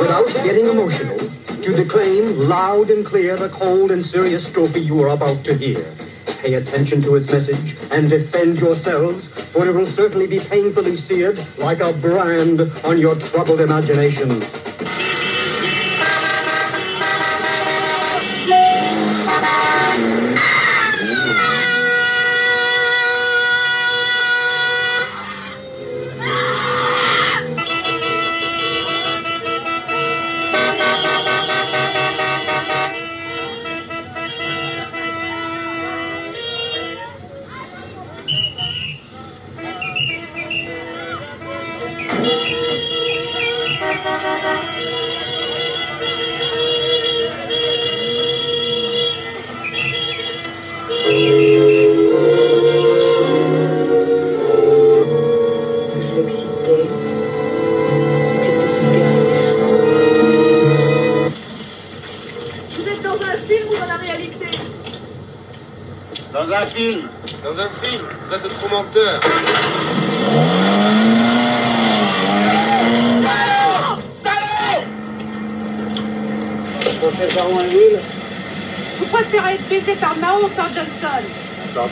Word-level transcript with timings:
without 0.00 0.26
getting 0.28 0.66
emotional, 0.66 1.18
to 1.62 1.76
declaim 1.76 2.48
loud 2.48 2.90
and 2.90 3.04
clear 3.04 3.36
the 3.36 3.50
cold 3.50 3.90
and 3.90 4.04
serious 4.04 4.46
strophe 4.46 4.82
you 4.82 4.98
are 5.02 5.08
about 5.08 5.44
to 5.44 5.54
hear. 5.54 5.94
Pay 6.24 6.54
attention 6.54 7.02
to 7.02 7.16
its 7.16 7.26
message 7.26 7.76
and 7.90 8.08
defend 8.08 8.58
yourselves, 8.58 9.28
for 9.52 9.66
it 9.66 9.74
will 9.74 9.92
certainly 9.92 10.26
be 10.26 10.40
painfully 10.40 10.96
seared 10.96 11.46
like 11.58 11.80
a 11.80 11.92
brand 11.92 12.62
on 12.82 12.98
your 12.98 13.14
troubled 13.14 13.60
imagination. 13.60 14.40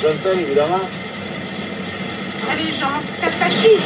Johnson, 0.09 0.39
évidemment. 0.41 0.81
Allez, 2.51 2.73
Jean, 2.81 3.03
t'as 3.21 3.31
facile. 3.31 3.81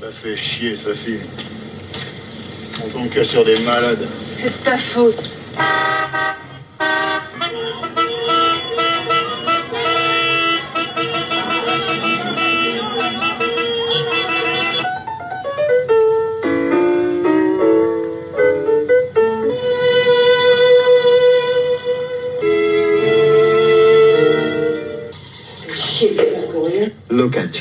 Ça 0.00 0.08
fait 0.22 0.36
chier, 0.36 0.76
film. 0.76 1.20
On 2.84 2.88
tombe 2.88 3.08
que 3.08 3.24
sur 3.24 3.46
des 3.46 3.58
malades. 3.60 4.06
C'est 4.38 4.44
de 4.44 4.64
ta 4.64 4.76
faute. 4.76 5.35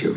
You. 0.01 0.13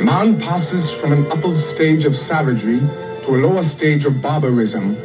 Man 0.00 0.38
passes 0.38 0.90
from 1.00 1.12
an 1.12 1.26
upper 1.32 1.54
stage 1.56 2.04
of 2.04 2.14
savagery 2.14 2.80
to 3.24 3.34
a 3.34 3.38
lower 3.38 3.64
stage 3.64 4.04
of 4.04 4.22
barbarism. 4.22 4.96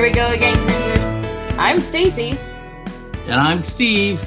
Here 0.00 0.08
we 0.08 0.14
go 0.14 0.32
again, 0.32 0.56
cringers. 0.66 1.04
I'm 1.58 1.78
Stacy, 1.78 2.30
And 3.26 3.34
I'm 3.34 3.60
Steve. 3.60 4.26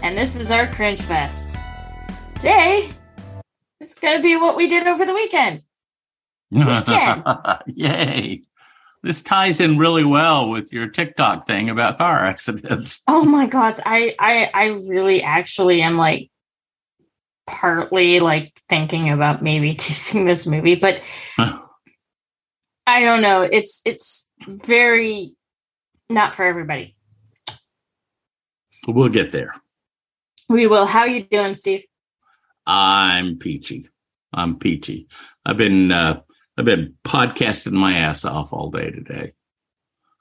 and 0.00 0.16
this 0.16 0.36
is 0.36 0.52
our 0.52 0.72
Cringe 0.72 1.00
Fest. 1.00 1.56
Today, 2.36 2.92
it's 3.80 3.96
going 3.96 4.16
to 4.18 4.22
be 4.22 4.36
what 4.36 4.56
we 4.56 4.68
did 4.68 4.86
over 4.86 5.04
the 5.04 5.12
weekend. 5.12 5.62
Weekend. 6.52 7.24
Yay. 7.66 8.42
This 9.02 9.22
ties 9.22 9.58
in 9.58 9.76
really 9.76 10.04
well 10.04 10.50
with 10.50 10.72
your 10.72 10.86
TikTok 10.86 11.44
thing 11.48 11.68
about 11.68 11.98
car 11.98 12.24
accidents. 12.24 13.02
Oh 13.08 13.24
my 13.24 13.48
gosh, 13.48 13.78
I 13.84 14.14
I 14.20 14.50
I 14.54 14.66
really 14.68 15.20
actually 15.20 15.82
am 15.82 15.96
like 15.96 16.30
partly 17.44 18.20
like 18.20 18.52
thinking 18.68 19.10
about 19.10 19.42
maybe 19.42 19.74
choosing 19.80 20.26
this 20.26 20.46
movie, 20.46 20.76
but 20.76 21.00
I 21.36 23.00
don't 23.00 23.20
know. 23.20 23.42
It's 23.42 23.82
it's 23.84 24.25
very 24.46 25.34
not 26.08 26.34
for 26.34 26.44
everybody. 26.44 26.96
We'll 28.86 29.08
get 29.08 29.32
there. 29.32 29.54
We 30.48 30.66
will. 30.66 30.86
How 30.86 31.04
you 31.04 31.24
doing, 31.24 31.54
Steve? 31.54 31.84
I'm 32.66 33.38
peachy. 33.38 33.88
I'm 34.32 34.58
peachy. 34.58 35.08
I've 35.44 35.56
been 35.56 35.90
uh, 35.90 36.20
I've 36.56 36.64
been 36.64 36.94
podcasting 37.04 37.72
my 37.72 37.94
ass 37.96 38.24
off 38.24 38.52
all 38.52 38.70
day 38.70 38.90
today. 38.90 39.32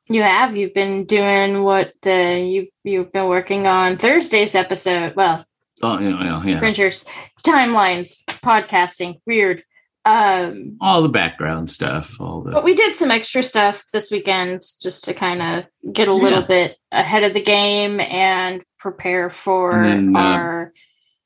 You 0.09 0.23
have. 0.23 0.55
You've 0.55 0.73
been 0.73 1.05
doing 1.05 1.63
what 1.63 1.93
uh, 2.05 2.09
you've 2.11 2.69
you've 2.83 3.11
been 3.11 3.27
working 3.27 3.67
on 3.67 3.97
Thursday's 3.97 4.55
episode. 4.55 5.15
Well, 5.15 5.45
Oh 5.81 5.99
yeah, 5.99 6.23
yeah, 6.23 6.43
yeah. 6.43 6.59
Cringers 6.59 7.05
timelines, 7.43 8.23
podcasting, 8.25 9.19
weird. 9.25 9.63
Um, 10.05 10.77
All 10.81 11.01
the 11.01 11.09
background 11.09 11.71
stuff. 11.71 12.21
All 12.21 12.41
the. 12.43 12.51
but 12.51 12.63
we 12.63 12.75
did 12.75 12.93
some 12.93 13.09
extra 13.11 13.41
stuff 13.41 13.83
this 13.91 14.11
weekend 14.11 14.61
just 14.81 15.05
to 15.05 15.13
kind 15.15 15.41
of 15.41 15.93
get 15.93 16.07
a 16.07 16.13
little 16.13 16.41
Yeah. 16.41 16.45
bit 16.47 16.77
ahead 16.91 17.23
of 17.23 17.33
the 17.33 17.41
game 17.41 17.99
and 17.99 18.63
prepare 18.79 19.29
for 19.31 19.71
And 19.71 20.15
then, 20.15 20.23
uh, 20.23 20.27
our 20.27 20.73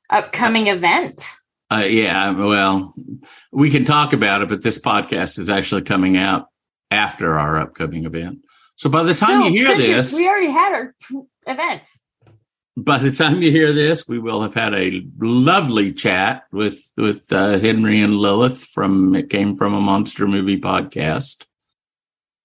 upcoming 0.08 0.68
event. 0.68 1.26
uh, 1.70 1.84
yeah. 1.86 2.30
Well, 2.30 2.94
we 3.52 3.70
can 3.70 3.84
talk 3.84 4.12
about 4.14 4.40
it, 4.42 4.48
but 4.48 4.62
this 4.62 4.78
podcast 4.78 5.38
is 5.38 5.50
actually 5.50 5.82
coming 5.82 6.16
out 6.16 6.46
after 6.90 7.38
our 7.38 7.58
upcoming 7.58 8.06
event. 8.06 8.38
So 8.76 8.88
by 8.88 9.02
the 9.02 9.14
time 9.14 9.42
So, 9.42 9.48
you 9.48 9.66
hear 9.66 9.74
Cringers, 9.76 10.04
this, 10.10 10.14
we 10.14 10.26
already 10.26 10.50
had 10.50 10.72
our 10.72 10.94
event. 11.46 11.82
By 12.84 12.98
the 12.98 13.10
time 13.10 13.42
you 13.42 13.50
hear 13.50 13.72
this, 13.72 14.06
we 14.08 14.18
will 14.18 14.42
have 14.42 14.54
had 14.54 14.74
a 14.74 15.02
lovely 15.18 15.92
chat 15.92 16.44
with 16.52 16.80
with 16.96 17.32
uh, 17.32 17.58
Henry 17.58 18.00
and 18.00 18.16
Lilith 18.16 18.64
from 18.64 19.14
it 19.14 19.30
came 19.30 19.56
from 19.56 19.74
a 19.74 19.80
monster 19.80 20.26
movie 20.26 20.60
podcast, 20.60 21.46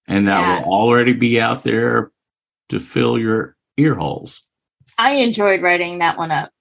and 0.08 0.28
that 0.28 0.42
Yeah. 0.42 0.60
will 0.66 0.74
already 0.74 1.14
be 1.14 1.40
out 1.40 1.64
there 1.64 2.12
to 2.70 2.80
fill 2.80 3.18
your 3.20 3.56
ear 3.78 3.96
holes. 3.96 4.50
I 4.98 5.16
enjoyed 5.16 5.62
writing 5.62 6.00
that 6.00 6.18
one 6.18 6.32
up. 6.32 6.52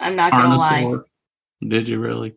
I'm 0.00 0.16
not 0.16 0.32
gonna 0.32 0.56
lie. 0.56 0.96
Did 1.66 1.88
you 1.88 1.98
really? 1.98 2.34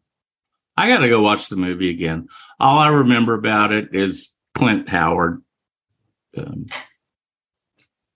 I 0.76 0.88
got 0.88 1.00
to 1.00 1.08
go 1.08 1.22
watch 1.22 1.50
the 1.50 1.56
movie 1.56 1.92
again. 1.92 2.28
All 2.60 2.80
I 2.80 2.88
remember 2.90 3.36
about 3.36 3.72
it 3.72 3.94
is 3.94 4.32
Clint 4.56 4.90
Howard. 4.90 5.44
Um, 6.36 6.66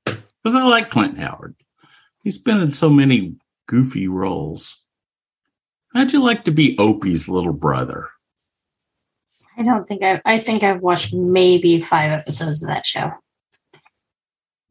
because 0.05 0.55
I 0.55 0.63
like 0.63 0.89
Clint 0.89 1.19
Howard. 1.19 1.55
He's 2.27 2.37
been 2.37 2.59
in 2.59 2.73
so 2.73 2.89
many 2.89 3.35
goofy 3.69 4.09
roles. 4.09 4.83
How'd 5.95 6.11
you 6.11 6.21
like 6.21 6.43
to 6.43 6.51
be 6.51 6.75
Opie's 6.77 7.29
little 7.29 7.53
brother? 7.53 8.09
I 9.57 9.63
don't 9.63 9.87
think 9.87 10.03
I. 10.03 10.21
I 10.25 10.37
think 10.37 10.61
I've 10.61 10.81
watched 10.81 11.13
maybe 11.13 11.79
five 11.79 12.11
episodes 12.11 12.63
of 12.63 12.67
that 12.67 12.85
show. 12.85 13.11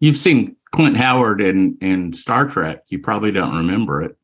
You've 0.01 0.19
seen 0.19 0.57
Clint 0.73 0.99
Howard 0.99 1.41
in 1.41 1.79
in 1.81 2.13
Star 2.13 2.47
Trek. 2.47 2.83
You 2.91 2.99
probably 2.99 3.33
don't 3.33 3.57
remember 3.57 4.03
it. 4.03 4.19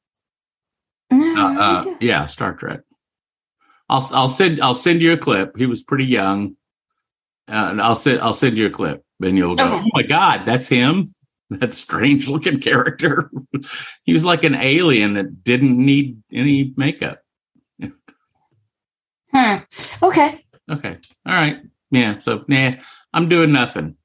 Uh, 1.11 1.57
uh, 1.59 1.95
yeah, 2.03 2.27
Star 2.27 2.55
Trek. 2.55 2.81
I'll 3.89 4.07
I'll 4.13 4.29
send 4.29 4.61
I'll 4.61 4.75
send 4.75 5.01
you 5.01 5.15
a 5.15 5.17
clip. 5.17 5.57
He 5.57 5.65
was 5.65 5.83
pretty 5.83 6.05
young, 6.05 6.57
uh, 7.49 7.69
and 7.71 7.81
I'll 7.81 7.95
send 7.95 8.21
I'll 8.21 8.35
send 8.35 8.59
you 8.59 8.67
a 8.67 8.71
clip, 8.71 9.03
and 9.23 9.39
you'll 9.39 9.57
go, 9.57 9.65
Okay. 9.65 9.85
"Oh 9.87 9.91
my 9.95 10.03
god, 10.03 10.45
that's 10.45 10.67
him." 10.69 11.15
That 11.61 11.75
strange 11.75 12.29
looking 12.29 12.61
character. 12.61 13.31
he 14.05 14.13
was 14.13 14.25
like 14.25 14.45
an 14.45 14.55
alien 14.55 15.15
that 15.15 15.45
didn't 15.45 15.77
need 15.77 16.23
any 16.33 16.73
makeup. 16.77 17.21
Hmm. 19.35 19.57
Okay. 20.03 20.41
Okay. 20.71 20.99
All 21.27 21.35
right. 21.35 21.61
Yeah. 21.91 22.19
So, 22.19 22.45
nah, 22.49 22.73
I'm 23.13 23.29
doing 23.29 23.53
nothing. 23.53 23.97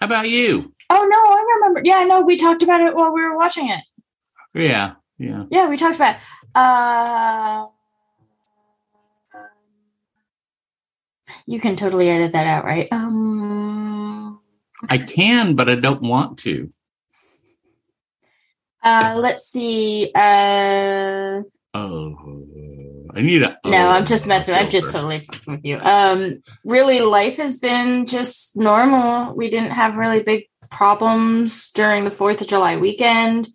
How 0.00 0.06
about 0.06 0.28
you? 0.28 0.74
Oh 0.90 1.06
no, 1.08 1.16
I 1.16 1.56
remember. 1.56 1.80
Yeah, 1.84 2.04
no, 2.04 2.22
we 2.22 2.36
talked 2.36 2.62
about 2.62 2.82
it 2.82 2.94
while 2.94 3.12
we 3.12 3.22
were 3.22 3.36
watching 3.36 3.70
it. 3.70 3.82
Yeah. 4.54 4.94
Yeah. 5.18 5.44
Yeah, 5.50 5.68
we 5.68 5.76
talked 5.76 5.96
about. 5.96 6.16
It. 6.16 6.20
Uh, 6.54 7.66
you 11.46 11.60
can 11.60 11.76
totally 11.76 12.08
edit 12.10 12.32
that 12.32 12.46
out, 12.46 12.64
right? 12.64 12.88
Um, 12.92 14.40
I 14.90 14.98
can, 14.98 15.54
but 15.54 15.68
I 15.68 15.74
don't 15.76 16.02
want 16.02 16.38
to. 16.40 16.70
Uh, 18.86 19.18
let's 19.18 19.44
see. 19.46 20.10
Uh, 20.14 21.42
Oh, 21.74 22.16
I 23.14 23.20
need 23.20 23.42
a. 23.42 23.58
no, 23.66 23.86
oh, 23.86 23.90
I'm 23.90 24.06
just 24.06 24.26
messing. 24.26 24.54
I'm 24.54 24.70
just 24.70 24.90
totally 24.90 25.26
fucking 25.30 25.52
with 25.56 25.64
you. 25.64 25.78
Um, 25.78 26.42
really, 26.64 27.00
life 27.00 27.36
has 27.36 27.58
been 27.58 28.06
just 28.06 28.56
normal. 28.56 29.34
We 29.36 29.50
didn't 29.50 29.72
have 29.72 29.98
really 29.98 30.22
big 30.22 30.44
problems 30.70 31.70
during 31.72 32.04
the 32.04 32.10
Fourth 32.10 32.40
of 32.40 32.48
July 32.48 32.78
weekend. 32.78 33.50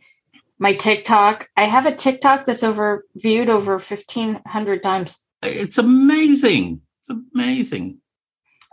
My 0.60 0.74
TikTok, 0.76 1.50
I 1.58 1.64
have 1.64 1.88
a 1.88 1.96
TikTok 1.96 2.46
that's 2.46 2.62
over 2.62 3.06
viewed 3.16 3.50
over 3.50 3.80
fifteen 3.80 4.40
hundred 4.46 4.84
times. 4.84 5.18
It's 5.42 5.80
amazing. 5.80 6.82
It's 7.00 7.10
amazing. 7.10 8.02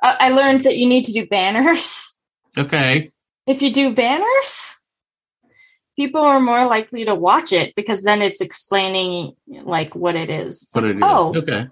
I 0.03 0.17
I 0.21 0.29
learned 0.29 0.65
that 0.65 0.77
you 0.77 0.91
need 0.91 1.07
to 1.07 1.13
do 1.13 1.27
banners. 1.27 2.05
Okay. 2.57 3.13
If 3.47 3.63
you 3.63 3.73
do 3.73 3.95
banners, 3.95 4.78
people 5.99 6.21
are 6.23 6.39
more 6.41 6.65
likely 6.67 7.05
to 7.05 7.15
watch 7.15 7.53
it 7.53 7.75
because 7.75 8.05
then 8.05 8.23
it's 8.23 8.41
explaining 8.41 9.35
like 9.49 9.95
what 9.97 10.15
it 10.15 10.31
is. 10.31 10.63
It's 10.63 10.75
What 10.75 10.85
like, 10.85 10.93
it 10.95 10.97
is. 10.99 11.03
Oh, 11.05 11.35
Okay. 11.37 11.67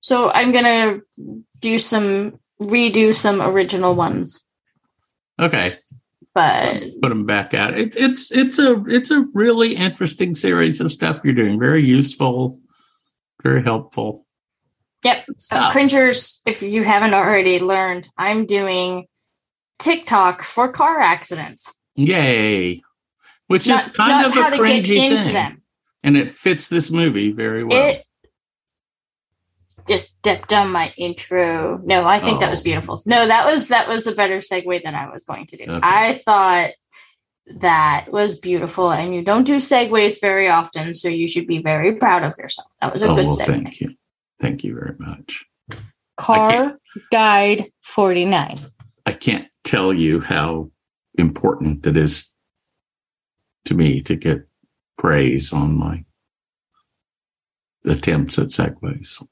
so 0.00 0.28
I'm 0.30 0.50
gonna 0.52 1.00
do 1.60 1.78
some 1.78 2.38
redo 2.60 3.14
some 3.14 3.40
original 3.40 3.94
ones, 3.94 4.44
Okay. 5.40 5.70
but 6.34 6.82
Put 7.00 7.10
them 7.10 7.26
back 7.26 7.54
out. 7.54 7.78
It, 7.78 7.96
it's 7.96 8.32
it's 8.32 8.58
a 8.58 8.82
it's 8.88 9.12
a 9.12 9.24
really 9.32 9.76
interesting 9.76 10.34
series 10.34 10.80
of 10.80 10.90
stuff 10.90 11.20
you're 11.22 11.32
doing. 11.32 11.58
Very 11.60 11.84
useful. 11.84 12.58
Very 13.44 13.62
helpful. 13.62 14.26
Yep. 15.04 15.26
Uh, 15.52 15.70
cringers, 15.70 16.40
if 16.46 16.62
you 16.62 16.82
haven't 16.82 17.14
already 17.14 17.60
learned, 17.60 18.08
I'm 18.16 18.46
doing 18.46 19.06
TikTok 19.78 20.42
for 20.42 20.72
car 20.72 20.98
accidents. 20.98 21.72
Yay. 21.94 22.80
Which 23.54 23.68
Not, 23.68 23.86
is 23.86 23.92
kind 23.92 24.26
of 24.26 24.32
a 24.32 24.58
cringy 24.58 25.16
thing. 25.16 25.62
And 26.02 26.16
it 26.16 26.32
fits 26.32 26.68
this 26.68 26.90
movie 26.90 27.30
very 27.30 27.62
well. 27.62 27.86
It 27.88 28.04
just 29.86 30.16
stepped 30.16 30.52
on 30.52 30.72
my 30.72 30.92
intro. 30.96 31.78
No, 31.84 32.04
I 32.04 32.18
think 32.18 32.40
that 32.40 32.50
was 32.50 32.58
Oh. 32.58 32.64
beautiful. 32.64 33.00
No, 33.06 33.28
that 33.28 33.46
was 33.46 33.68
that 33.68 33.88
was 33.88 34.08
a 34.08 34.12
better 34.12 34.38
segue 34.38 34.82
than 34.82 34.96
I 34.96 35.08
was 35.08 35.22
going 35.22 35.46
to 35.46 35.56
do. 35.56 35.62
Okay. 35.68 35.80
I 35.80 36.14
thought 36.14 36.70
that 37.60 38.06
was 38.10 38.40
beautiful, 38.40 38.90
and 38.90 39.14
you 39.14 39.22
don't 39.22 39.44
do 39.44 39.58
segues 39.58 40.20
very 40.20 40.48
often, 40.48 40.96
so 40.96 41.06
you 41.06 41.28
should 41.28 41.46
be 41.46 41.58
very 41.58 41.94
proud 41.94 42.24
of 42.24 42.34
yourself. 42.36 42.66
That 42.80 42.92
was 42.92 43.02
a 43.02 43.06
oh, 43.06 43.14
good 43.14 43.28
well, 43.28 43.38
segue. 43.38 43.46
thank 43.46 43.80
you. 43.80 43.94
Thank 44.40 44.64
you 44.64 44.74
very 44.74 44.96
much. 44.98 45.44
Car 46.16 46.80
Guide 47.12 47.70
49. 47.82 48.62
I 49.06 49.12
can't 49.12 49.46
tell 49.62 49.92
you 49.92 50.18
how 50.18 50.72
important 51.16 51.86
it 51.86 51.96
is 51.96 52.33
to 53.66 53.74
me 53.74 54.02
to 54.02 54.16
get 54.16 54.46
praise 54.98 55.52
on 55.52 55.78
my 55.78 56.04
attempts 57.84 58.38
at 58.38 58.48
segues. 58.48 59.22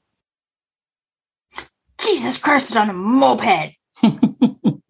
Jesus 1.99 2.37
Christ, 2.37 2.75
on 2.75 2.89
a 2.89 2.93
moped. 2.93 3.75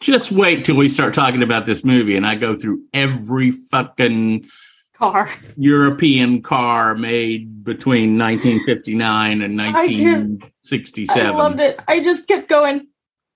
Just 0.00 0.32
wait 0.32 0.64
till 0.64 0.76
we 0.76 0.88
start 0.88 1.14
talking 1.14 1.42
about 1.42 1.66
this 1.66 1.84
movie 1.84 2.16
and 2.16 2.26
I 2.26 2.34
go 2.34 2.56
through 2.56 2.84
every 2.92 3.52
fucking 3.52 4.46
Car. 4.94 5.30
European 5.56 6.42
car 6.42 6.94
made 6.94 7.64
between 7.64 8.18
1959 8.18 9.42
and 9.42 9.60
I 9.60 9.72
1967. 9.72 11.26
I 11.26 11.30
loved 11.30 11.58
it. 11.58 11.82
I 11.88 12.00
just 12.00 12.28
kept 12.28 12.48
going, 12.48 12.86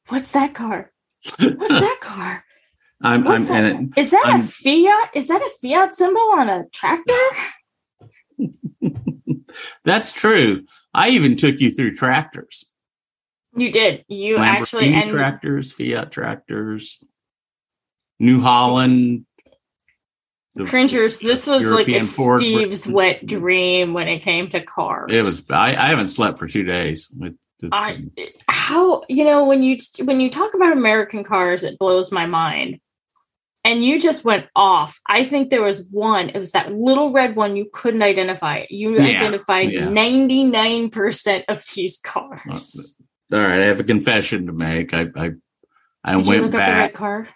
What's 0.08 0.30
that 0.32 0.54
car? 0.54 0.92
What's 1.38 1.68
that 1.68 1.98
car? 2.00 2.44
I'm, 3.02 3.24
What's 3.24 3.50
I'm, 3.50 3.62
that? 3.64 3.72
and 3.76 3.98
Is 3.98 4.10
that 4.12 4.24
I'm- 4.26 4.40
a 4.40 4.42
Fiat? 4.42 5.10
Is 5.14 5.28
that 5.28 5.40
a 5.40 5.50
Fiat 5.60 5.94
symbol 5.94 6.20
on 6.36 6.48
a 6.48 6.64
tractor? 6.72 7.12
that's 9.84 10.12
true. 10.12 10.64
I 10.94 11.10
even 11.10 11.36
took 11.36 11.60
you 11.60 11.70
through 11.70 11.96
tractors. 11.96 12.64
You 13.54 13.70
did. 13.72 14.04
You 14.08 14.38
actually 14.38 14.92
and 14.92 15.10
tractors, 15.10 15.72
Fiat 15.72 16.10
tractors, 16.12 17.02
New 18.18 18.40
Holland. 18.40 19.24
cringers. 20.66 21.20
This 21.20 21.46
was 21.46 21.70
like 21.70 21.88
a 21.88 22.00
Ford- 22.00 22.40
Steve's 22.40 22.86
wet 22.86 23.24
dream 23.24 23.94
when 23.94 24.08
it 24.08 24.20
came 24.20 24.48
to 24.48 24.60
cars. 24.62 25.10
It 25.12 25.22
was. 25.24 25.50
I, 25.50 25.70
I 25.70 25.86
haven't 25.88 26.08
slept 26.08 26.38
for 26.38 26.46
two 26.46 26.64
days. 26.64 27.10
It- 27.20 27.34
it- 27.62 27.68
I 27.72 28.04
how 28.48 29.02
you 29.08 29.24
know 29.24 29.46
when 29.46 29.62
you 29.62 29.78
when 30.02 30.20
you 30.20 30.28
talk 30.30 30.52
about 30.52 30.72
American 30.72 31.24
cars, 31.24 31.64
it 31.64 31.78
blows 31.78 32.12
my 32.12 32.26
mind. 32.26 32.80
And 33.66 33.84
you 33.84 34.00
just 34.00 34.24
went 34.24 34.46
off. 34.54 35.00
I 35.06 35.24
think 35.24 35.50
there 35.50 35.62
was 35.62 35.88
one. 35.90 36.28
It 36.30 36.38
was 36.38 36.52
that 36.52 36.72
little 36.72 37.10
red 37.12 37.34
one 37.34 37.56
you 37.56 37.68
couldn't 37.72 38.02
identify. 38.02 38.64
You 38.70 38.94
Yeah, 38.94 39.18
identified 39.18 39.72
yeah. 39.72 39.88
ninety 39.88 40.44
nine 40.44 40.88
percent 40.88 41.44
of 41.48 41.64
these 41.74 41.98
cars. 41.98 42.96
all 43.32 43.40
right. 43.40 43.60
I 43.60 43.66
have 43.66 43.80
a 43.80 43.84
confession 43.84 44.46
to 44.46 44.52
make. 44.52 44.94
I 44.94 45.08
I, 45.16 45.30
I 46.04 46.14
Did 46.16 46.26
went 46.26 46.44
up 46.44 46.50
the 46.52 46.58
red 46.58 46.66
back. 46.66 46.94
car? 46.94 47.28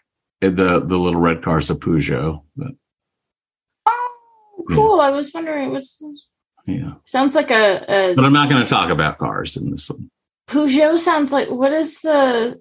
Uh, 0.42 0.50
the 0.50 0.80
the 0.80 0.96
little 0.98 1.20
red 1.20 1.42
car's 1.42 1.68
a 1.68 1.74
Peugeot. 1.74 2.42
But 2.56 2.72
Oh, 3.86 4.64
cool. 4.68 5.00
I 5.00 5.10
was 5.10 5.32
wondering. 5.34 5.72
What's 5.72 6.00
yeah, 6.66 6.92
sounds 7.06 7.34
like 7.34 7.50
a, 7.50 7.84
a 7.88 8.14
but 8.14 8.24
I'm 8.24 8.32
not 8.32 8.48
going 8.48 8.62
to 8.62 8.68
talk 8.68 8.90
about 8.90 9.18
cars 9.18 9.56
in 9.56 9.70
this 9.72 9.90
one. 9.90 10.08
Peugeot 10.48 10.98
sounds 10.98 11.32
like 11.32 11.50
what 11.50 11.72
is 11.72 12.00
the 12.02 12.60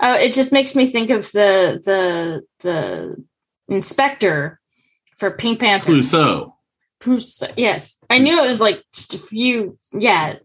oh 0.00 0.14
it 0.14 0.34
just 0.34 0.52
makes 0.52 0.74
me 0.74 0.86
think 0.86 1.10
of 1.10 1.30
the 1.32 1.80
the 1.84 2.42
the 2.60 3.24
inspector 3.68 4.60
for 5.18 5.30
Pink 5.30 5.60
Panther. 5.60 5.92
Clouseau. 5.92 6.52
Clouseau. 7.00 7.52
Yes. 7.56 7.98
I 8.10 8.18
knew 8.18 8.42
it 8.42 8.46
was 8.46 8.60
like 8.60 8.82
just 8.94 9.14
a 9.14 9.18
few 9.18 9.78
yeah, 9.92 10.36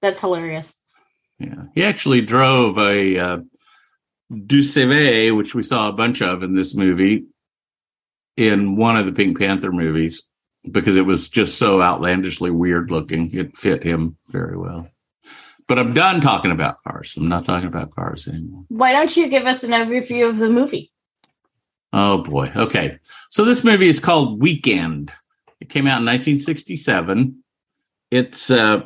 that's 0.00 0.20
hilarious. 0.20 0.74
Yeah, 1.38 1.64
he 1.74 1.84
actually 1.84 2.22
drove 2.22 2.78
a 2.78 3.18
uh, 3.18 3.38
Deux 4.46 4.62
Chevaux, 4.62 5.36
which 5.36 5.54
we 5.54 5.62
saw 5.62 5.88
a 5.88 5.92
bunch 5.92 6.22
of 6.22 6.42
in 6.42 6.54
this 6.54 6.74
movie, 6.74 7.26
in 8.36 8.76
one 8.76 8.96
of 8.96 9.06
the 9.06 9.12
Pink 9.12 9.38
Panther 9.38 9.70
movies 9.70 10.22
because 10.70 10.96
it 10.96 11.02
was 11.02 11.28
just 11.28 11.58
so 11.58 11.80
outlandishly 11.80 12.50
weird 12.50 12.90
looking. 12.90 13.32
It 13.34 13.56
fit 13.56 13.82
him 13.82 14.16
very 14.28 14.56
well. 14.56 14.88
But 15.68 15.78
I'm 15.78 15.94
done 15.94 16.20
talking 16.20 16.52
about 16.52 16.82
cars. 16.84 17.14
I'm 17.16 17.28
not 17.28 17.44
talking 17.44 17.68
about 17.68 17.90
cars 17.90 18.28
anymore. 18.28 18.64
Why 18.68 18.92
don't 18.92 19.16
you 19.16 19.28
give 19.28 19.46
us 19.46 19.64
an 19.64 19.72
overview 19.72 20.28
of 20.28 20.38
the 20.38 20.48
movie? 20.48 20.92
Oh 21.92 22.18
boy. 22.18 22.52
Okay. 22.54 22.98
So 23.30 23.44
this 23.44 23.64
movie 23.64 23.88
is 23.88 23.98
called 23.98 24.40
Weekend. 24.40 25.12
It 25.60 25.68
came 25.68 25.86
out 25.86 26.00
in 26.00 26.06
1967. 26.06 27.42
It's 28.10 28.50
uh 28.50 28.82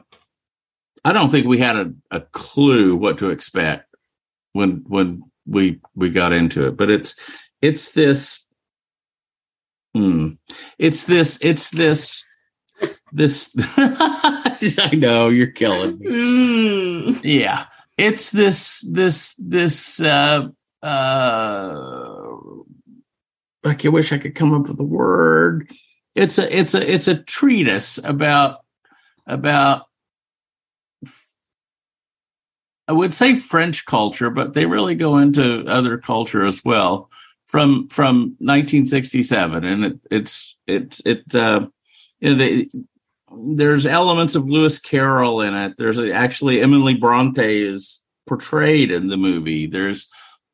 I 1.04 1.12
don't 1.12 1.30
think 1.30 1.46
we 1.46 1.58
had 1.58 1.76
a, 1.76 1.92
a 2.10 2.20
clue 2.20 2.96
what 2.96 3.18
to 3.18 3.30
expect 3.30 3.94
when 4.52 4.84
when 4.86 5.22
we 5.46 5.80
we 5.94 6.10
got 6.10 6.32
into 6.32 6.66
it, 6.66 6.76
but 6.76 6.90
it's 6.90 7.16
it's 7.60 7.92
this 7.92 8.46
hmm, 9.94 10.30
it's 10.78 11.04
this 11.04 11.38
it's 11.42 11.70
this 11.70 12.24
this 13.12 13.54
I 13.76 14.90
know 14.94 15.28
you're 15.28 15.48
killing 15.48 15.98
me. 15.98 16.06
Mm. 16.06 17.20
yeah 17.22 17.66
it's 18.00 18.30
this 18.30 18.80
this 18.90 19.34
this 19.38 20.00
uh 20.00 20.48
uh 20.82 22.26
i 23.64 23.74
can 23.74 23.92
wish 23.92 24.12
i 24.12 24.18
could 24.18 24.34
come 24.34 24.54
up 24.54 24.68
with 24.68 24.80
a 24.80 24.84
word. 24.84 25.70
It's 26.14 26.38
a 26.38 26.58
it's 26.58 26.74
a 26.74 26.92
it's 26.92 27.08
a 27.08 27.22
treatise 27.22 27.98
about 27.98 28.64
about 29.26 29.86
i 32.88 32.92
would 32.92 33.14
say 33.14 33.36
french 33.36 33.86
culture 33.86 34.30
but 34.30 34.54
they 34.54 34.66
really 34.66 34.94
go 34.94 35.18
into 35.18 35.64
other 35.66 35.98
culture 35.98 36.44
as 36.44 36.64
well 36.64 37.10
from 37.46 37.88
from 37.88 38.36
1967 38.38 39.64
and 39.64 39.84
it 39.84 39.98
it's 40.10 40.56
it's 40.66 41.00
it 41.04 41.34
uh 41.34 41.66
you 42.20 42.30
know, 42.30 42.36
they, 42.36 42.68
there's 43.30 43.86
elements 43.86 44.34
of 44.34 44.48
Lewis 44.48 44.78
Carroll 44.78 45.40
in 45.40 45.54
it. 45.54 45.74
There's 45.78 45.98
actually 45.98 46.60
Emily 46.60 46.94
Bronte 46.94 47.62
is 47.62 48.00
portrayed 48.26 48.90
in 48.90 49.08
the 49.08 49.16
movie. 49.16 49.66
There's 49.66 50.08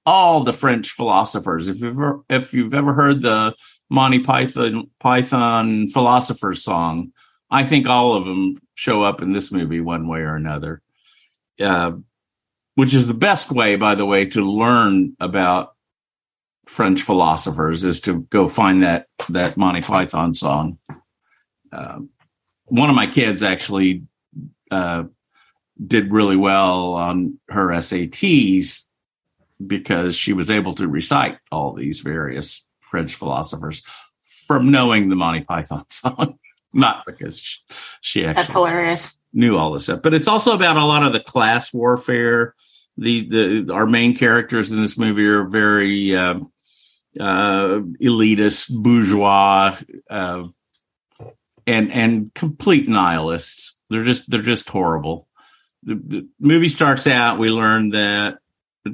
all 0.04 0.42
the 0.42 0.52
French 0.52 0.90
philosophers. 0.90 1.68
If 1.68 1.80
you've 1.80 1.99
ever, 1.99 2.21
if 2.28 2.52
you've 2.52 2.75
ever 2.75 2.95
heard 2.95 3.23
the 3.23 3.54
Monty 3.90 4.21
Python 4.21 4.90
Python 5.00 5.88
philosophers 5.88 6.62
song, 6.62 7.12
I 7.50 7.64
think 7.64 7.88
all 7.88 8.14
of 8.14 8.25
them 8.25 8.61
show 8.75 9.02
up 9.02 9.23
in 9.23 9.33
this 9.33 9.50
movie 9.50 9.80
one 9.80 10.06
way 10.09 10.21
or 10.21 10.37
another. 10.37 10.83
Uh, 11.61 11.92
which 12.75 12.92
is 12.92 13.06
the 13.06 13.14
best 13.14 13.50
way, 13.50 13.76
by 13.76 13.95
the 13.95 14.04
way, 14.04 14.26
to 14.26 14.42
learn 14.42 15.16
about 15.18 15.75
French 16.66 17.00
philosophers 17.00 17.85
is 17.85 18.00
to 18.02 18.21
go 18.23 18.49
find 18.49 18.83
that 18.83 19.06
that 19.30 19.56
Monty 19.56 19.80
Python 19.80 20.35
song. 20.35 20.78
Uh, 21.73 22.00
one 22.67 22.91
of 22.91 22.97
my 22.97 23.07
kids 23.07 23.43
actually 23.43 24.05
uh, 24.71 25.05
did 25.85 26.13
really 26.13 26.37
well 26.37 26.95
on 26.95 27.39
her 27.49 27.69
SATs 27.69 28.83
because 29.65 30.15
she 30.15 30.33
was 30.33 30.51
able 30.51 30.75
to 30.75 30.87
recite 30.89 31.39
all 31.51 31.73
these 31.73 32.01
various 32.01 32.67
French 32.81 33.15
philosophers 33.15 33.83
from 34.47 34.71
knowing 34.71 35.09
the 35.09 35.17
Monty 35.17 35.41
Python 35.43 35.85
song, 35.91 36.39
not 36.73 37.05
because 37.07 37.39
she, 37.39 37.61
she 38.01 38.21
actually 38.25 38.35
That's 38.43 38.53
hilarious. 38.53 39.17
knew 39.33 39.57
all 39.57 39.73
this 39.73 39.85
stuff. 39.85 40.03
But 40.03 40.15
it's 40.15 40.29
also 40.29 40.53
about 40.53 40.77
a 40.77 40.85
lot 40.85 41.03
of 41.03 41.13
the 41.13 41.21
class 41.21 41.73
warfare. 41.73 42.55
The 42.99 43.29
the 43.29 43.75
our 43.75 43.87
main 43.87 44.17
characters 44.17 44.71
in 44.71 44.81
this 44.81 44.97
movie 44.97 45.27
are 45.27 45.45
very 45.45 46.17
uh, 46.17 46.41
uh, 47.21 47.81
elitist, 48.01 48.73
bourgeois, 48.75 49.77
uh, 50.09 50.45
and 51.67 51.93
and 51.93 52.33
complete 52.35 52.89
nihilists. 52.89 53.81
They're 53.91 54.05
just 54.05 54.29
they're 54.31 54.43
just 54.43 54.69
horrible. 54.69 55.29
The, 55.83 55.95
the 55.95 56.29
movie 56.41 56.69
starts 56.69 57.07
out. 57.07 57.39
We 57.39 57.51
learn 57.51 57.91
that 57.91 58.39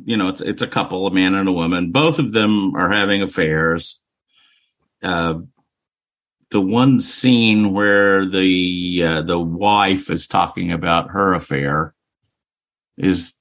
you 0.05 0.17
know 0.17 0.29
it's 0.29 0.41
it's 0.41 0.63
a 0.63 0.67
couple, 0.67 1.07
a 1.07 1.11
man 1.11 1.35
and 1.35 1.49
a 1.49 1.53
woman. 1.53 1.93
Both 1.93 2.19
of 2.19 2.33
them 2.33 2.75
are 2.75 2.91
having 2.91 3.23
affairs. 3.23 4.01
Uh, 5.03 5.41
the 6.51 6.61
one 6.61 7.01
scene 7.01 7.73
where 7.73 8.29
the 8.29 9.03
uh, 9.05 9.23
the 9.23 9.39
wife 9.39 10.11
is 10.11 10.27
talking 10.27 10.71
about 10.71 11.11
her 11.11 11.35
affair 11.35 11.95
is 12.97 13.35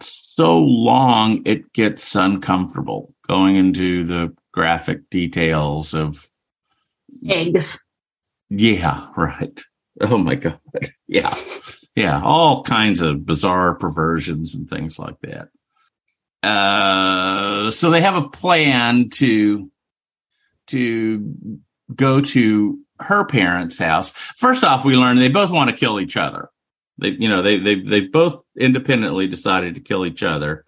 so 0.00 0.58
long 0.58 1.42
it 1.46 1.72
gets 1.72 2.14
uncomfortable 2.14 3.14
going 3.28 3.56
into 3.56 4.04
the 4.04 4.34
graphic 4.52 5.08
details 5.10 5.94
of 5.94 6.28
Eggs. 7.28 7.84
Yeah 8.50 9.08
right 9.16 9.62
oh 10.00 10.18
my 10.18 10.34
god 10.34 10.60
yeah 11.06 11.34
yeah 11.94 12.20
all 12.22 12.62
kinds 12.62 13.00
of 13.00 13.26
bizarre 13.26 13.74
perversions 13.74 14.54
and 14.54 14.68
things 14.68 14.98
like 14.98 15.16
that 15.20 15.48
uh 16.42 17.70
so 17.70 17.90
they 17.90 18.00
have 18.00 18.16
a 18.16 18.28
plan 18.28 19.10
to 19.10 19.70
to 20.68 21.34
go 21.94 22.20
to 22.20 22.78
her 23.00 23.24
parents' 23.24 23.78
house. 23.78 24.10
First 24.36 24.64
off, 24.64 24.84
we 24.84 24.96
learn 24.96 25.18
they 25.18 25.28
both 25.28 25.50
want 25.50 25.70
to 25.70 25.76
kill 25.76 26.00
each 26.00 26.16
other. 26.16 26.50
They, 26.98 27.10
you 27.10 27.28
know, 27.28 27.42
they 27.42 27.58
they 27.58 27.76
they 27.76 28.00
both 28.02 28.42
independently 28.56 29.26
decided 29.26 29.74
to 29.74 29.80
kill 29.80 30.04
each 30.04 30.22
other. 30.22 30.64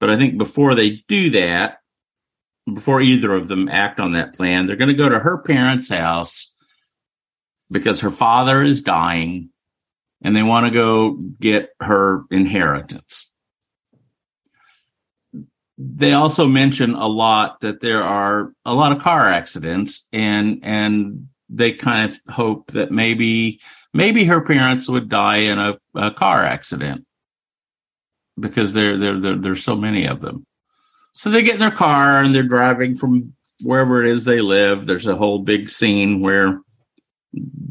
But 0.00 0.10
I 0.10 0.16
think 0.16 0.38
before 0.38 0.74
they 0.74 1.02
do 1.08 1.30
that, 1.30 1.78
before 2.72 3.00
either 3.00 3.32
of 3.32 3.48
them 3.48 3.68
act 3.68 4.00
on 4.00 4.12
that 4.12 4.34
plan, 4.34 4.66
they're 4.66 4.76
going 4.76 4.88
to 4.88 4.94
go 4.94 5.08
to 5.08 5.18
her 5.18 5.38
parents' 5.38 5.88
house 5.88 6.53
because 7.74 8.00
her 8.00 8.10
father 8.12 8.62
is 8.62 8.82
dying, 8.82 9.50
and 10.22 10.34
they 10.34 10.44
want 10.44 10.64
to 10.64 10.70
go 10.70 11.14
get 11.40 11.70
her 11.80 12.22
inheritance. 12.30 13.32
They 15.76 16.12
also 16.12 16.46
mention 16.46 16.94
a 16.94 17.08
lot 17.08 17.60
that 17.60 17.80
there 17.80 18.04
are 18.04 18.52
a 18.64 18.72
lot 18.72 18.92
of 18.92 19.02
car 19.02 19.26
accidents 19.26 20.08
and 20.12 20.60
and 20.62 21.28
they 21.48 21.72
kind 21.72 22.08
of 22.08 22.32
hope 22.32 22.70
that 22.70 22.92
maybe 22.92 23.60
maybe 23.92 24.24
her 24.24 24.40
parents 24.40 24.88
would 24.88 25.08
die 25.08 25.38
in 25.38 25.58
a, 25.58 25.76
a 25.96 26.12
car 26.12 26.44
accident 26.44 27.04
because 28.38 28.72
there 28.72 28.96
there 28.96 29.20
there 29.20 29.36
there's 29.36 29.64
so 29.64 29.76
many 29.76 30.06
of 30.06 30.20
them. 30.20 30.46
So 31.12 31.28
they 31.28 31.42
get 31.42 31.54
in 31.54 31.60
their 31.60 31.72
car 31.72 32.22
and 32.22 32.32
they're 32.32 32.44
driving 32.44 32.94
from 32.94 33.34
wherever 33.62 34.00
it 34.00 34.08
is 34.08 34.24
they 34.24 34.40
live. 34.40 34.86
There's 34.86 35.08
a 35.08 35.16
whole 35.16 35.40
big 35.40 35.68
scene 35.68 36.20
where 36.20 36.60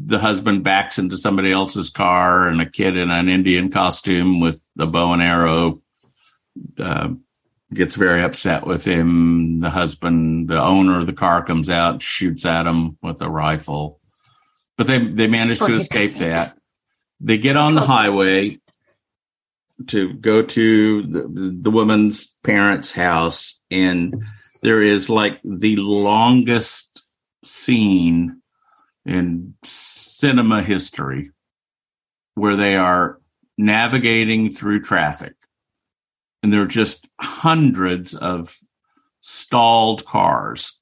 the 0.06 0.18
husband 0.18 0.62
backs 0.62 0.98
into 0.98 1.16
somebody 1.16 1.50
else's 1.50 1.90
car 1.90 2.46
and 2.48 2.60
a 2.60 2.68
kid 2.68 2.96
in 2.96 3.10
an 3.10 3.28
indian 3.28 3.70
costume 3.70 4.40
with 4.40 4.62
a 4.78 4.86
bow 4.86 5.12
and 5.12 5.22
arrow 5.22 5.80
uh, 6.78 7.08
gets 7.72 7.96
very 7.96 8.22
upset 8.22 8.66
with 8.66 8.84
him. 8.84 9.60
The 9.60 9.70
husband, 9.70 10.48
the 10.48 10.62
owner 10.62 10.98
of 10.98 11.06
the 11.06 11.12
car 11.12 11.44
comes 11.44 11.68
out, 11.68 12.02
shoots 12.02 12.46
at 12.46 12.66
him 12.66 12.96
with 13.02 13.20
a 13.20 13.28
rifle. 13.28 14.00
But 14.76 14.86
they 14.86 14.98
they 14.98 15.26
manage 15.26 15.58
to 15.58 15.74
escape 15.74 16.16
that. 16.16 16.52
They 17.20 17.38
get 17.38 17.56
on 17.56 17.74
the 17.74 17.80
highway 17.80 18.58
to 19.88 20.14
go 20.14 20.42
to 20.42 21.02
the, 21.02 21.58
the 21.60 21.70
woman's 21.70 22.26
parents' 22.42 22.92
house, 22.92 23.60
and 23.70 24.24
there 24.62 24.82
is 24.82 25.08
like 25.08 25.40
the 25.44 25.76
longest 25.76 27.02
scene 27.44 28.40
in 29.06 29.54
cinema 29.62 30.62
history 30.62 31.30
where 32.34 32.56
they 32.56 32.76
are 32.76 33.18
navigating 33.56 34.50
through 34.50 34.80
traffic. 34.82 35.34
And 36.42 36.52
there 36.52 36.62
are 36.62 36.66
just 36.66 37.08
hundreds 37.20 38.14
of 38.14 38.56
stalled 39.20 40.04
cars. 40.04 40.78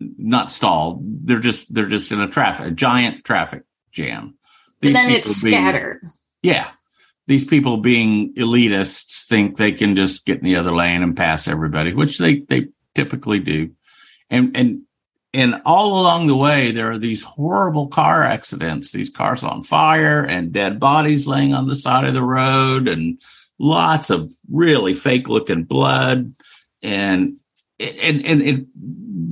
Not 0.00 0.50
stalled. 0.50 1.00
They're 1.26 1.40
just 1.40 1.72
they're 1.72 1.86
just 1.88 2.12
in 2.12 2.20
a 2.20 2.28
traffic 2.28 2.66
a 2.66 2.70
giant 2.70 3.24
traffic 3.24 3.62
jam. 3.90 4.36
And 4.82 4.94
then 4.94 5.10
it's 5.10 5.28
people 5.28 5.50
being- 5.50 5.62
scattered. 5.62 6.02
yeah. 6.42 6.70
These 7.26 7.46
people 7.46 7.78
being 7.78 8.34
elitists 8.34 9.26
think 9.26 9.56
they 9.56 9.72
can 9.72 9.96
just 9.96 10.26
get 10.26 10.38
in 10.38 10.44
the 10.44 10.56
other 10.56 10.74
lane 10.74 11.02
and 11.02 11.16
pass 11.16 11.48
everybody 11.48 11.94
which 11.94 12.18
they 12.18 12.40
they 12.40 12.68
typically 12.94 13.40
do. 13.40 13.70
And 14.28 14.54
and 14.56 14.82
and 15.34 15.60
all 15.66 16.00
along 16.00 16.28
the 16.28 16.36
way 16.36 16.70
there 16.70 16.92
are 16.92 16.98
these 16.98 17.22
horrible 17.22 17.88
car 17.88 18.22
accidents 18.22 18.92
these 18.92 19.10
cars 19.10 19.44
on 19.44 19.62
fire 19.62 20.24
and 20.24 20.52
dead 20.52 20.80
bodies 20.80 21.26
laying 21.26 21.52
on 21.52 21.66
the 21.66 21.76
side 21.76 22.04
of 22.04 22.14
the 22.14 22.22
road 22.22 22.88
and 22.88 23.20
lots 23.58 24.10
of 24.10 24.32
really 24.50 24.94
fake 24.94 25.28
looking 25.28 25.64
blood. 25.64 26.34
And 26.82 27.38
and 27.80 28.24
and 28.24 28.42
it, 28.42 28.66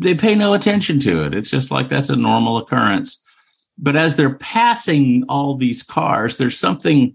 they 0.00 0.14
pay 0.14 0.34
no 0.34 0.54
attention 0.54 0.98
to 1.00 1.24
it. 1.24 1.34
It's 1.34 1.50
just 1.50 1.70
like 1.70 1.88
that's 1.88 2.10
a 2.10 2.16
normal 2.16 2.56
occurrence. 2.56 3.22
But 3.78 3.96
as 3.96 4.16
they're 4.16 4.34
passing 4.34 5.24
all 5.28 5.56
these 5.56 5.82
cars 5.82 6.38
there's 6.38 6.58
something 6.58 7.14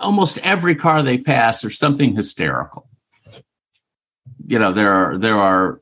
almost 0.00 0.38
every 0.38 0.74
car 0.74 1.02
they 1.02 1.18
pass 1.18 1.60
there's 1.60 1.78
something 1.78 2.14
hysterical. 2.14 2.88
You 4.46 4.58
know 4.58 4.72
there 4.72 4.92
are 4.92 5.18
there 5.18 5.38
are 5.38 5.80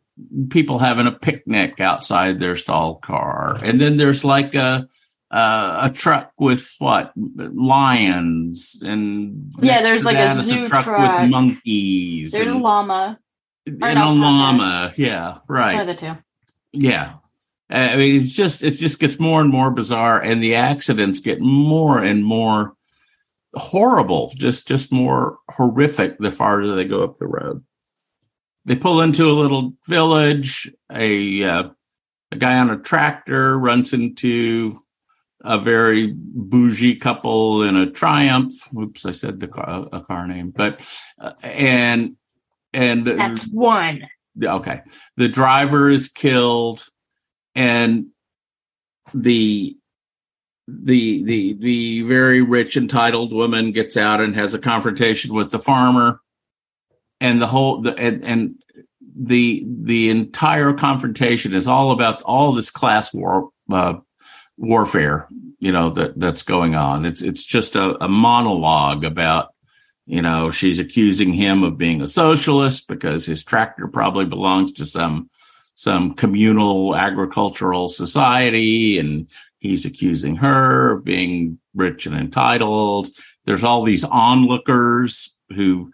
people 0.51 0.79
having 0.79 1.07
a 1.07 1.13
picnic 1.13 1.81
outside 1.81 2.39
their 2.39 2.57
stalled 2.57 3.03
car 3.03 3.59
and 3.63 3.81
then 3.81 3.97
there's 3.97 4.25
like 4.25 4.55
a 4.55 4.87
uh, 5.31 5.89
a 5.89 5.91
truck 5.91 6.31
with 6.39 6.73
what 6.79 7.13
lions 7.17 8.81
and 8.85 9.53
Yeah, 9.61 9.83
there's 9.83 10.05
like 10.05 10.17
a 10.19 10.29
zoo 10.29 10.69
truck, 10.69 10.85
truck. 10.85 11.23
with 11.23 11.31
monkeys 11.31 12.33
There's 12.33 12.49
a 12.49 12.59
llama. 12.59 13.19
and 13.67 13.83
a 13.83 14.11
llama 14.13 14.93
yeah 14.97 15.39
right 15.49 15.75
One 15.77 15.89
of 15.89 15.97
the 15.99 16.07
two. 16.07 16.17
yeah. 16.73 17.15
Uh, 17.73 17.77
I 17.77 17.97
mean, 17.97 18.21
it's 18.21 18.35
just, 18.35 18.63
it 18.63 18.73
just 18.73 19.01
gets 19.01 19.19
more 19.19 19.41
and 19.41 19.51
more 19.51 19.71
bizarre 19.71 20.21
and 20.21 20.43
the 20.43 20.55
accidents 20.57 21.21
get 21.21 21.41
more 21.41 21.99
and 21.99 22.23
more 22.23 22.75
horrible, 23.55 24.33
just, 24.37 24.69
just 24.69 24.93
more 24.93 25.39
horrific 25.49 26.19
the 26.19 26.31
farther 26.31 26.75
they 26.77 26.85
go 26.85 27.03
up 27.03 27.19
the 27.19 27.27
road. 27.27 27.65
They 28.65 28.77
pull 28.77 29.01
into 29.03 29.31
a 29.31 29.39
little 29.39 29.75
village. 29.87 30.73
A, 30.91 31.45
uh, 31.45 31.69
a 32.33 32.37
guy 32.37 32.59
on 32.59 32.71
a 32.71 32.79
tractor 32.79 33.59
runs 33.59 33.93
into 33.93 34.81
a 35.43 35.59
very 35.59 36.13
bougie 36.17 36.97
couple 36.97 37.63
in 37.63 37.77
a 37.77 37.91
Triumph. 37.91 38.55
Oops, 38.75 39.05
I 39.05 39.11
said 39.11 39.41
the 39.41 39.49
car, 39.49 39.87
a 39.93 40.01
car 40.01 40.27
name, 40.27 40.51
but, 40.51 40.81
uh, 41.21 41.33
and, 41.43 42.17
and 42.73 43.07
That's 43.07 43.53
one. 43.53 44.09
okay 44.43 44.83
the 45.17 45.29
driver 45.29 45.89
is 45.89 46.09
killed 46.09 46.85
and 47.55 48.07
the 49.13 49.77
the 50.67 51.23
the 51.23 51.53
the 51.55 52.03
very 52.03 52.43
rich 52.43 52.77
entitled 52.77 53.33
woman 53.33 53.71
gets 53.73 53.97
out 53.97 54.21
and 54.21 54.35
has 54.35 54.55
a 54.55 54.59
confrontation 54.59 55.35
with 55.35 55.51
the 55.51 55.59
farmer 55.59 56.21
and 57.25 57.41
the 57.41 57.47
whole 57.47 57.81
the 57.81 57.97
and, 57.97 58.23
and 58.23 58.55
the 59.17 59.65
the 59.67 60.11
entire 60.11 60.75
confrontation 60.75 61.55
is 61.55 61.67
all 61.67 61.91
about 61.91 62.23
all 62.23 62.53
this 62.53 62.71
class 62.71 63.15
war 63.15 63.51
uh, 63.73 63.95
warfare, 64.59 65.27
you 65.59 65.73
know, 65.73 65.89
that 65.91 66.21
that's 66.21 66.43
going 66.43 66.75
on. 66.75 67.07
It's 67.07 67.23
it's 67.23 67.43
just 67.43 67.77
a, 67.77 68.05
a 68.05 68.09
monologue 68.09 69.05
about, 69.05 69.55
you 70.05 70.21
know, 70.21 70.51
she's 70.51 70.79
accusing 70.79 71.33
him 71.33 71.63
of 71.63 71.79
being 71.79 72.03
a 72.03 72.07
socialist 72.07 72.89
because 72.89 73.25
his 73.25 73.43
tractor 73.43 73.89
probably 73.89 74.27
belongs 74.27 74.75
to 74.75 74.85
some 74.85 75.31
some 75.77 76.15
communal 76.15 76.95
agricultural 76.95 77.89
society 77.89 78.99
and 78.99 79.29
he's 79.61 79.87
accusing 79.87 80.37
her 80.37 80.93
of 80.93 81.05
being 81.05 81.59
rich 81.75 82.05
and 82.05 82.15
entitled. 82.15 83.09
There's 83.47 83.65
all 83.65 83.83
these 83.83 84.05
onlookers 84.05 85.35
who 85.49 85.91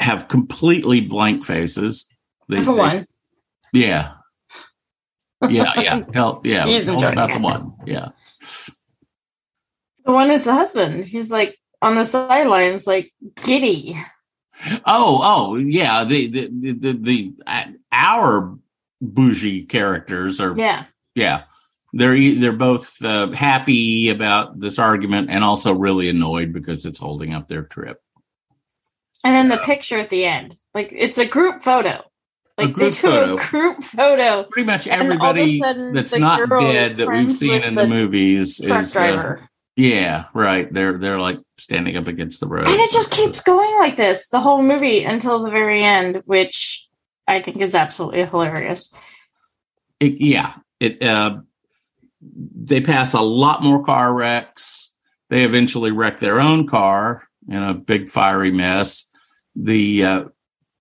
have 0.00 0.28
completely 0.28 1.00
blank 1.00 1.44
faces. 1.44 2.08
They, 2.48 2.62
For 2.62 2.72
one. 2.74 3.06
yeah. 3.72 4.14
Yeah, 5.48 5.72
yeah. 5.76 6.00
Tell, 6.12 6.40
yeah. 6.44 6.66
He's 6.66 6.88
about 6.88 7.32
the 7.32 7.38
one. 7.38 7.72
Yeah. 7.86 8.08
The 10.04 10.12
one 10.12 10.30
is 10.30 10.44
the 10.44 10.52
husband. 10.52 11.04
He's 11.04 11.30
like 11.30 11.56
on 11.80 11.94
the 11.94 12.04
sidelines, 12.04 12.86
like 12.86 13.12
giddy. 13.42 13.96
Oh, 14.86 15.20
oh, 15.22 15.56
yeah. 15.56 16.04
The 16.04 16.26
the 16.26 16.48
the 16.52 16.72
the, 16.72 16.92
the 16.92 17.32
uh, 17.46 17.64
our 17.92 18.58
bougie 19.00 19.64
characters 19.64 20.40
are 20.40 20.54
Yeah. 20.56 20.84
yeah. 21.14 21.44
They're 21.92 22.34
they're 22.38 22.52
both 22.52 23.02
uh, 23.04 23.30
happy 23.32 24.10
about 24.10 24.60
this 24.60 24.78
argument 24.78 25.30
and 25.30 25.42
also 25.42 25.72
really 25.74 26.08
annoyed 26.08 26.52
because 26.52 26.84
it's 26.84 26.98
holding 26.98 27.34
up 27.34 27.48
their 27.48 27.62
trip. 27.62 28.00
And 29.24 29.34
then 29.36 29.48
the 29.48 29.58
picture 29.64 29.98
at 29.98 30.10
the 30.10 30.24
end. 30.24 30.54
Like 30.74 30.92
it's 30.92 31.18
a 31.18 31.26
group 31.26 31.62
photo. 31.62 32.02
A 32.58 32.64
Like 32.64 32.72
group 32.72 32.92
they 32.94 33.00
took 33.00 33.10
photo. 33.12 33.34
a 33.34 33.36
group 33.48 33.76
photo. 33.78 34.42
Pretty 34.44 34.66
much 34.66 34.86
And 34.86 35.00
all 35.02 35.06
of 35.06 35.10
a 35.10 35.14
everybody 35.40 35.58
sudden, 35.58 35.94
that's 35.94 36.16
not 36.16 36.48
dead 36.48 36.96
that 36.98 37.08
we've 37.08 37.34
seen 37.34 37.62
in 37.62 37.74
the, 37.74 37.82
the 37.82 37.88
movies 37.88 38.60
is 38.60 38.70
uh, 38.70 38.82
driver. 38.92 39.48
yeah, 39.76 40.26
right. 40.34 40.72
They're 40.72 40.96
they're 40.98 41.18
like 41.18 41.38
standing 41.58 41.96
up 41.96 42.06
against 42.08 42.40
the 42.40 42.46
road. 42.48 42.68
and 42.68 42.78
it 42.78 42.90
just 42.90 43.10
keeps 43.12 43.42
going 43.42 43.74
like 43.78 43.96
this 43.96 44.28
the 44.28 44.40
whole 44.40 44.62
movie 44.62 45.04
until 45.04 45.42
the 45.42 45.50
very 45.50 45.82
end, 45.82 46.22
which 46.26 46.88
I 47.26 47.40
think 47.42 47.58
is 47.58 47.74
absolutely 47.74 48.24
hilarious. 48.26 48.92
it, 50.00 50.20
yeah, 50.20 50.54
it 50.80 51.02
uh, 51.02 51.38
they 52.22 52.80
pass 52.80 53.12
a 53.14 53.20
lot 53.20 53.62
more 53.62 53.84
car 53.84 54.12
wrecks. 54.14 54.92
They 55.28 55.44
eventually 55.44 55.92
wreck 55.92 56.20
their 56.20 56.40
own 56.40 56.66
car 56.66 57.28
in 57.48 57.62
a 57.62 57.74
big 57.74 58.10
fiery 58.10 58.50
mess. 58.50 59.08
The 59.56 60.04
uh, 60.04 60.24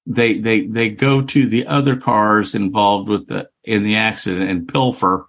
they 0.06 0.40
they 0.40 0.68
they 0.68 0.90
go 0.90 1.22
to 1.22 1.48
the 1.48 1.68
other 1.68 1.96
cars 1.96 2.56
involved 2.56 3.10
with 3.10 3.28
the 3.28 3.50
in 3.64 3.84
the 3.84 3.96
accident 3.96 4.50
and 4.50 4.68
pilfer 4.68 5.28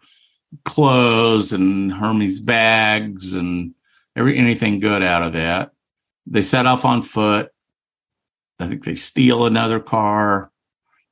clothes 0.65 1.53
and 1.53 1.93
Hermes 1.93 2.41
bags 2.41 3.35
and 3.35 3.75
every 4.17 4.37
anything 4.39 4.81
good 4.81 5.03
out 5.03 5.23
of 5.23 5.35
that. 5.35 5.73
They 6.27 6.43
set 6.43 6.67
off 6.67 6.85
on 6.85 7.03
foot. 7.03 7.51
I 8.59 8.67
think 8.67 8.85
they 8.85 8.95
steal 8.95 9.47
another 9.47 9.81
car 9.81 10.51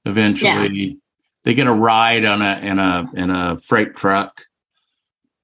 eventually. 0.05 0.99
They 1.45 1.55
get 1.55 1.67
a 1.67 1.73
ride 1.73 2.25
on 2.25 2.43
a 2.43 2.59
in 2.59 2.79
a 2.79 3.11
in 3.15 3.31
a 3.31 3.59
freight 3.59 3.97
truck 3.97 4.43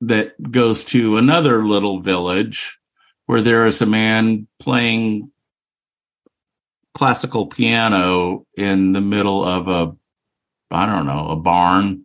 that 0.01 0.51
goes 0.51 0.85
to 0.85 1.17
another 1.17 1.65
little 1.65 2.01
village 2.01 2.79
where 3.27 3.41
there 3.43 3.67
is 3.67 3.81
a 3.81 3.87
man 3.87 4.47
playing 4.59 5.31
classical 6.97 7.47
piano 7.47 8.47
in 8.57 8.93
the 8.93 9.01
middle 9.01 9.45
of 9.45 9.69
a 9.69 9.97
I 10.71 10.87
don't 10.87 11.07
know, 11.07 11.29
a 11.29 11.37
barn. 11.37 12.05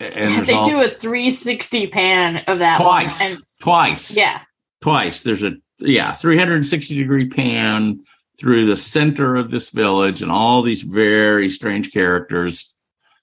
And 0.00 0.44
they 0.46 0.54
all- 0.54 0.64
do 0.64 0.80
a 0.80 0.88
360 0.88 1.86
pan 1.88 2.38
of 2.48 2.58
that 2.58 2.80
twice. 2.80 3.20
And 3.20 3.42
twice 3.60 4.16
yeah. 4.16 4.42
twice. 4.82 5.22
There's 5.22 5.42
a 5.42 5.52
yeah, 5.78 6.14
360 6.14 6.96
degree 6.96 7.28
pan 7.28 8.00
through 8.38 8.66
the 8.66 8.76
center 8.76 9.36
of 9.36 9.50
this 9.50 9.70
village, 9.70 10.22
and 10.22 10.30
all 10.30 10.62
these 10.62 10.82
very 10.82 11.48
strange 11.48 11.92
characters 11.92 12.74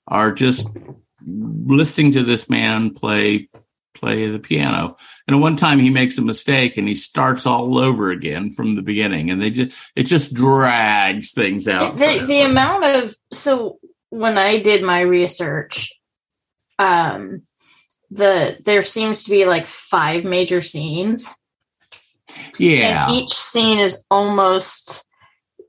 are 0.07 0.31
just 0.31 0.67
listening 1.25 2.13
to 2.13 2.23
this 2.23 2.49
man 2.49 2.93
play 2.93 3.49
play 3.93 4.29
the 4.29 4.39
piano. 4.39 4.97
And 5.27 5.35
at 5.35 5.41
one 5.41 5.55
time 5.55 5.79
he 5.79 5.89
makes 5.89 6.17
a 6.17 6.21
mistake 6.21 6.77
and 6.77 6.87
he 6.87 6.95
starts 6.95 7.45
all 7.45 7.77
over 7.77 8.11
again 8.11 8.51
from 8.51 8.75
the 8.75 8.81
beginning, 8.81 9.29
and 9.29 9.41
they 9.41 9.51
just 9.51 9.77
it 9.95 10.03
just 10.03 10.33
drags 10.33 11.31
things 11.31 11.67
out. 11.67 11.97
the 11.97 12.23
the 12.25 12.41
amount 12.41 12.83
of 12.83 13.15
so 13.31 13.79
when 14.09 14.37
I 14.37 14.59
did 14.59 14.83
my 14.83 15.01
research, 15.01 15.91
um, 16.77 17.43
the 18.09 18.57
there 18.63 18.83
seems 18.83 19.23
to 19.23 19.31
be 19.31 19.45
like 19.45 19.65
five 19.65 20.23
major 20.23 20.61
scenes, 20.61 21.33
yeah, 22.57 23.03
and 23.03 23.11
each 23.11 23.31
scene 23.31 23.79
is 23.79 24.03
almost 24.11 25.07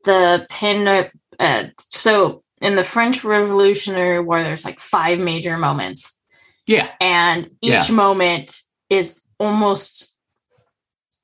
the 0.05 0.47
pin. 0.51 1.11
Uh, 1.39 1.69
so 1.79 2.43
in 2.61 2.77
the 2.77 2.85
French 2.85 3.25
Revolutionary 3.25 4.21
War, 4.21 4.43
there's 4.43 4.65
like 4.65 4.81
five 4.81 5.19
major 5.19 5.59
moments, 5.59 6.21
yeah, 6.67 6.91
and 7.01 7.47
each 7.61 7.89
Yeah. 7.89 7.95
moment 7.95 8.57
is 8.91 9.21
almost, 9.39 10.15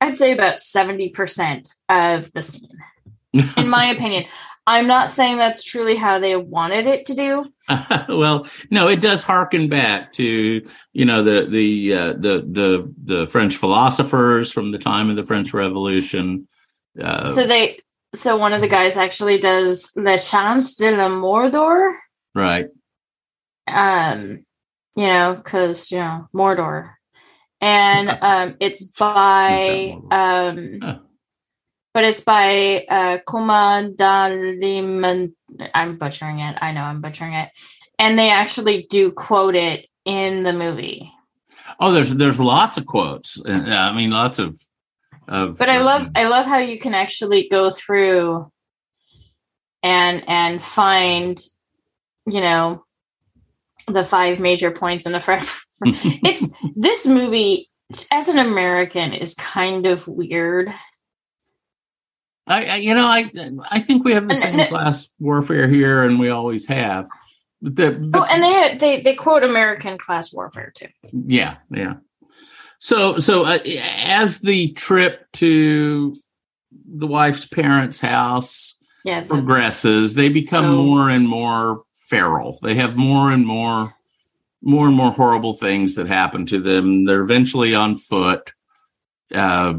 I'd 0.01 0.17
say, 0.19 0.33
about 0.33 0.61
seventy 0.61 1.09
percent 1.11 1.69
of 1.89 2.33
the 2.33 2.43
scene. 2.43 2.69
in 3.57 3.69
my 3.69 3.87
opinion. 3.91 4.25
I'm 4.71 4.87
not 4.87 5.11
saying 5.11 5.39
that's 5.39 5.63
truly 5.63 5.95
how 5.97 6.19
they 6.19 6.37
wanted 6.37 6.85
it 6.87 7.07
to 7.07 7.15
do. 7.15 7.51
well, 8.11 8.47
no, 8.71 8.89
it 8.89 9.01
does 9.01 9.23
harken 9.23 9.69
back 9.69 10.13
to 10.15 10.63
you 10.93 11.05
know 11.07 11.23
the 11.25 11.47
the 11.47 11.95
uh, 11.95 12.13
the 12.13 12.45
the 12.47 12.95
the 13.03 13.27
French 13.29 13.57
philosophers 13.57 14.53
from 14.53 14.71
the 14.73 14.79
time 14.79 15.09
of 15.09 15.17
the 15.17 15.25
French 15.25 15.55
Revolution. 15.55 16.47
Uh, 17.03 17.29
so 17.29 17.47
they 17.47 17.79
so 18.15 18.37
one 18.37 18.53
of 18.53 18.61
the 18.61 18.69
guys 18.69 18.99
actually 18.99 19.39
does 19.39 19.91
Le 19.97 20.19
Chance 20.19 20.77
de 20.77 20.95
la 20.97 21.09
Mordor. 21.09 21.95
right, 22.35 22.67
Um, 23.67 24.45
you 24.99 25.07
know, 25.07 25.35
because 25.37 25.93
you 25.93 25.99
know, 25.99 26.29
Mordor. 26.35 26.95
And 27.61 28.19
um 28.21 28.57
it's 28.59 28.83
by 28.85 29.97
um 30.11 30.81
but 31.95 32.05
it's 32.05 32.21
by 32.21 32.85
uh 32.89 33.19
Komandaliman 33.27 35.33
I'm 35.73 35.99
butchering 35.99 36.41
it. 36.41 36.59
I 36.61 36.73
know 36.73 36.83
I'm 36.83 37.01
butchering 37.01 37.35
it. 37.35 37.51
And 38.01 38.19
they 38.19 38.31
actually 38.31 38.89
do 38.91 39.13
quote 39.13 39.55
it 39.55 39.87
in 40.05 40.43
the 40.43 40.53
movie. 40.53 41.13
Oh, 41.79 41.93
there's 41.93 42.13
there's 42.17 42.41
lots 42.41 42.77
of 42.77 42.87
quotes. 42.87 43.41
Uh, 43.41 43.53
I 43.53 43.95
mean, 43.95 44.11
lots 44.11 44.41
of 44.41 44.61
of. 45.29 45.59
but 45.59 45.69
i 45.69 45.81
love 45.81 46.07
um, 46.07 46.13
i 46.17 46.27
love 46.27 46.47
how 46.47 46.57
you 46.57 46.79
can 46.79 46.95
actually 46.95 47.49
go 47.51 47.71
through 47.71 48.51
and 49.83 50.25
and 50.27 50.63
find 50.63 51.39
you 52.27 52.41
know 52.41 52.83
the 53.93 54.05
five 54.05 54.39
major 54.41 54.71
points 54.71 55.07
in 55.07 55.13
the 55.13 55.21
front 55.21 55.45
it's 55.83 56.53
this 56.77 57.07
movie 57.07 57.71
as 58.13 58.29
an 58.29 58.39
american 58.39 59.13
is 59.13 59.35
kind 59.35 59.87
of 59.87 60.07
weird 60.09 60.73
I, 62.47 62.65
I 62.65 62.75
you 62.77 62.95
know 62.95 63.07
I 63.07 63.31
I 63.71 63.79
think 63.81 64.05
we 64.05 64.13
have 64.13 64.29
the 64.29 64.35
same 64.35 64.59
and- 64.59 64.69
class 64.71 65.09
warfare 65.19 65.69
here, 65.69 66.03
and 66.03 66.19
we 66.19 66.31
always 66.31 66.67
have. 66.67 67.07
But 67.61 67.77
the, 67.77 67.91
but 67.93 68.21
oh 68.21 68.25
and 68.25 68.43
they 68.43 68.79
they 68.79 69.03
they 69.03 69.15
quote 69.15 69.45
american 69.45 69.99
class 69.99 70.33
warfare 70.33 70.73
too 70.75 70.87
Yeah, 71.13 71.57
yeah. 71.71 71.95
So, 72.79 73.19
so 73.19 73.45
uh, 73.45 73.59
as 74.07 74.41
the 74.41 74.73
trip 74.73 75.27
to 75.35 76.15
the 76.87 77.07
wife's 77.09 77.45
parents' 77.47 78.01
house 78.01 78.79
yeah 79.05 79.21
the- 79.23 79.27
progresses, 79.29 80.15
they 80.15 80.29
become 80.31 80.65
Oh. 80.65 80.85
more 80.85 81.11
and 81.11 81.29
more 81.29 81.83
feral. 82.09 82.59
They 82.63 82.75
have 82.77 82.97
more 82.97 83.31
and 83.31 83.47
more, 83.47 83.95
more 84.63 84.87
and 84.87 84.97
more 84.97 85.13
horrible 85.13 85.55
things 85.55 85.95
that 85.97 86.09
happen 86.09 86.47
to 86.47 86.61
them. 86.61 87.05
They're 87.05 87.23
eventually 87.23 87.75
on 87.75 87.99
foot. 87.99 88.53
Uh, 89.33 89.75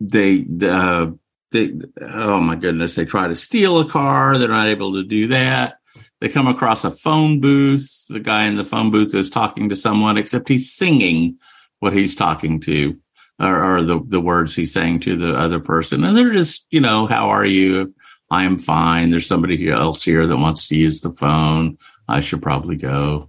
they, 0.00 0.44
uh, 0.62 1.06
they, 1.52 1.72
oh 2.00 2.40
my 2.40 2.56
goodness, 2.56 2.94
they 2.94 3.04
try 3.04 3.28
to 3.28 3.36
steal 3.36 3.80
a 3.80 3.88
car. 3.88 4.36
They're 4.36 4.48
not 4.48 4.68
able 4.68 4.94
to 4.94 5.04
do 5.04 5.28
that. 5.28 5.78
They 6.20 6.28
come 6.28 6.46
across 6.46 6.84
a 6.84 6.90
phone 6.90 7.40
booth. 7.40 8.06
The 8.08 8.20
guy 8.20 8.46
in 8.46 8.56
the 8.56 8.64
phone 8.64 8.90
booth 8.90 9.14
is 9.14 9.30
talking 9.30 9.68
to 9.70 9.76
someone, 9.76 10.16
except 10.18 10.48
he's 10.48 10.72
singing 10.72 11.38
what 11.80 11.92
he's 11.92 12.14
talking 12.14 12.60
to, 12.60 12.96
or, 13.40 13.78
or 13.78 13.82
the, 13.82 14.00
the 14.06 14.20
words 14.20 14.54
he's 14.54 14.72
saying 14.72 15.00
to 15.00 15.16
the 15.16 15.34
other 15.36 15.58
person. 15.58 16.04
And 16.04 16.16
they're 16.16 16.32
just, 16.32 16.66
you 16.70 16.80
know, 16.80 17.06
how 17.06 17.30
are 17.30 17.44
you? 17.44 17.94
I 18.32 18.44
am 18.44 18.56
fine. 18.56 19.10
There's 19.10 19.26
somebody 19.26 19.70
else 19.70 20.02
here 20.02 20.26
that 20.26 20.36
wants 20.38 20.68
to 20.68 20.74
use 20.74 21.02
the 21.02 21.12
phone. 21.12 21.76
I 22.08 22.20
should 22.20 22.40
probably 22.40 22.76
go. 22.76 23.28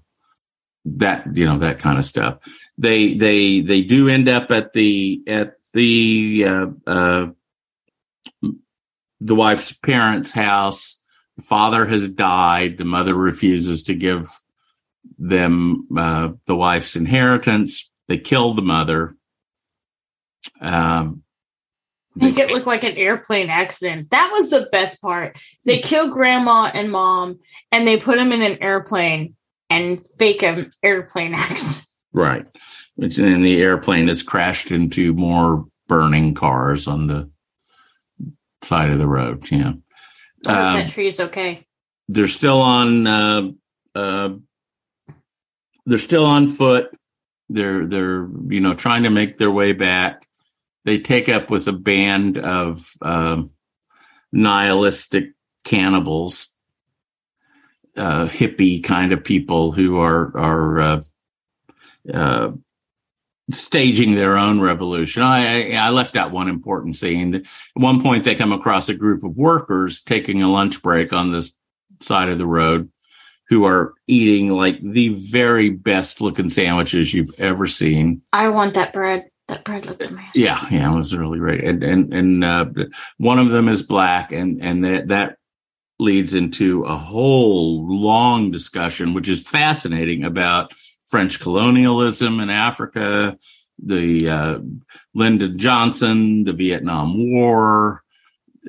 That, 0.86 1.36
you 1.36 1.46
know, 1.46 1.58
that 1.60 1.80
kind 1.80 1.98
of 1.98 2.06
stuff. 2.06 2.40
They, 2.78 3.14
they, 3.16 3.60
they 3.60 3.84
do 3.84 4.08
end 4.08 4.30
up 4.30 4.50
at 4.50 4.72
the, 4.72 5.22
at 5.28 5.56
the, 5.74 6.46
uh, 6.48 6.68
uh, 6.88 7.28
the 9.20 9.36
wife's 9.36 9.74
parents' 9.74 10.32
house. 10.32 11.02
The 11.36 11.44
father 11.44 11.86
has 11.86 12.08
died. 12.08 12.78
The 12.78 12.86
mother 12.86 13.14
refuses 13.14 13.84
to 13.84 13.96
give 13.96 14.30
them 15.20 15.86
uh, 15.98 16.30
the 16.46 16.56
wife's 16.56 16.96
inheritance. 16.96 17.92
They 18.08 18.20
kill 18.20 18.54
the 18.54 18.62
mother. 18.62 19.18
Um, 20.62 21.23
Make 22.16 22.38
it 22.38 22.52
look 22.52 22.66
like 22.68 22.84
an 22.84 22.96
airplane 22.96 23.50
accident. 23.50 24.12
That 24.12 24.32
was 24.32 24.50
the 24.50 24.70
best 24.72 25.02
part. 25.02 25.38
They 25.66 25.80
kill 25.80 26.10
grandma 26.10 26.70
and 26.74 26.92
mom 26.92 27.40
and 27.72 27.88
they 27.88 27.98
put 27.98 28.18
them 28.18 28.32
in 28.32 28.42
an 28.42 28.62
airplane 28.62 29.36
and 29.70 30.06
fake 30.20 30.44
an 30.44 30.72
airplane 30.84 31.34
accident. 31.38 31.88
Right. 32.14 32.46
Which 32.96 33.18
then 33.18 33.42
the 33.42 33.60
airplane 33.60 34.08
has 34.08 34.22
crashed 34.22 34.72
into 34.72 35.14
more 35.14 35.66
burning 35.88 36.36
cars 36.36 36.88
on 36.88 37.08
the 37.08 37.30
side 38.62 38.92
of 38.92 39.00
the 39.00 39.08
road. 39.08 39.44
Yeah. 39.52 39.70
Um, 39.70 39.84
that 40.46 40.90
tree 40.90 41.08
is 41.08 41.20
okay. 41.20 41.66
they're 42.10 42.28
still 42.28 42.62
on 42.62 43.08
uh, 43.08 43.50
uh, 43.96 44.30
they're 45.86 45.98
still 45.98 46.26
on 46.26 46.50
foot. 46.50 46.92
They're 47.50 47.86
they're 47.86 48.28
you 48.50 48.60
know 48.60 48.74
trying 48.74 49.04
to 49.04 49.10
make 49.10 49.38
their 49.38 49.52
way 49.52 49.74
back. 49.74 50.28
They 50.86 51.00
take 51.00 51.30
up 51.30 51.50
with 51.50 51.68
a 51.68 51.74
band 51.74 52.38
of 52.38 52.92
um, 53.02 53.52
nihilistic 54.32 55.32
cannibals, 55.64 56.54
uh, 57.96 58.26
hippie 58.26 58.84
kind 58.84 59.14
of 59.14 59.24
people 59.24 59.72
who 59.72 60.00
are 60.00 60.38
are 60.38 60.82
uh, 60.82 61.02
uh, 62.14 62.52
staging 63.52 64.16
their 64.16 64.38
own 64.38 64.60
revolution. 64.60 65.22
I, 65.22 65.72
I 65.72 65.88
I 65.88 65.90
left 65.92 66.16
out 66.16 66.32
one 66.32 66.50
important 66.50 66.96
scene. 66.96 67.36
At 67.36 67.46
one 67.76 68.02
point, 68.02 68.24
they 68.24 68.36
come 68.36 68.52
across 68.52 68.90
a 68.90 68.94
group 68.94 69.24
of 69.24 69.38
workers 69.38 70.02
taking 70.02 70.44
a 70.44 70.52
lunch 70.52 70.82
break 70.82 71.14
on 71.14 71.32
this 71.32 71.58
side 72.02 72.30
of 72.30 72.38
the 72.38 72.46
road 72.46 72.90
who 73.50 73.66
are 73.66 73.94
eating 74.08 74.50
like 74.50 74.80
the 74.82 75.10
very 75.10 75.70
best 75.70 76.22
looking 76.22 76.50
sandwiches 76.50 77.14
you've 77.14 77.40
ever 77.40 77.68
seen. 77.68 78.22
I 78.32 78.50
want 78.50 78.74
that 78.74 78.94
bread. 78.94 79.30
That 79.66 79.86
looked 79.86 80.02
amazing. 80.02 80.32
Yeah, 80.36 80.66
yeah, 80.70 80.94
it 80.94 80.98
was 80.98 81.16
really 81.16 81.40
great. 81.40 81.64
And 81.64 81.84
and 81.84 82.14
and 82.14 82.44
uh, 82.44 82.66
one 83.18 83.40
of 83.40 83.50
them 83.50 83.68
is 83.68 83.84
black, 83.84 84.32
and 84.32 84.62
and 84.62 84.84
that 84.84 85.08
that 85.10 85.38
leads 86.00 86.34
into 86.34 86.84
a 86.86 86.96
whole 86.96 87.88
long 87.88 88.52
discussion, 88.52 89.14
which 89.14 89.30
is 89.30 89.48
fascinating 89.48 90.24
about 90.24 90.74
French 91.08 91.40
colonialism 91.40 92.40
in 92.40 92.50
Africa, 92.50 93.38
the 93.84 94.30
uh, 94.30 94.60
Lyndon 95.14 95.58
Johnson, 95.58 96.44
the 96.44 96.54
Vietnam 96.54 97.18
War, 97.18 98.04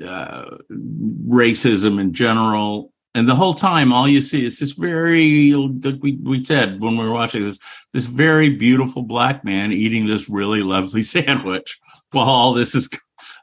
uh, 0.02 0.58
racism 0.70 2.00
in 2.00 2.12
general. 2.12 2.92
And 3.14 3.28
the 3.28 3.36
whole 3.36 3.54
time, 3.54 3.92
all 3.92 4.08
you 4.08 4.20
see 4.20 4.44
is 4.44 4.58
this 4.58 4.72
very, 4.72 5.52
like 5.52 6.02
we, 6.02 6.18
we 6.22 6.42
said 6.42 6.80
when 6.80 6.96
we 6.96 7.04
were 7.04 7.12
watching 7.12 7.44
this, 7.44 7.60
this 7.92 8.06
very 8.06 8.50
beautiful 8.50 9.02
black 9.02 9.44
man 9.44 9.70
eating 9.70 10.06
this 10.06 10.28
really 10.28 10.62
lovely 10.62 11.02
sandwich 11.04 11.78
while 12.10 12.28
all 12.28 12.52
this 12.54 12.74
is, 12.74 12.88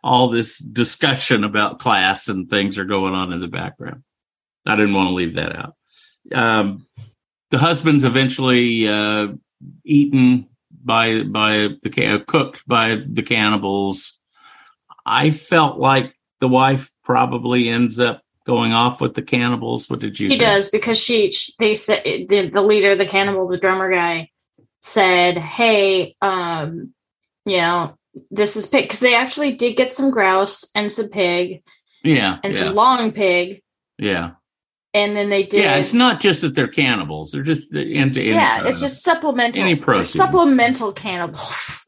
all 0.03 0.27
this 0.27 0.57
discussion 0.57 1.43
about 1.43 1.79
class 1.79 2.27
and 2.27 2.49
things 2.49 2.77
are 2.77 2.86
going 2.86 3.13
on 3.13 3.31
in 3.31 3.39
the 3.39 3.47
background. 3.47 4.03
I 4.65 4.75
didn't 4.75 4.93
want 4.93 5.10
to 5.10 5.15
leave 5.15 5.36
that 5.36 5.55
out. 5.55 5.75
Um, 6.34 6.86
the 7.49 7.57
husband's 7.57 8.03
eventually 8.03 8.88
uh, 8.88 9.29
eaten 9.84 10.47
by 10.84 11.23
by 11.23 11.69
the 11.81 11.89
ca- 11.89 12.23
cooked 12.25 12.67
by 12.67 12.95
the 12.95 13.23
cannibals. 13.23 14.19
I 15.05 15.31
felt 15.31 15.79
like 15.79 16.15
the 16.39 16.47
wife 16.47 16.91
probably 17.03 17.69
ends 17.69 17.99
up 17.99 18.23
going 18.45 18.73
off 18.73 19.01
with 19.01 19.13
the 19.13 19.21
cannibals. 19.21 19.89
What 19.89 19.99
did 19.99 20.19
you? 20.19 20.27
She 20.27 20.38
think? 20.38 20.41
does 20.41 20.69
because 20.69 20.99
she 20.99 21.32
sh- 21.32 21.56
they 21.60 21.75
said 21.75 22.04
the, 22.04 22.49
the 22.49 22.62
leader, 22.62 22.95
the 22.95 23.06
cannibal, 23.06 23.47
the 23.47 23.58
drummer 23.58 23.89
guy 23.91 24.30
said, 24.82 25.38
"Hey, 25.38 26.13
um, 26.21 26.93
you 27.45 27.58
know, 27.58 27.97
this 28.30 28.56
is 28.56 28.67
pig 28.67 28.86
because 28.86 28.99
they 28.99 29.15
actually 29.15 29.54
did 29.54 29.75
get 29.75 29.93
some 29.93 30.12
grouse 30.12 30.69
and 30.75 30.91
some 30.91 31.10
pig 31.10 31.63
Yeah, 32.04 32.39
and 32.43 32.54
yeah, 32.54 32.60
some 32.63 32.75
long 32.75 33.12
pig, 33.12 33.62
yeah, 33.97 34.32
and 34.93 35.15
then 35.15 35.30
they 35.30 35.43
did 35.43 35.63
yeah. 35.63 35.77
It's 35.77 35.93
not 35.93 36.19
just 36.19 36.41
that 36.41 36.56
they're 36.56 36.67
cannibals; 36.67 37.32
they're 37.32 37.43
just 37.43 37.73
into 37.73 38.21
yeah, 38.21 38.65
it's 38.65 38.82
just 38.82 39.04
supplemental 39.04 39.62
any 39.62 39.75
protein. 39.75 40.06
supplemental 40.06 40.91
cannibals. 40.93 41.88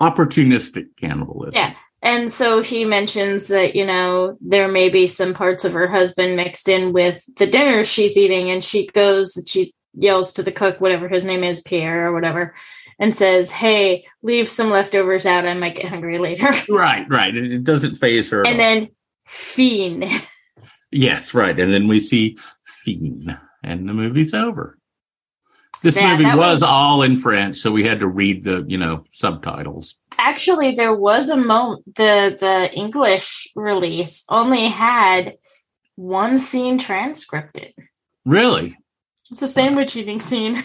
opportunistic 0.00 0.96
cannibalism. 0.96 1.54
Yeah. 1.54 1.74
And 2.02 2.30
so 2.30 2.62
he 2.62 2.84
mentions 2.84 3.48
that, 3.48 3.74
you 3.74 3.84
know, 3.86 4.36
there 4.40 4.68
may 4.68 4.90
be 4.90 5.06
some 5.06 5.34
parts 5.34 5.64
of 5.64 5.72
her 5.72 5.86
husband 5.88 6.36
mixed 6.36 6.68
in 6.68 6.92
with 6.92 7.24
the 7.36 7.46
dinner 7.46 7.84
she's 7.84 8.16
eating. 8.16 8.50
And 8.50 8.62
she 8.62 8.86
goes, 8.86 9.42
she 9.46 9.72
yells 9.94 10.34
to 10.34 10.42
the 10.42 10.52
cook, 10.52 10.80
whatever 10.80 11.08
his 11.08 11.24
name 11.24 11.42
is, 11.42 11.62
Pierre 11.62 12.08
or 12.08 12.12
whatever, 12.12 12.54
and 12.98 13.14
says, 13.14 13.50
Hey, 13.50 14.04
leave 14.22 14.48
some 14.48 14.70
leftovers 14.70 15.26
out. 15.26 15.48
I 15.48 15.54
might 15.54 15.74
get 15.74 15.86
hungry 15.86 16.18
later. 16.18 16.48
right, 16.68 17.06
right. 17.08 17.34
It, 17.34 17.50
it 17.50 17.64
doesn't 17.64 17.96
phase 17.96 18.30
her. 18.30 18.46
and 18.46 18.60
then 18.60 18.88
fiend. 19.26 20.04
yes, 20.92 21.34
right, 21.34 21.58
and 21.58 21.72
then 21.72 21.88
we 21.88 21.98
see 22.00 22.36
Fiend, 22.64 23.36
and 23.64 23.88
the 23.88 23.92
movie's 23.92 24.32
over. 24.34 24.78
This 25.82 25.96
movie 25.96 26.24
that 26.24 26.36
was, 26.36 26.60
was- 26.60 26.62
all 26.62 27.02
in 27.02 27.16
French, 27.18 27.56
so 27.58 27.72
we 27.72 27.84
had 27.84 28.00
to 28.00 28.06
read 28.08 28.44
the 28.44 28.64
you 28.68 28.78
know 28.78 29.04
subtitles. 29.10 29.96
Actually, 30.18 30.74
there 30.74 30.94
was 30.94 31.28
a 31.28 31.36
moment, 31.36 31.84
the, 31.94 32.36
the 32.38 32.70
English 32.74 33.48
release 33.54 34.24
only 34.28 34.66
had 34.68 35.36
one 35.96 36.38
scene 36.38 36.78
transcripted. 36.78 37.72
Really? 38.24 38.76
It's 39.30 39.42
a 39.42 39.48
sandwich 39.48 39.96
eating 39.96 40.20
scene. 40.20 40.62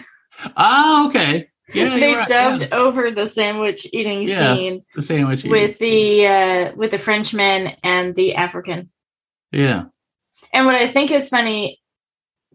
Oh, 0.56 1.06
okay. 1.08 1.48
Yeah, 1.72 1.96
they 1.98 2.14
right, 2.14 2.28
dubbed 2.28 2.62
yeah. 2.62 2.68
over 2.76 3.10
the 3.10 3.28
sandwich 3.28 3.86
eating 3.92 4.22
Yeah. 4.22 4.54
scene 4.56 4.78
the 4.94 5.00
sandwich. 5.02 5.44
with 5.44 5.78
the 5.78 6.26
uh, 6.26 6.72
with 6.76 6.90
the 6.90 6.98
Frenchman 6.98 7.72
and 7.82 8.14
the 8.14 8.34
African. 8.34 8.90
yeah, 9.52 9.84
And 10.52 10.66
what 10.66 10.74
I 10.74 10.88
think 10.88 11.10
is 11.12 11.28
funny, 11.30 11.80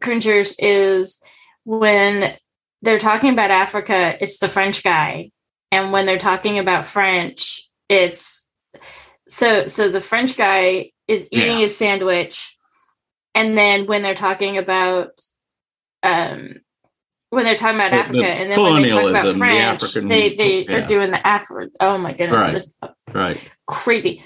cringers, 0.02 0.56
is 0.60 1.22
when 1.64 2.36
they're 2.84 3.00
talking 3.00 3.32
about 3.34 3.50
Africa, 3.50 4.18
it's 4.22 4.38
the 4.38 4.48
French 4.48 4.84
guy, 4.84 5.32
and 5.72 5.92
when 5.92 6.06
they're 6.06 6.18
talking 6.20 6.60
about 6.60 6.86
French, 6.86 7.70
it's 7.90 8.48
so 9.28 9.68
so 9.68 9.90
the 9.90 10.02
French 10.02 10.38
guy 10.38 10.92
is 11.08 11.28
eating 11.32 11.52
Yeah. 11.52 11.58
his 11.60 11.78
sandwich, 11.78 12.58
and 13.36 13.58
then 13.58 13.86
when 13.86 14.02
they're 14.02 14.16
talking 14.16 14.58
about 14.58 15.10
um 16.04 16.56
when 17.30 17.44
they're 17.44 17.56
talking 17.56 17.76
about 17.76 17.92
The- 17.92 17.98
Africa, 17.98 18.20
the 18.20 18.26
and 18.26 18.52
then 18.52 18.62
when 18.62 18.82
they 18.82 18.90
talk 18.90 19.00
about 19.10 19.22
colonialism, 19.22 19.34
the 19.34 19.38
French, 19.46 19.84
African- 19.84 20.08
they 20.08 20.36
they 20.36 20.66
yeah. 20.66 20.72
are 20.76 20.88
doing 20.88 21.12
the 21.12 21.28
Afro. 21.28 21.68
Oh 21.80 21.98
my 21.98 22.14
goodness, 22.14 22.38
Right. 22.38 22.50
it 22.50 22.54
was 22.54 22.76
right. 23.14 23.50
crazy 23.68 24.24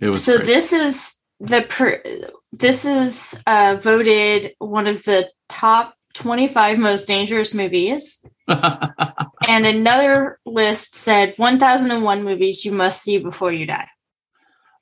It 0.00 0.08
was 0.08 0.24
so 0.24 0.36
great. 0.36 0.46
this 0.46 0.72
is 0.72 1.16
the 1.40 1.62
pr- 1.62 2.06
this 2.52 2.84
is 2.84 3.40
uh, 3.46 3.76
voted 3.82 4.54
one 4.58 4.86
of 4.86 5.02
the 5.04 5.28
top 5.48 5.93
25 6.14 6.78
most 6.78 7.06
dangerous 7.06 7.54
movies 7.54 8.24
and 8.48 9.66
another 9.66 10.38
list 10.46 10.94
said 10.94 11.34
1001 11.36 12.24
movies 12.24 12.64
you 12.64 12.72
must 12.72 13.02
see 13.02 13.18
before 13.18 13.52
you 13.52 13.66
die 13.66 13.88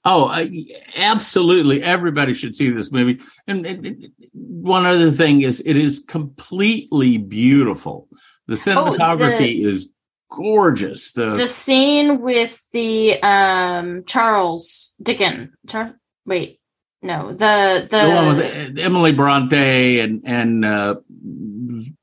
Oh, 0.04 0.26
I, 0.26 0.64
absolutely! 0.96 1.80
Everybody 1.80 2.34
should 2.34 2.56
see 2.56 2.70
this 2.70 2.90
movie. 2.90 3.20
And, 3.46 3.64
and- 3.64 4.06
one 4.32 4.84
other 4.84 5.12
thing 5.12 5.42
is, 5.42 5.62
it 5.64 5.76
is 5.76 6.04
completely 6.08 7.18
beautiful. 7.18 8.08
The 8.48 8.54
cinematography 8.54 9.64
is 9.64 9.92
gorgeous. 10.28 11.12
The, 11.12 11.36
the 11.36 11.46
scene 11.46 12.20
with 12.20 12.68
the 12.72 13.22
um 13.22 14.04
charles 14.04 14.94
dickens 15.00 15.50
Char- 15.68 15.98
wait 16.24 16.58
no 17.02 17.32
the 17.32 17.86
the, 17.90 18.02
the 18.02 18.08
one 18.14 18.36
with 18.36 18.78
Emily 18.78 19.12
Bronte 19.12 20.00
and 20.00 20.22
and 20.24 20.64
uh, 20.64 20.94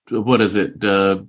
what 0.09 0.41
is 0.41 0.55
it? 0.55 0.83
Uh, 0.83 1.21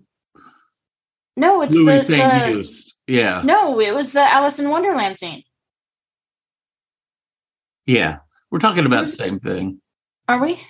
no 1.37 1.63
it's 1.63 1.75
Louis 1.75 1.99
the, 1.99 2.03
Saint 2.05 2.33
the 2.53 2.59
Just. 2.59 2.95
Yeah, 3.07 3.43
no 3.45 3.81
it 3.81 3.95
was 3.95 4.13
the 4.13 4.21
alice 4.23 4.59
in 4.59 4.69
wonderland 4.69 5.19
scene 5.19 5.43
yeah. 7.87 8.19
We're 8.51 8.59
talking 8.59 8.87
about 8.87 9.07
the 9.07 9.13
same 9.13 9.41
thing. 9.41 9.81
are 10.29 10.41
we 10.41 10.61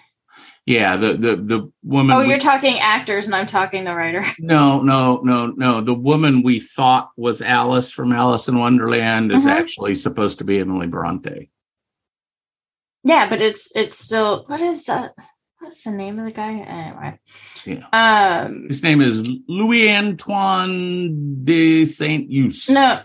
Yeah, 0.66 0.96
the 0.96 1.14
the 1.14 1.36
the 1.36 1.72
woman. 1.82 2.16
oh 2.16 2.20
we- 2.20 2.28
you're 2.28 2.38
talking 2.38 2.78
actors 2.78 3.26
and 3.26 3.34
i'm 3.34 3.46
talking 3.46 3.84
the 3.84 3.94
writer 3.94 4.22
No, 4.38 4.80
no, 4.82 5.20
no, 5.22 5.46
no. 5.48 5.80
The 5.80 5.94
woman 5.94 6.42
we 6.42 6.60
thought 6.60 7.10
was 7.16 7.42
Alice 7.42 7.90
from 7.90 8.12
Alice 8.12 8.48
in 8.48 8.58
Wonderland 8.58 9.32
is 9.32 9.44
Mhm. 9.44 9.50
actually 9.50 9.94
supposed 9.96 10.38
to 10.38 10.44
be 10.44 10.58
Emily 10.60 10.86
Bronte. 10.86 11.50
Yeah, 13.04 13.28
but 13.28 13.40
it's 13.40 13.74
it's 13.74 13.98
still 13.98 14.44
what 14.46 14.60
is 14.60 14.84
the 14.84 15.12
what's 15.58 15.82
the 15.82 15.90
name 15.90 16.18
of 16.18 16.26
the 16.26 16.32
guy? 16.32 16.52
Anyway. 16.52 17.18
Yeah. 17.64 17.86
Um 18.44 18.68
His 18.68 18.82
name 18.82 19.00
is 19.00 19.28
Louis 19.48 19.90
Antoine 19.94 21.44
de 21.44 21.84
Saint 21.86 22.30
Just. 22.30 22.70
no 22.70 23.02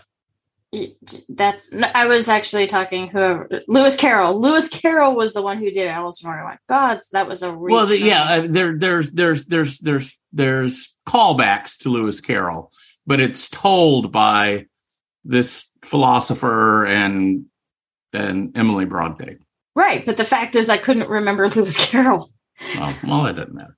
That's 1.28 1.72
I 1.94 2.06
was 2.06 2.28
actually 2.28 2.66
talking 2.66 3.08
whoever 3.08 3.48
Lewis 3.68 3.96
Carroll. 3.96 4.38
Lewis 4.40 4.68
Carroll 4.68 5.14
was 5.14 5.32
the 5.32 5.42
one 5.42 5.58
who 5.58 5.70
did 5.70 5.88
Alice 5.88 6.22
in 6.22 6.28
Wonderland. 6.28 6.58
God, 6.68 6.98
that 7.12 7.26
was 7.28 7.42
a 7.42 7.54
reach, 7.54 7.72
well, 7.72 7.86
the, 7.86 7.98
yeah, 7.98 8.22
uh, 8.24 8.46
there, 8.48 8.76
there's, 8.76 9.12
there's, 9.12 9.46
there's, 9.46 9.78
there's, 9.78 10.18
there's 10.32 10.96
callbacks 11.06 11.78
to 11.78 11.88
Lewis 11.88 12.20
Carroll, 12.20 12.70
but 13.06 13.20
it's 13.20 13.48
told 13.48 14.12
by 14.12 14.66
this 15.24 15.70
philosopher 15.82 16.84
and 16.84 17.46
and 18.12 18.56
Emily 18.56 18.84
Bronte. 18.84 19.38
Right. 19.76 20.04
But 20.04 20.16
the 20.16 20.24
fact 20.24 20.56
is, 20.56 20.68
I 20.68 20.78
couldn't 20.78 21.08
remember 21.08 21.48
Lewis 21.48 21.78
Carroll. 21.90 22.26
Well, 22.76 22.94
well, 23.06 23.22
that 23.24 23.36
doesn't 23.36 23.54
matter. 23.54 23.76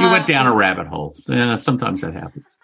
You 0.00 0.10
went 0.10 0.24
Uh, 0.24 0.26
down 0.26 0.46
a 0.46 0.54
rabbit 0.54 0.88
hole. 0.88 1.14
Yeah, 1.28 1.56
sometimes 1.56 2.00
that 2.00 2.14
happens. 2.14 2.58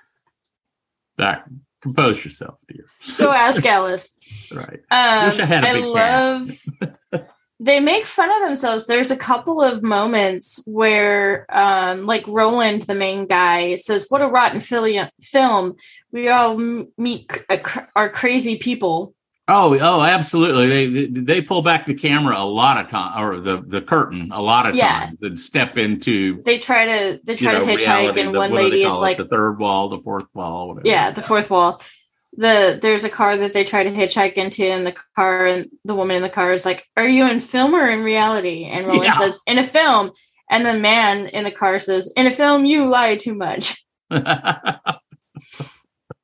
All 1.18 1.26
right, 1.26 1.42
compose 1.80 2.24
yourself, 2.24 2.58
dear. 2.68 2.84
Go 3.18 3.30
ask 3.32 3.64
Alice. 3.64 4.10
Right. 4.54 4.80
Um, 4.90 5.30
Wish 5.30 5.40
I 5.40 5.44
had 5.46 5.64
a 5.64 5.68
I 5.68 5.72
big 5.72 5.84
love. 5.84 6.50
they 7.60 7.80
make 7.80 8.04
fun 8.04 8.30
of 8.30 8.46
themselves. 8.48 8.86
There's 8.86 9.10
a 9.10 9.16
couple 9.16 9.62
of 9.62 9.82
moments 9.82 10.62
where, 10.66 11.46
um, 11.48 12.04
like 12.06 12.26
Roland, 12.28 12.82
the 12.82 12.94
main 12.94 13.26
guy, 13.26 13.76
says, 13.76 14.06
"What 14.10 14.20
a 14.20 14.28
rotten 14.28 14.60
film! 14.60 15.74
We 16.12 16.28
all 16.28 16.60
m- 16.60 16.92
meet 16.98 17.32
a 17.48 17.56
cr- 17.58 17.88
are 17.96 18.08
crazy 18.10 18.58
people." 18.58 19.14
Oh, 19.48 19.76
oh, 19.80 20.02
absolutely. 20.02 21.06
They 21.06 21.06
they 21.20 21.42
pull 21.42 21.62
back 21.62 21.84
the 21.84 21.94
camera 21.94 22.38
a 22.38 22.44
lot 22.46 22.82
of 22.82 22.88
time, 22.88 23.20
or 23.22 23.40
the 23.40 23.60
the 23.66 23.82
curtain 23.82 24.30
a 24.32 24.40
lot 24.40 24.68
of 24.68 24.76
Yeah. 24.76 25.00
times, 25.06 25.22
and 25.24 25.38
step 25.38 25.76
into 25.76 26.40
They 26.42 26.58
try 26.58 26.84
to 26.86 27.20
they 27.24 27.32
you 27.32 27.38
try 27.38 27.52
know, 27.52 27.60
to 27.60 27.66
hitchhike, 27.66 27.78
reality. 27.78 28.20
and 28.20 28.34
The- 28.34 28.38
one 28.38 28.50
what 28.52 28.58
do 28.58 28.62
they 28.64 28.70
lady 28.70 28.82
is 28.84 28.94
it? 28.94 28.96
like, 28.98 29.16
the 29.16 29.24
third 29.26 29.58
wall, 29.58 29.88
the 29.88 29.98
fourth 29.98 30.26
wall, 30.32 30.68
whatever. 30.68 30.86
"Yeah, 30.86 31.10
the 31.10 31.22
fourth 31.22 31.50
wall." 31.50 31.82
The 32.36 32.78
there's 32.80 33.02
a 33.04 33.10
car 33.10 33.36
that 33.36 33.52
they 33.52 33.64
try 33.64 33.82
to 33.82 33.90
hitchhike 33.90 34.34
into, 34.34 34.64
and 34.64 34.86
the 34.86 34.94
car 35.16 35.46
and 35.46 35.68
the 35.84 35.94
woman 35.96 36.16
in 36.16 36.22
the 36.22 36.28
car 36.30 36.52
is 36.52 36.64
like, 36.64 36.86
"Are 36.96 37.06
you 37.06 37.26
in 37.28 37.40
film 37.40 37.74
or 37.74 37.88
in 37.88 38.04
reality?" 38.04 38.64
And 38.64 38.86
Roland 38.86 39.04
Yeah. 39.06 39.18
says, 39.18 39.40
"In 39.46 39.58
a 39.58 39.66
film." 39.66 40.12
And 40.50 40.64
the 40.64 40.74
man 40.78 41.26
in 41.26 41.42
the 41.44 41.50
car 41.50 41.78
says, 41.80 42.12
"In 42.16 42.26
a 42.26 42.30
film, 42.30 42.64
you 42.64 42.86
lie 42.88 43.16
too 43.16 43.34
much." 43.34 43.84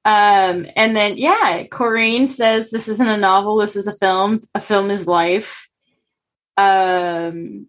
Um, 0.09 0.65
and 0.75 0.97
then 0.97 1.19
yeah, 1.19 1.65
Corinne 1.71 2.29
says 2.29 2.71
this 2.71 2.89
isn't 2.89 3.07
a 3.07 3.19
novel, 3.19 3.59
this 3.59 3.77
is 3.77 3.87
a 3.87 3.93
film. 3.93 4.41
A 4.55 4.61
film 4.61 4.91
is 4.91 5.07
life. 5.07 5.69
Um 6.57 7.67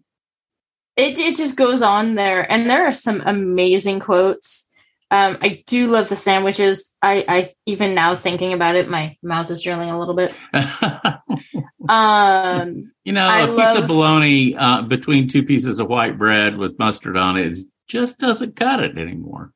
it 0.96 1.18
it 1.18 1.36
just 1.36 1.54
goes 1.54 1.82
on 1.82 2.14
there. 2.14 2.50
And 2.50 2.68
there 2.68 2.86
are 2.86 2.92
some 2.92 3.22
amazing 3.26 4.00
quotes. 4.00 4.70
Um, 5.10 5.36
I 5.42 5.64
do 5.66 5.88
love 5.88 6.08
the 6.08 6.16
sandwiches. 6.16 6.94
I, 7.02 7.26
I 7.28 7.52
even 7.66 7.94
now 7.94 8.14
thinking 8.14 8.54
about 8.54 8.74
it, 8.74 8.88
my 8.88 9.18
mouth 9.22 9.50
is 9.50 9.62
drilling 9.62 9.90
a 9.90 9.98
little 9.98 10.14
bit. 10.14 10.34
Um 11.88 12.92
you 13.04 13.12
know, 13.12 13.26
I 13.26 13.40
a 13.40 13.56
piece 13.56 13.82
of 13.82 13.88
bologna 13.88 14.54
uh, 14.54 14.82
between 14.82 15.26
two 15.26 15.42
pieces 15.42 15.80
of 15.80 15.88
white 15.88 16.16
bread 16.16 16.56
with 16.56 16.78
mustard 16.78 17.16
on 17.16 17.36
it 17.36 17.48
is, 17.48 17.66
just 17.88 18.18
doesn't 18.20 18.54
cut 18.54 18.84
it 18.84 18.96
anymore. 18.96 19.52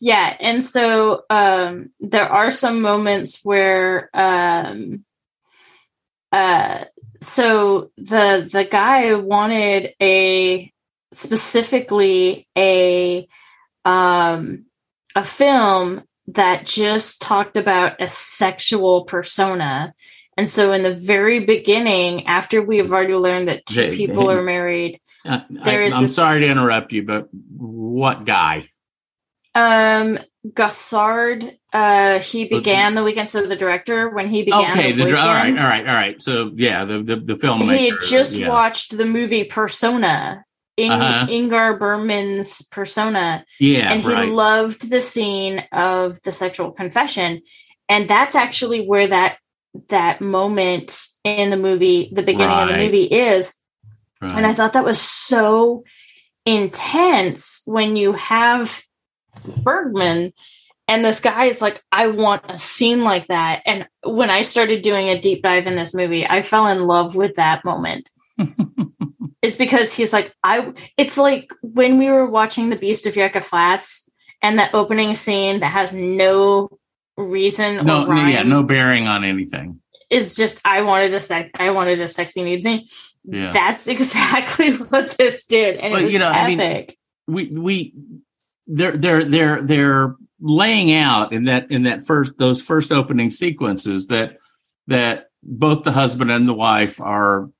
Yeah 0.00 0.36
and 0.40 0.62
so 0.64 1.22
um 1.30 1.90
there 2.00 2.28
are 2.28 2.50
some 2.50 2.80
moments 2.82 3.40
where 3.44 4.10
um 4.14 5.04
uh 6.32 6.84
so 7.20 7.90
the 7.96 8.48
the 8.50 8.64
guy 8.64 9.14
wanted 9.14 9.92
a 10.00 10.72
specifically 11.12 12.46
a 12.56 13.26
um 13.84 14.64
a 15.16 15.24
film 15.24 16.02
that 16.28 16.64
just 16.64 17.20
talked 17.20 17.56
about 17.56 18.00
a 18.00 18.08
sexual 18.08 19.04
persona 19.04 19.92
and 20.36 20.48
so 20.48 20.72
in 20.72 20.82
the 20.82 20.94
very 20.94 21.40
beginning 21.40 22.26
after 22.26 22.62
we 22.62 22.78
have 22.78 22.92
already 22.92 23.14
learned 23.14 23.48
that 23.48 23.66
two 23.66 23.90
people 23.90 24.30
are 24.30 24.42
married 24.42 25.00
Uh, 25.26 25.40
There 25.50 25.82
I, 25.82 25.86
is 25.86 25.94
I'm 25.94 26.02
this- 26.04 26.14
sorry 26.14 26.40
to 26.40 26.46
interrupt 26.46 26.92
you, 26.92 27.02
but 27.04 27.28
what 27.32 28.24
guy? 28.24 28.70
Um, 29.54 30.18
Godard, 30.54 31.58
uh, 31.72 32.18
he 32.20 32.46
began 32.46 32.94
the 32.94 33.02
weekend. 33.04 33.28
So 33.28 33.42
the 33.46 33.56
director, 33.56 34.08
when 34.08 34.28
he 34.28 34.44
began, 34.44 34.70
Okay, 34.72 34.92
the 34.92 35.04
the, 35.04 35.18
all 35.18 35.26
right, 35.28 35.44
weekend, 35.46 35.58
all 35.58 35.66
right, 35.66 35.88
all 35.88 35.94
right. 35.94 36.22
So 36.22 36.52
yeah, 36.54 36.84
the 36.84 37.02
the, 37.02 37.16
the 37.16 37.34
filmmaker. 37.34 37.76
he 37.76 37.88
had 37.90 37.98
just 38.02 38.36
yeah. 38.36 38.48
watched 38.48 38.96
the 38.96 39.04
movie 39.04 39.44
Persona, 39.44 40.44
In- 40.76 40.92
Uh-huh. 40.92 41.26
Ingmar 41.26 41.78
Bergman's 41.78 42.62
Persona, 42.68 43.44
Yeah, 43.58 43.92
and 43.92 44.02
he 44.02 44.08
right. 44.08 44.28
loved 44.28 44.88
the 44.88 45.00
scene 45.00 45.64
of 45.72 46.22
the 46.22 46.32
sexual 46.32 46.70
confession, 46.70 47.42
and 47.88 48.08
that's 48.08 48.34
actually 48.34 48.86
where 48.86 49.08
that 49.08 49.36
that 49.88 50.20
moment 50.20 50.98
in 51.22 51.50
the 51.50 51.56
movie, 51.56 52.10
the 52.14 52.22
beginning 52.22 52.56
of 52.56 52.68
the 52.68 52.76
movie, 52.76 53.04
is. 53.04 53.52
right. 54.22 54.32
And 54.32 54.46
I 54.46 54.52
thought 54.54 54.72
that 54.72 54.84
was 54.84 55.00
so 55.00 55.84
intense 56.46 57.62
when 57.66 57.96
you 57.96 58.12
have 58.14 58.82
Bergman 59.44 60.32
and 60.90 61.04
this 61.04 61.20
guy 61.20 61.44
is 61.44 61.62
like, 61.62 61.80
I 61.92 62.08
want 62.08 62.42
a 62.48 62.58
scene 62.58 63.04
like 63.04 63.28
that. 63.28 63.62
And 63.64 63.88
when 64.02 64.28
I 64.28 64.42
started 64.42 64.82
doing 64.82 65.08
a 65.08 65.20
deep 65.20 65.44
dive 65.44 65.68
in 65.68 65.76
this 65.76 65.94
movie, 65.94 66.26
I 66.28 66.42
fell 66.42 66.66
in 66.66 66.84
love 66.84 67.14
with 67.14 67.36
that 67.36 67.64
moment. 67.64 68.10
it's 69.40 69.56
because 69.56 69.94
he's 69.94 70.12
like, 70.12 70.34
I, 70.42 70.72
it's 70.96 71.16
like 71.16 71.52
when 71.62 71.98
we 71.98 72.10
were 72.10 72.26
watching 72.26 72.70
The 72.70 72.76
Beast 72.76 73.06
of 73.06 73.14
Yucca 73.14 73.40
Flats 73.40 74.10
and 74.42 74.58
that 74.58 74.74
opening 74.74 75.14
scene 75.14 75.60
that 75.60 75.68
has 75.68 75.94
no 75.94 76.70
reason 77.16 77.86
no, 77.86 78.06
or 78.06 78.14
no, 78.16 78.26
yeah, 78.26 78.42
no 78.42 78.64
bearing 78.64 79.06
on 79.06 79.22
anything. 79.22 79.80
is 80.10 80.34
just, 80.34 80.60
I 80.66 80.80
wanted 80.80 81.14
a 81.14 81.20
sec, 81.20 81.52
I 81.60 81.70
wanted 81.70 82.00
a 82.00 82.08
sexy 82.08 82.42
nude 82.42 82.64
scene. 82.64 82.84
Yeah. 83.22 83.52
That's 83.52 83.86
exactly 83.96 84.72
what 84.72 85.10
this 85.10 85.46
did, 85.46 85.76
and 85.76 85.92
Well, 85.92 86.02
it 86.02 86.04
was 86.06 86.12
you 86.14 86.18
know, 86.18 86.30
I 86.30 86.50
epic. 86.50 86.98
mean, 87.28 87.52
we 87.52 87.60
we 87.60 87.94
they're 88.72 88.96
they're 88.96 89.24
they're 89.24 89.62
they're 89.62 90.16
laying 90.40 90.92
out 90.92 91.32
in 91.32 91.44
that 91.44 91.70
in 91.70 91.82
that 91.82 92.06
first 92.06 92.38
those 92.38 92.62
first 92.62 92.92
opening 92.92 93.30
sequences 93.30 94.06
that 94.06 94.38
that 94.86 95.26
both 95.42 95.82
the 95.84 95.92
husband 95.92 96.30
and 96.30 96.48
the 96.48 96.54
wife 96.54 97.00
are 97.00 97.50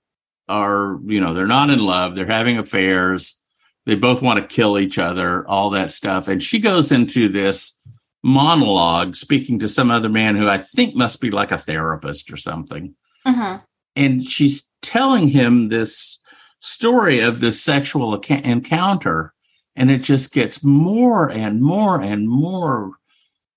are 0.49 0.99
you 1.07 1.21
know 1.21 1.35
they're 1.35 1.47
not 1.47 1.71
in 1.71 1.85
love 1.85 2.15
they're 2.15 2.27
having 2.27 2.59
affairs 2.59 3.37
they 3.87 3.95
both 3.95 4.23
want 4.23 4.41
to 4.41 4.55
kill 4.55 4.79
each 4.79 4.99
other 4.99 5.47
all 5.49 5.71
that 5.71 5.93
stuff 5.93 6.29
and 6.29 6.43
she 6.43 6.59
goes 6.59 6.91
into 6.93 7.29
this 7.29 7.77
monologue 8.23 9.17
speaking 9.17 9.59
to 9.59 9.69
some 9.69 9.91
other 9.91 10.09
man 10.09 10.37
who 10.37 10.49
i 10.49 10.59
think 10.59 10.95
must 10.95 11.21
be 11.21 11.31
like 11.31 11.53
a 11.53 11.59
therapist 11.59 12.33
or 12.33 12.37
something 12.37 12.95
Mhm. 13.27 13.63
and 13.97 14.25
she's 14.25 14.67
telling 14.83 15.29
him 15.29 15.69
this 15.69 16.19
story 16.61 17.21
of 17.21 17.41
this 17.41 17.63
sexual 17.63 18.15
encounter 18.15 19.35
and 19.81 19.91
it 19.91 20.03
just 20.03 20.31
gets 20.31 20.63
more 20.63 21.31
and 21.31 21.63
more 21.63 22.03
and 22.03 22.29
more 22.29 22.93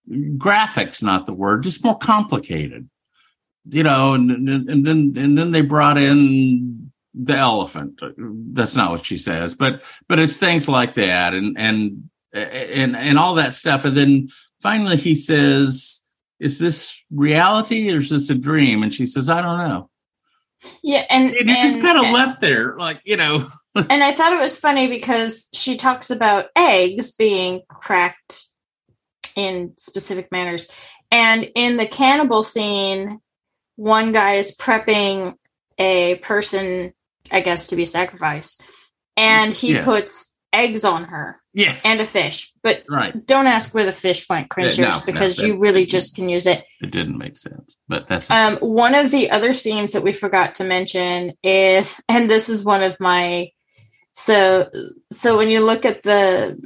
graphics 0.10 1.04
not 1.04 1.26
the 1.26 1.34
word 1.34 1.64
just 1.64 1.84
more 1.84 1.98
complicated. 1.98 2.90
You 3.66 3.84
know 3.84 4.14
and, 4.14 4.32
and, 4.32 4.70
and 4.70 4.86
then 4.86 5.14
and 5.18 5.38
then 5.38 5.52
they 5.52 5.62
brought 5.62 5.98
in 5.98 6.92
the 7.14 7.36
elephant. 7.36 8.02
That's 8.18 8.76
not 8.76 8.92
what 8.92 9.06
she 9.06 9.18
says 9.18 9.54
but 9.54 9.84
but 10.08 10.18
it's 10.18 10.38
things 10.38 10.70
like 10.70 10.94
that 10.94 11.34
and 11.34 11.58
and 11.60 12.10
and 12.32 12.96
and 12.96 13.20
all 13.20 13.36
that 13.36 13.54
stuff. 13.54 13.84
And 13.84 13.98
then 13.98 14.30
finally 14.62 14.96
he 14.96 15.16
says 15.16 16.02
is 16.40 16.58
this 16.58 17.04
reality 17.12 17.92
or 17.92 17.98
is 17.98 18.10
this 18.10 18.30
a 18.30 18.36
dream? 18.36 18.82
And 18.82 18.94
she 18.94 19.08
says 19.08 19.30
i 19.30 19.42
don't 19.42 19.68
know 19.68 19.90
Yeah, 20.82 21.06
and 21.10 21.32
and 21.32 21.49
it 21.49 21.62
just 21.63 21.76
and- 21.76 21.84
kind 21.84 21.97
of 21.99 22.06
eh, 22.06 22.12
left 22.12 22.41
there, 22.41 22.76
like 22.78 23.02
you 23.06 23.17
know. 23.17 23.49
And 23.76 24.04
I 24.04 24.13
thought 24.13 24.34
it 24.34 24.39
was 24.39 24.60
funny 24.60 24.88
because 24.88 25.49
she 25.52 25.78
talks 25.78 26.12
about 26.12 26.45
eggs 26.56 27.15
being 27.15 27.62
cracked 27.67 28.43
in 29.36 29.73
specific 29.78 30.32
manners, 30.32 30.69
and 31.10 31.49
in 31.56 31.78
the 31.78 31.88
cannibal 31.88 32.43
scene, 32.43 33.19
one 33.76 34.12
guy 34.12 34.36
is 34.36 34.56
prepping 34.56 35.34
a 35.80 36.15
person, 36.17 36.93
I 37.32 37.41
guess, 37.41 37.69
to 37.69 37.76
be 37.76 37.86
sacrificed, 37.86 38.62
and 39.17 39.54
he 39.56 39.73
Yeah. 39.73 39.84
puts 39.84 40.36
eggs 40.54 40.84
on 40.84 41.06
her 41.06 41.39
Yes, 41.54 41.86
and 41.86 42.00
a 42.02 42.06
fish. 42.06 42.52
But 42.63 42.84
right. 42.89 43.26
don't 43.26 43.46
ask 43.46 43.74
where 43.76 43.86
the 43.86 43.92
fish 43.92 44.28
went, 44.28 44.48
Yeah, 44.58 44.63
no, 44.66 44.72
Cringers, 44.72 44.80
no, 44.80 45.02
because 45.06 45.36
that- 45.36 45.46
you 45.48 45.58
really 45.58 45.86
just 45.86 46.16
can 46.16 46.28
use 46.28 46.48
it. 46.48 46.66
It 46.82 46.92
didn't 46.92 47.18
make 47.18 47.38
sense, 47.38 47.78
but 47.88 48.08
that's 48.08 48.30
Um, 48.32 48.58
one 48.58 48.96
of 48.96 49.12
the 49.12 49.30
other 49.30 49.54
scenes 49.54 49.94
that 49.94 50.04
we 50.04 50.13
forgot 50.13 50.56
to 50.56 50.63
mention 50.63 51.34
is, 51.44 52.02
and 52.10 52.30
this 52.30 52.50
is 52.50 52.66
one 52.66 52.82
of 52.82 53.00
my, 53.00 53.52
so 54.13 54.70
so 55.12 55.38
when 55.38 55.50
you 55.50 55.63
look 55.63 55.86
at 55.86 56.04
the, 56.04 56.60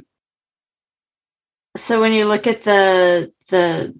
so 1.76 2.00
when 2.00 2.12
you 2.12 2.24
look 2.26 2.46
at 2.46 2.62
the 2.62 3.32
the 3.50 3.94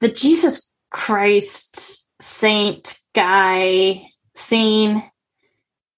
the 0.00 0.08
Jesus 0.08 0.70
Christ 0.90 2.08
saint 2.20 2.98
guy 3.14 4.06
scene 4.34 5.02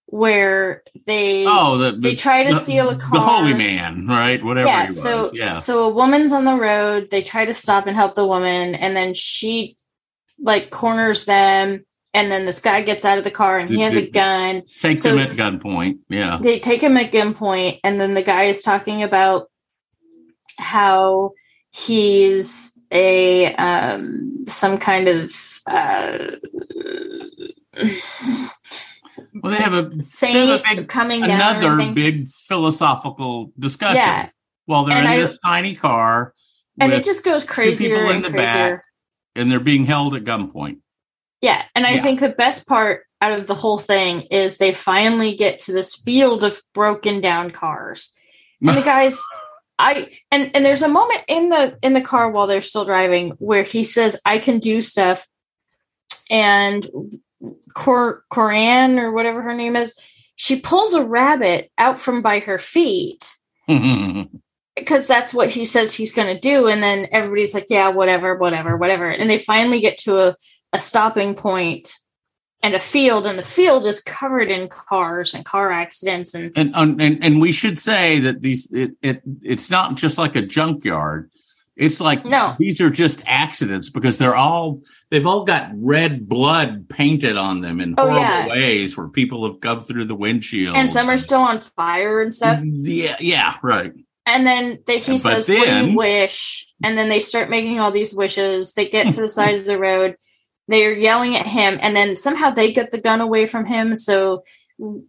where 0.06 0.82
they 1.04 1.44
oh 1.46 1.78
the, 1.78 1.92
the 1.92 1.98
they 1.98 2.14
try 2.14 2.42
to 2.44 2.50
the- 2.52 2.58
steal 2.58 2.90
a 2.90 2.96
car. 2.96 3.10
the 3.12 3.20
holy 3.20 3.54
man, 3.54 4.06
right? 4.06 4.42
Whatever 4.42 4.68
yeah 4.68 4.88
so 4.88 5.30
yeah, 5.32 5.52
so 5.52 5.84
a 5.84 5.88
woman's 5.88 6.32
on 6.32 6.44
the 6.44 6.54
road 6.54 7.08
they 7.10 7.22
try 7.22 7.44
to 7.44 7.52
stop 7.54 7.86
and 7.86 7.96
help 7.96 8.14
the 8.14 8.24
woman 8.26 8.74
and 8.76 8.96
then 8.96 9.14
she 9.14 9.76
like 10.38 10.70
corners 10.70 11.24
them, 11.24 11.84
and 12.14 12.30
then 12.30 12.44
this 12.46 12.60
guy 12.60 12.82
gets 12.82 13.04
out 13.04 13.18
of 13.18 13.24
the 13.24 13.30
car 13.30 13.58
and 13.58 13.70
he 13.70 13.80
has 13.80 13.96
a 13.96 14.06
gun. 14.08 14.62
Takes 14.80 15.02
So- 15.02 15.16
him 15.16 15.18
at 15.18 15.30
gunpoint. 15.32 15.98
Yeah. 16.08 16.38
They 16.40 16.60
take 16.60 16.82
him 16.82 16.96
at 16.98 17.10
gunpoint, 17.10 17.80
and 17.82 17.98
then 18.00 18.14
the 18.14 18.22
guy 18.22 18.44
is 18.44 18.62
talking 18.62 19.02
about 19.02 19.48
how 20.58 21.32
he's 21.70 22.78
a 22.90 23.54
um, 23.54 24.44
some 24.46 24.78
kind 24.78 25.08
of 25.08 25.60
uh, 25.66 26.18
Well, 29.42 29.52
they 29.52 29.58
have 29.62 29.72
a 29.74 29.90
they 30.20 30.32
have 30.32 30.60
a 30.60 30.76
big, 30.76 30.88
coming 30.88 31.22
another 31.22 31.92
big 31.92 32.28
philosophical 32.28 33.52
discussion. 33.58 33.96
yeah, 33.96 34.28
While 34.66 34.84
they're 34.84 34.96
And 34.96 35.06
in 35.06 35.12
I- 35.12 35.18
this 35.18 35.38
tiny 35.44 35.74
car, 35.74 36.34
and 36.80 36.92
it 36.92 37.04
just 37.04 37.24
goes 37.24 37.44
crazier 37.44 37.96
people 37.96 38.10
in 38.10 38.16
and 38.16 38.24
the 38.24 38.30
crazier. 38.30 38.76
back. 38.76 38.84
and 39.34 39.50
they're 39.50 39.60
being 39.60 39.84
held 39.86 40.14
at 40.14 40.24
gunpoint. 40.24 40.78
Yeah, 41.40 41.62
and 41.74 41.86
I 41.86 41.92
Yeah. 41.94 42.02
think 42.02 42.20
the 42.20 42.30
best 42.30 42.66
part 42.66 43.04
out 43.20 43.32
of 43.32 43.46
the 43.46 43.54
whole 43.54 43.78
thing 43.78 44.22
is 44.30 44.58
they 44.58 44.72
finally 44.74 45.34
get 45.34 45.58
to 45.60 45.72
this 45.72 45.94
field 45.94 46.44
of 46.44 46.60
broken 46.74 47.20
down 47.20 47.50
cars. 47.50 48.12
And 48.60 48.76
the 48.76 48.82
guys 48.96 49.22
I 49.78 50.18
and 50.30 50.50
and 50.54 50.64
there's 50.64 50.82
a 50.82 50.88
moment 50.88 51.22
in 51.28 51.50
the 51.50 51.78
in 51.82 51.92
the 51.92 52.00
car 52.00 52.30
while 52.30 52.46
they're 52.46 52.62
still 52.62 52.86
driving 52.86 53.30
where 53.38 53.62
he 53.62 53.82
says 53.84 54.18
I 54.24 54.38
can 54.38 54.58
do 54.58 54.80
stuff 54.80 55.26
and 56.30 56.86
Cor 57.74 58.24
Coran 58.30 58.98
or 58.98 59.12
whatever 59.12 59.42
her 59.42 59.54
name 59.54 59.76
is, 59.76 59.98
she 60.34 60.60
pulls 60.60 60.94
a 60.94 61.04
rabbit 61.04 61.70
out 61.78 61.98
from 61.98 62.22
by 62.22 62.40
her 62.40 62.58
feet 62.58 63.32
because 64.76 65.06
that's 65.06 65.34
what 65.34 65.48
he 65.48 65.64
says 65.64 65.94
he's 65.94 66.12
going 66.12 66.32
to 66.32 66.40
do 66.40 66.68
and 66.68 66.82
then 66.82 67.08
everybody's 67.10 67.54
like 67.54 67.66
yeah 67.68 67.88
whatever 67.88 68.36
whatever 68.36 68.76
whatever 68.76 69.10
and 69.10 69.28
they 69.28 69.38
finally 69.38 69.80
get 69.80 69.98
to 69.98 70.18
a, 70.18 70.36
a 70.72 70.78
stopping 70.78 71.34
point 71.34 71.96
and 72.62 72.74
a 72.74 72.78
field 72.78 73.26
and 73.26 73.38
the 73.38 73.42
field 73.42 73.86
is 73.86 74.00
covered 74.00 74.50
in 74.50 74.68
cars 74.68 75.34
and 75.34 75.44
car 75.44 75.70
accidents 75.70 76.34
and 76.34 76.52
and, 76.56 76.74
and 76.74 77.00
and 77.00 77.24
and 77.24 77.40
we 77.40 77.52
should 77.52 77.78
say 77.78 78.20
that 78.20 78.42
these 78.42 78.70
it, 78.72 78.92
it 79.02 79.22
it's 79.42 79.70
not 79.70 79.94
just 79.94 80.18
like 80.18 80.36
a 80.36 80.42
junkyard. 80.42 81.30
It's 81.76 82.00
like 82.00 82.24
No. 82.24 82.56
these 82.58 82.80
are 82.80 82.88
just 82.88 83.22
accidents 83.26 83.90
because 83.90 84.16
they're 84.16 84.34
all 84.34 84.80
they've 85.10 85.26
all 85.26 85.44
got 85.44 85.70
red 85.74 86.26
blood 86.28 86.88
painted 86.88 87.36
on 87.36 87.60
them 87.60 87.80
in 87.80 87.94
Oh, 87.98 88.02
horrible 88.08 88.22
yeah. 88.22 88.48
ways 88.48 88.96
where 88.96 89.08
people 89.08 89.46
have 89.50 89.60
come 89.60 89.80
through 89.80 90.06
the 90.06 90.14
windshield. 90.14 90.74
and 90.76 90.88
some 90.88 91.10
are 91.10 91.18
still 91.18 91.40
on 91.40 91.60
fire 91.60 92.22
and 92.22 92.32
stuff 92.32 92.60
mm, 92.60 92.80
Yeah, 92.84 93.16
yeah, 93.20 93.54
right. 93.62 93.92
and 94.24 94.46
then 94.46 94.78
they, 94.86 95.00
he 95.00 95.12
But 95.12 95.18
says 95.44 95.48
what 95.48 95.68
do 95.68 95.86
you 95.90 95.96
wish 95.96 96.66
and 96.82 96.96
then 96.96 97.08
they 97.10 97.20
start 97.20 97.50
making 97.50 97.78
all 97.78 97.92
these 97.92 98.14
wishes 98.14 98.72
they 98.72 98.88
get 98.88 99.12
to 99.12 99.20
the 99.20 99.28
side 99.28 99.56
of 99.58 99.66
the 99.66 99.78
road 99.78 100.16
they're 100.68 100.94
yelling 100.94 101.36
at 101.36 101.46
him 101.46 101.78
and 101.80 101.94
then 101.94 102.16
somehow 102.16 102.50
they 102.50 102.72
get 102.72 102.90
the 102.90 103.00
gun 103.00 103.20
away 103.20 103.46
from 103.46 103.66
him 103.66 103.94
so 103.94 104.42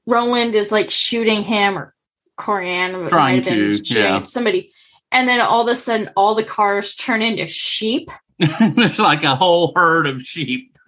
roland 0.05 0.53
is 0.55 0.71
like 0.71 0.91
shooting 0.91 1.43
him 1.43 1.77
or 1.77 1.93
corian 2.37 3.09
Trying 3.09 3.41
to, 3.43 3.71
yeah. 3.85 4.23
somebody 4.23 4.71
and 5.11 5.27
then 5.27 5.39
all 5.39 5.61
of 5.61 5.67
a 5.67 5.75
sudden 5.75 6.09
all 6.15 6.35
the 6.35 6.43
cars 6.43 6.95
turn 6.95 7.21
into 7.21 7.47
sheep 7.47 8.09
There's 8.75 8.99
like 8.99 9.23
a 9.23 9.35
whole 9.35 9.73
herd 9.75 10.05
of 10.05 10.21
sheep. 10.21 10.75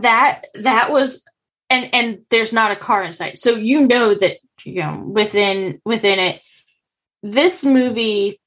that 0.00 0.42
that 0.54 0.90
was 0.90 1.24
and 1.70 1.88
and 1.94 2.18
there's 2.30 2.52
not 2.52 2.72
a 2.72 2.76
car 2.76 3.02
inside 3.02 3.38
so 3.38 3.52
you 3.52 3.86
know 3.86 4.14
that 4.14 4.38
you 4.64 4.82
know 4.82 5.04
within 5.06 5.80
within 5.84 6.18
it 6.18 6.42
this 7.22 7.64
movie 7.64 8.40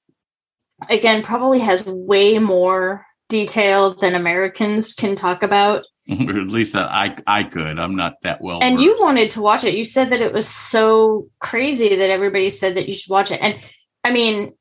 again 0.90 1.24
probably 1.24 1.60
has 1.60 1.86
way 1.86 2.38
more 2.38 3.06
detail 3.30 3.94
than 3.96 4.14
americans 4.14 4.94
can 4.94 5.16
talk 5.16 5.42
about 5.42 5.86
or 6.10 6.40
at 6.40 6.48
least 6.48 6.72
that 6.72 6.90
I 6.90 7.18
I 7.28 7.44
could. 7.44 7.80
I'm 7.80 7.98
not 7.98 8.14
that 8.24 8.42
well. 8.42 8.60
and 8.62 8.80
you 8.80 8.96
wanted 9.00 9.32
to 9.32 9.42
watch 9.42 9.66
it 9.66 9.74
you 9.74 9.84
said 9.84 10.10
that 10.12 10.22
it 10.22 10.32
was 10.32 10.48
so 10.48 11.28
crazy 11.40 11.96
that 11.98 12.10
everybody 12.10 12.50
said 12.50 12.76
that 12.78 12.88
you 12.88 12.96
should 12.96 13.12
watch 13.12 13.30
it 13.30 13.42
and 13.42 13.60
i 14.08 14.12
mean 14.12 14.54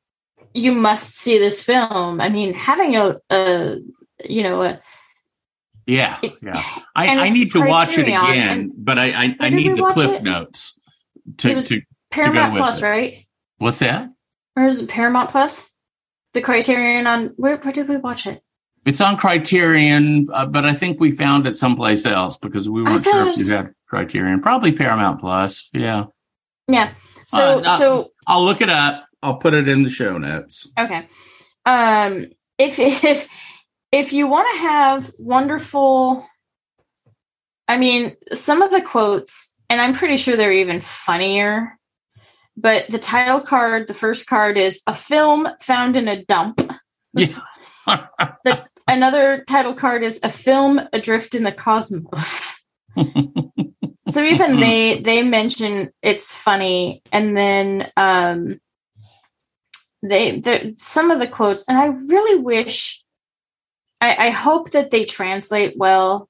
you 0.53 0.71
must 0.71 1.15
see 1.15 1.37
this 1.37 1.63
film 1.63 2.19
i 2.21 2.29
mean 2.29 2.53
having 2.53 2.95
a, 2.95 3.15
a 3.29 3.77
you 4.25 4.43
know 4.43 4.61
a 4.63 4.79
Yeah, 5.85 6.17
yeah. 6.41 6.63
I, 6.95 7.07
I 7.27 7.29
need 7.29 7.51
to 7.53 7.61
watch 7.65 7.97
it 7.97 8.07
again, 8.07 8.49
and- 8.59 8.71
but 8.75 8.99
I 8.99 9.07
I, 9.23 9.35
I 9.39 9.49
need 9.49 9.75
the 9.77 9.85
cliff 9.93 10.19
it? 10.19 10.23
notes 10.23 10.77
to 11.37 11.61
to 11.61 11.81
paramount 12.11 12.53
with 12.53 12.61
plus 12.61 12.79
it. 12.79 12.83
right 12.83 13.25
what's 13.57 13.79
that? 13.79 14.09
or 14.55 14.67
is 14.67 14.81
it 14.81 14.89
paramount 14.89 15.29
plus 15.29 15.69
the 16.33 16.41
criterion 16.41 17.07
on 17.07 17.27
where, 17.37 17.57
where 17.57 17.71
did 17.73 17.87
we 17.87 17.97
watch 17.97 18.27
it 18.27 18.41
It's 18.85 19.01
on 19.01 19.17
Criterion, 19.17 20.27
uh, 20.31 20.45
but 20.45 20.65
I 20.65 20.73
think 20.73 20.99
we 20.99 21.11
found 21.11 21.47
it 21.47 21.55
someplace 21.55 22.05
else 22.05 22.37
because 22.37 22.69
we 22.69 22.83
weren't 22.83 23.03
sure 23.03 23.27
if 23.27 23.37
you 23.37 23.51
had 23.53 23.73
Criterion. 23.87 24.41
Probably 24.41 24.71
Paramount 24.71 25.19
Plus. 25.19 25.67
Yeah, 25.73 26.05
Yeah. 26.67 26.91
So 27.25 27.59
Uh, 27.59 27.61
no. 27.61 27.77
so 27.77 28.11
I'll 28.27 28.43
look 28.45 28.61
it 28.61 28.69
up. 28.69 29.06
I'll 29.27 29.37
put 29.37 29.53
it 29.53 29.67
in 29.67 29.83
the 29.83 29.89
show 29.89 30.17
notes. 30.17 30.71
okay. 30.79 31.07
Um 31.65 32.27
if 32.57 32.79
if 32.79 33.29
if 33.91 34.13
you 34.13 34.27
want 34.27 34.47
to 34.53 34.61
have 34.61 35.11
wonderful 35.19 36.25
I 37.67 37.77
mean 37.77 38.15
some 38.31 38.61
of 38.61 38.71
the 38.71 38.81
quotes 38.81 39.57
and 39.69 39.81
I'm 39.81 39.93
pretty 39.93 40.15
sure 40.15 40.37
they're 40.37 40.53
even 40.53 40.79
funnier. 40.79 41.77
But 42.55 42.89
the 42.89 42.99
title 42.99 43.41
card, 43.41 43.87
the 43.87 43.93
first 43.93 44.27
card 44.27 44.57
is 44.57 44.81
a 44.87 44.93
film 44.93 45.47
found 45.61 45.95
in 45.95 46.07
a 46.07 46.23
dump. 46.23 46.61
Yeah. 47.13 47.39
Another 48.87 49.43
title 49.45 49.73
card 49.73 50.03
is 50.03 50.21
a 50.23 50.29
film 50.29 50.79
adrift 50.93 51.35
in 51.35 51.43
the 51.43 51.51
cosmos. 51.51 52.65
so 54.07 54.23
even 54.23 54.59
they 54.59 54.99
they 54.99 55.21
mention 55.21 55.91
it's 56.01 56.33
funny 56.33 57.03
and 57.11 57.35
then 57.35 57.91
um 57.97 58.59
they 60.03 60.39
the 60.39 60.73
some 60.77 61.11
of 61.11 61.19
the 61.19 61.27
quotes 61.27 61.67
and 61.67 61.77
i 61.77 61.87
really 61.87 62.41
wish 62.41 63.03
i 64.01 64.27
i 64.27 64.29
hope 64.29 64.71
that 64.71 64.91
they 64.91 65.05
translate 65.05 65.75
well 65.77 66.29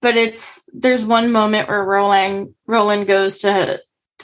but 0.00 0.16
it's 0.16 0.64
there's 0.72 1.06
one 1.06 1.30
moment 1.30 1.68
where 1.68 1.84
roland 1.84 2.54
roland 2.66 3.06
goes 3.06 3.40
to 3.40 3.80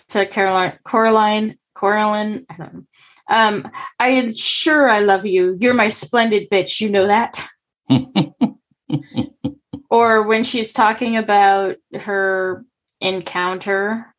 to 0.09 0.27
caroline 0.27 0.79
coraline 0.85 1.59
coraline 1.75 2.47
i 2.51 2.57
don't 2.57 2.75
know. 2.75 2.85
Um 3.31 3.71
i 4.01 4.09
am 4.09 4.35
sure 4.35 4.89
i 4.89 5.01
love 5.01 5.27
you. 5.27 5.57
You're 5.61 5.75
my 5.75 5.91
splendid 5.91 6.49
bitch. 6.51 6.81
You 6.81 6.91
know 6.91 7.07
that. 7.07 7.47
Or 9.91 10.23
when 10.23 10.45
she's 10.45 10.75
talking 10.75 11.17
about 11.17 11.77
her 11.99 12.65
encounter 13.01 14.15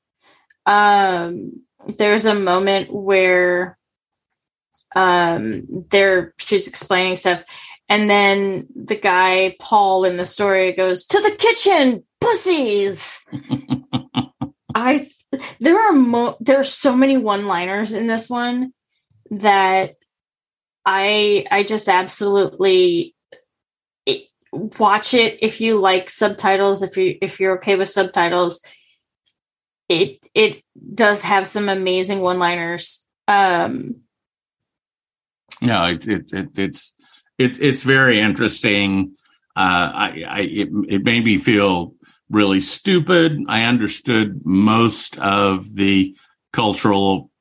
um 0.65 1.61
there's 1.97 2.25
a 2.25 2.35
moment 2.35 2.93
where 2.93 3.78
um 4.95 5.63
there 5.89 6.33
she's 6.37 6.67
explaining 6.67 7.17
stuff. 7.17 7.43
And 7.91 8.09
then 8.09 8.67
the 8.75 8.95
guy 8.95 9.55
paul 9.59 10.05
in 10.05 10.17
the 10.17 10.25
story 10.25 10.73
goes 10.73 11.05
to 11.07 11.19
the 11.21 11.35
kitchen 11.37 12.03
pussies! 12.21 13.25
I 14.75 15.09
there 15.59 15.79
are 15.79 15.93
mo- 15.93 16.37
there 16.39 16.59
are 16.59 16.63
so 16.63 16.95
many 16.95 17.17
one 17.17 17.47
liners 17.47 17.93
in 17.93 18.07
this 18.07 18.29
one 18.29 18.73
that 19.31 19.95
i 20.85 21.45
i 21.51 21.61
just 21.61 21.87
absolutely 21.87 23.15
it, 24.05 24.23
watch 24.51 25.13
it 25.13 25.37
if 25.41 25.61
you 25.61 25.77
like 25.79 26.09
subtitles 26.09 26.81
if 26.81 26.97
you 26.97 27.17
if 27.21 27.39
you're 27.39 27.57
okay 27.57 27.75
with 27.75 27.89
subtitles. 27.89 28.63
It 29.87 30.23
it 30.35 30.61
does 30.93 31.23
have 31.23 31.47
some 31.47 31.67
amazing 31.67 32.19
one 32.21 32.37
liners 32.37 33.07
um 33.27 34.01
No, 35.61 35.85
it, 35.85 36.07
it, 36.07 36.33
it 36.33 36.49
it's 36.57 36.93
it's 37.37 37.59
it's 37.59 37.83
very 37.83 38.19
interesting. 38.19 39.15
Uh, 39.55 39.91
I, 39.93 40.23
I 40.27 40.39
it, 40.41 40.69
it 40.87 41.03
made 41.03 41.25
me 41.25 41.37
feel 41.37 41.93
really 42.29 42.61
stupid. 42.61 43.39
I 43.47 43.63
understood 43.63 44.41
most 44.45 45.17
of 45.17 45.73
the 45.75 46.15
cultural 46.53 47.31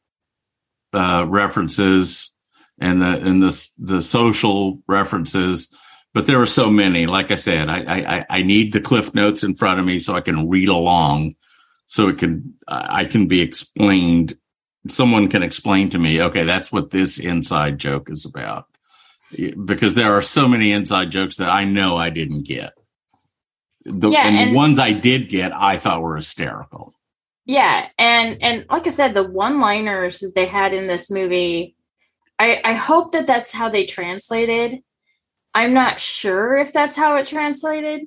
uh, 0.92 1.24
references 1.26 2.32
and 2.78 3.02
the 3.02 3.20
and 3.20 3.42
the 3.42 3.68
the 3.78 4.02
social 4.02 4.82
references, 4.88 5.68
but 6.14 6.26
there 6.26 6.38
were 6.38 6.46
so 6.46 6.70
many. 6.70 7.06
Like 7.06 7.30
I 7.30 7.36
said, 7.36 7.68
I 7.68 7.78
I, 7.78 8.26
I 8.30 8.42
need 8.42 8.72
the 8.72 8.80
cliff 8.80 9.14
notes 9.14 9.44
in 9.44 9.54
front 9.54 9.80
of 9.80 9.86
me 9.86 9.98
so 9.98 10.14
I 10.14 10.20
can 10.20 10.48
read 10.48 10.68
along, 10.68 11.34
so 11.86 12.08
it 12.08 12.18
can 12.18 12.54
I 12.66 13.04
can 13.04 13.28
be 13.28 13.42
explained 13.42 14.36
someone 14.86 15.28
can 15.28 15.42
explain 15.42 15.90
to 15.90 15.98
me, 15.98 16.22
okay, 16.22 16.44
that's 16.44 16.70
what 16.70 16.90
this 16.90 17.18
inside 17.18 17.78
joke 17.78 18.08
is 18.10 18.24
about. 18.24 18.66
Because 19.64 19.94
there 19.94 20.12
are 20.14 20.22
so 20.22 20.48
many 20.48 20.72
inside 20.72 21.10
jokes 21.10 21.36
that 21.36 21.50
I 21.50 21.64
know 21.64 21.96
I 21.96 22.10
didn't 22.10 22.46
get. 22.46 22.72
The, 23.84 24.10
Yeah, 24.10 24.26
and, 24.26 24.36
and- 24.36 24.50
the 24.52 24.56
ones 24.56 24.78
I 24.78 24.92
did 24.92 25.28
get, 25.28 25.52
I 25.54 25.78
thought 25.78 26.02
were 26.02 26.16
hysterical. 26.16 26.94
yeah 27.46 27.88
and 27.98 28.36
and 28.42 28.66
like 28.70 28.86
i 28.86 28.90
said 28.90 29.14
the 29.14 29.24
one 29.28 29.58
liners 29.60 30.18
that 30.20 30.32
they 30.34 30.44
had 30.44 30.74
in 30.74 30.86
this 30.86 31.10
movie 31.10 31.74
i 32.38 32.60
i 32.62 32.74
hope 32.74 33.12
that 33.12 33.26
that's 33.26 33.52
how 33.52 33.68
they 33.70 33.86
translated 33.86 34.80
I'm 35.54 35.72
not 35.72 35.98
sure 35.98 36.58
if 36.58 36.72
that's 36.74 36.94
how 36.94 37.16
it 37.16 37.26
translated. 37.26 38.02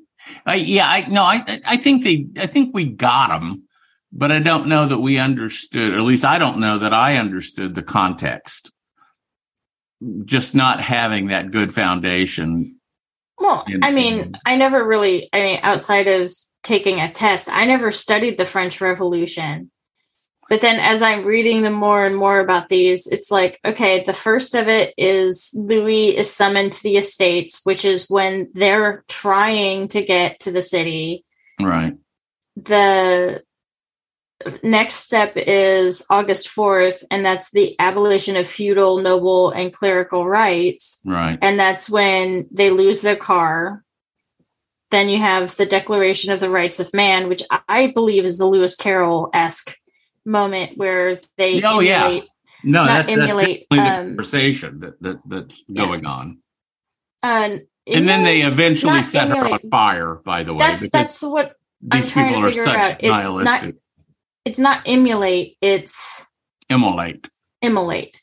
I, 0.46 0.56
yeah, 0.56 0.88
I 0.88 1.08
no, 1.08 1.24
I 1.24 1.60
I 1.66 1.76
think 1.76 2.04
they 2.04 2.28
I 2.38 2.46
think 2.46 2.74
we 2.74 2.86
got 2.86 3.30
them, 3.30 3.64
but 4.12 4.32
I 4.32 4.40
don't 4.40 4.68
know 4.68 4.88
that 4.88 5.00
we 5.00 5.18
understood. 5.18 5.94
Or 5.94 5.98
at 5.98 6.04
least 6.04 6.26
I 6.26 6.38
don't 6.38 6.60
know 6.60 6.80
that 6.80 6.94
I 6.94 7.18
understood 7.18 7.76
the 7.76 7.84
context. 7.84 8.72
Just 10.26 10.56
not 10.56 10.82
having 10.82 11.28
that 11.28 11.52
good 11.52 11.74
foundation. 11.74 12.80
Well, 13.38 13.64
In- 13.68 13.84
I 13.84 13.92
mean, 13.92 14.34
I 14.46 14.56
never 14.56 14.86
really, 14.86 15.30
I 15.32 15.42
mean, 15.42 15.60
outside 15.64 16.08
of 16.08 16.34
taking 16.64 17.00
a 17.00 17.12
test, 17.12 17.50
I 17.50 17.66
never 17.66 17.92
studied 17.92 18.38
the 18.38 18.46
French 18.46 18.82
Revolution. 18.82 19.72
But 20.50 20.60
then 20.60 20.82
as 20.82 21.02
I'm 21.02 21.24
reading 21.24 21.62
them 21.62 21.74
more 21.74 22.06
and 22.06 22.18
more 22.18 22.42
about 22.42 22.68
these, 22.68 23.08
it's 23.08 23.32
like, 23.32 23.58
okay, 23.64 24.04
the 24.04 24.14
first 24.14 24.54
of 24.54 24.68
it 24.68 24.94
is 24.98 25.50
Louis 25.54 26.18
is 26.18 26.30
summoned 26.30 26.74
to 26.74 26.84
the 26.84 26.98
estates, 26.98 27.62
which 27.64 27.86
is 27.86 28.10
when 28.10 28.50
they're 28.54 29.06
trying 29.08 29.88
to 29.90 30.04
get 30.04 30.42
to 30.42 30.52
the 30.52 30.62
city. 30.62 31.24
Right. 31.62 31.94
The 32.58 33.44
next 34.64 34.96
step 34.96 35.34
is 35.36 36.06
August 36.10 36.50
4th, 36.50 37.04
and 37.12 37.26
that's 37.26 37.52
the 37.52 37.76
abolition 37.80 38.36
of 38.36 38.48
feudal, 38.48 39.00
noble, 39.00 39.50
and 39.52 39.74
clerical 39.74 40.28
rights 40.28 41.02
Right. 41.06 41.38
and 41.42 41.60
that's 41.60 41.90
when 41.90 42.48
they 42.52 42.70
lose 42.70 43.02
their 43.02 43.16
car. 43.16 43.84
Then 44.92 45.08
you 45.10 45.18
have 45.20 45.56
the 45.56 45.66
Declaration 45.66 46.32
of 46.32 46.40
the 46.42 46.50
Rights 46.50 46.80
of 46.80 46.94
Man, 46.94 47.30
which 47.30 47.44
I- 47.68 47.88
believe 47.88 48.26
is 48.26 48.38
the 48.38 48.46
Lewis 48.46 48.76
Carroll 48.76 49.30
esque 49.34 49.76
moment 50.26 50.78
where 50.78 51.22
they 51.38 51.64
Oh, 51.64 51.80
yeah. 51.80 52.20
No, 52.64 52.84
Not 52.84 52.88
that's, 52.88 53.10
emulate, 53.10 53.28
that's 53.28 53.38
definitely 53.38 53.68
the 53.72 53.82
um, 54.02 54.08
conversation 54.10 54.80
that, 54.82 55.02
that 55.02 55.18
that's 55.28 55.64
Yeah. 55.68 55.86
going 55.86 56.06
on. 56.06 56.38
Uh, 57.24 57.58
And 57.88 58.08
then 58.08 58.24
they 58.24 58.42
eventually 58.42 59.02
set 59.02 59.30
her 59.30 59.36
on 59.54 59.60
fire. 59.72 60.16
By 60.24 60.44
the 60.44 60.54
way, 60.54 60.60
That's 60.68 60.90
that's 60.92 61.22
what 61.24 61.56
these 61.82 62.14
people 62.14 62.46
are 62.46 62.52
such 62.52 62.68
out. 62.78 63.02
Nihilistic. 63.02 63.76
It's 64.46 64.60
not 64.60 64.84
emulate. 64.86 65.58
It's 65.62 66.26
Immolate. 66.70 67.28
immolate. 67.62 68.22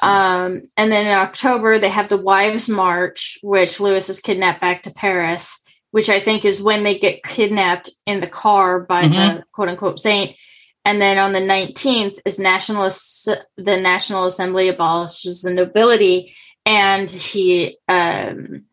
Um, 0.00 0.68
and 0.76 0.92
then 0.92 1.06
in 1.06 1.12
October 1.18 1.78
they 1.78 1.88
have 1.88 2.08
the 2.08 2.16
Wives 2.16 2.68
March, 2.68 3.38
which 3.42 3.80
Louis 3.80 4.08
is 4.08 4.20
kidnapped 4.20 4.60
back 4.60 4.82
to 4.82 4.92
Paris, 4.92 5.60
which 5.90 6.08
I 6.08 6.20
think 6.20 6.44
is 6.44 6.62
when 6.62 6.84
they 6.84 6.98
get 6.98 7.24
kidnapped 7.24 7.90
in 8.06 8.20
the 8.20 8.26
car 8.28 8.80
by 8.80 9.04
Mhm. 9.04 9.10
the 9.38 9.44
quote 9.52 9.68
unquote 9.68 9.98
saint. 9.98 10.36
And 10.84 11.02
then 11.02 11.18
on 11.18 11.32
the 11.32 11.40
19th 11.40 12.18
is 12.24 12.38
National 12.38 12.84
Ass- 12.84 13.28
the 13.56 13.76
National 13.76 14.24
Assembly 14.26 14.68
abolishes 14.68 15.42
the 15.42 15.50
nobility, 15.50 16.34
and 16.64 17.10
he 17.10 17.76
um, 17.88 18.64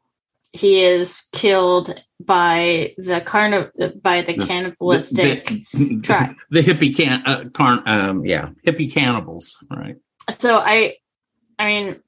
he 0.54 0.82
is 0.84 1.28
killed 1.34 1.94
by 2.20 2.94
the 2.98 3.22
carniv 3.22 3.72
by 4.02 4.22
the 4.22 4.34
The- 4.34 4.46
cannibalistic. 4.46 5.46
the, 5.74 6.00
tribe. 6.02 6.36
the 6.50 6.62
hippie 6.62 6.96
can 6.96 7.22
uh, 7.26 7.50
carn 7.54 7.82
um 7.88 8.26
yeah 8.26 8.50
hippie 8.66 8.92
cannibals 8.92 9.58
right 9.70 9.96
so 10.30 10.58
I, 10.58 10.96
I 11.60 11.66
mean, 11.68 12.00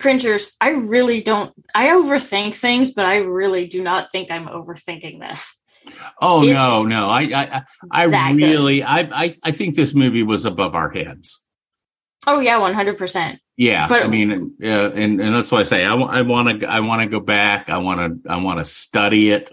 cringers. 0.00 0.56
I 0.60 0.70
really 0.70 1.22
don't. 1.22 1.52
I 1.74 1.88
overthink 1.90 2.54
things, 2.54 2.90
but 2.92 3.04
I 3.04 3.18
really 3.18 3.66
do 3.68 3.80
not 3.82 4.10
think 4.10 4.30
I'm 4.32 4.46
overthinking 4.48 5.20
this. 5.20 5.56
oh 6.20 6.42
It's 6.42 6.52
no 6.52 6.84
no 6.84 7.08
I 7.10 7.20
I 7.22 7.62
I, 7.90 8.04
I 8.06 8.32
good. 8.34 8.36
really 8.36 8.82
I, 8.82 9.00
I 9.00 9.34
I 9.42 9.50
think 9.52 9.74
this 9.76 9.94
movie 9.94 10.22
was 10.22 10.46
above 10.46 10.74
our 10.74 10.90
heads 10.90 11.41
Oh 12.26 12.40
yeah, 12.40 12.58
one 12.58 12.74
hundred 12.74 12.98
percent. 12.98 13.40
yeah 13.56 13.88
But- 13.88 14.02
I 14.04 14.06
mean 14.08 14.54
uh, 14.62 14.66
and 14.66 15.20
and 15.20 15.34
that's 15.34 15.50
why 15.52 15.60
I 15.60 15.64
say 15.64 15.84
I 15.84 15.94
want 16.22 16.60
to 16.60 16.66
I 16.66 16.80
want 16.80 17.02
to 17.02 17.08
go 17.08 17.20
back 17.20 17.68
I 17.70 17.78
want 17.78 17.98
to 18.24 18.30
I 18.30 18.36
want 18.42 18.58
to 18.60 18.64
study 18.64 19.30
it 19.30 19.50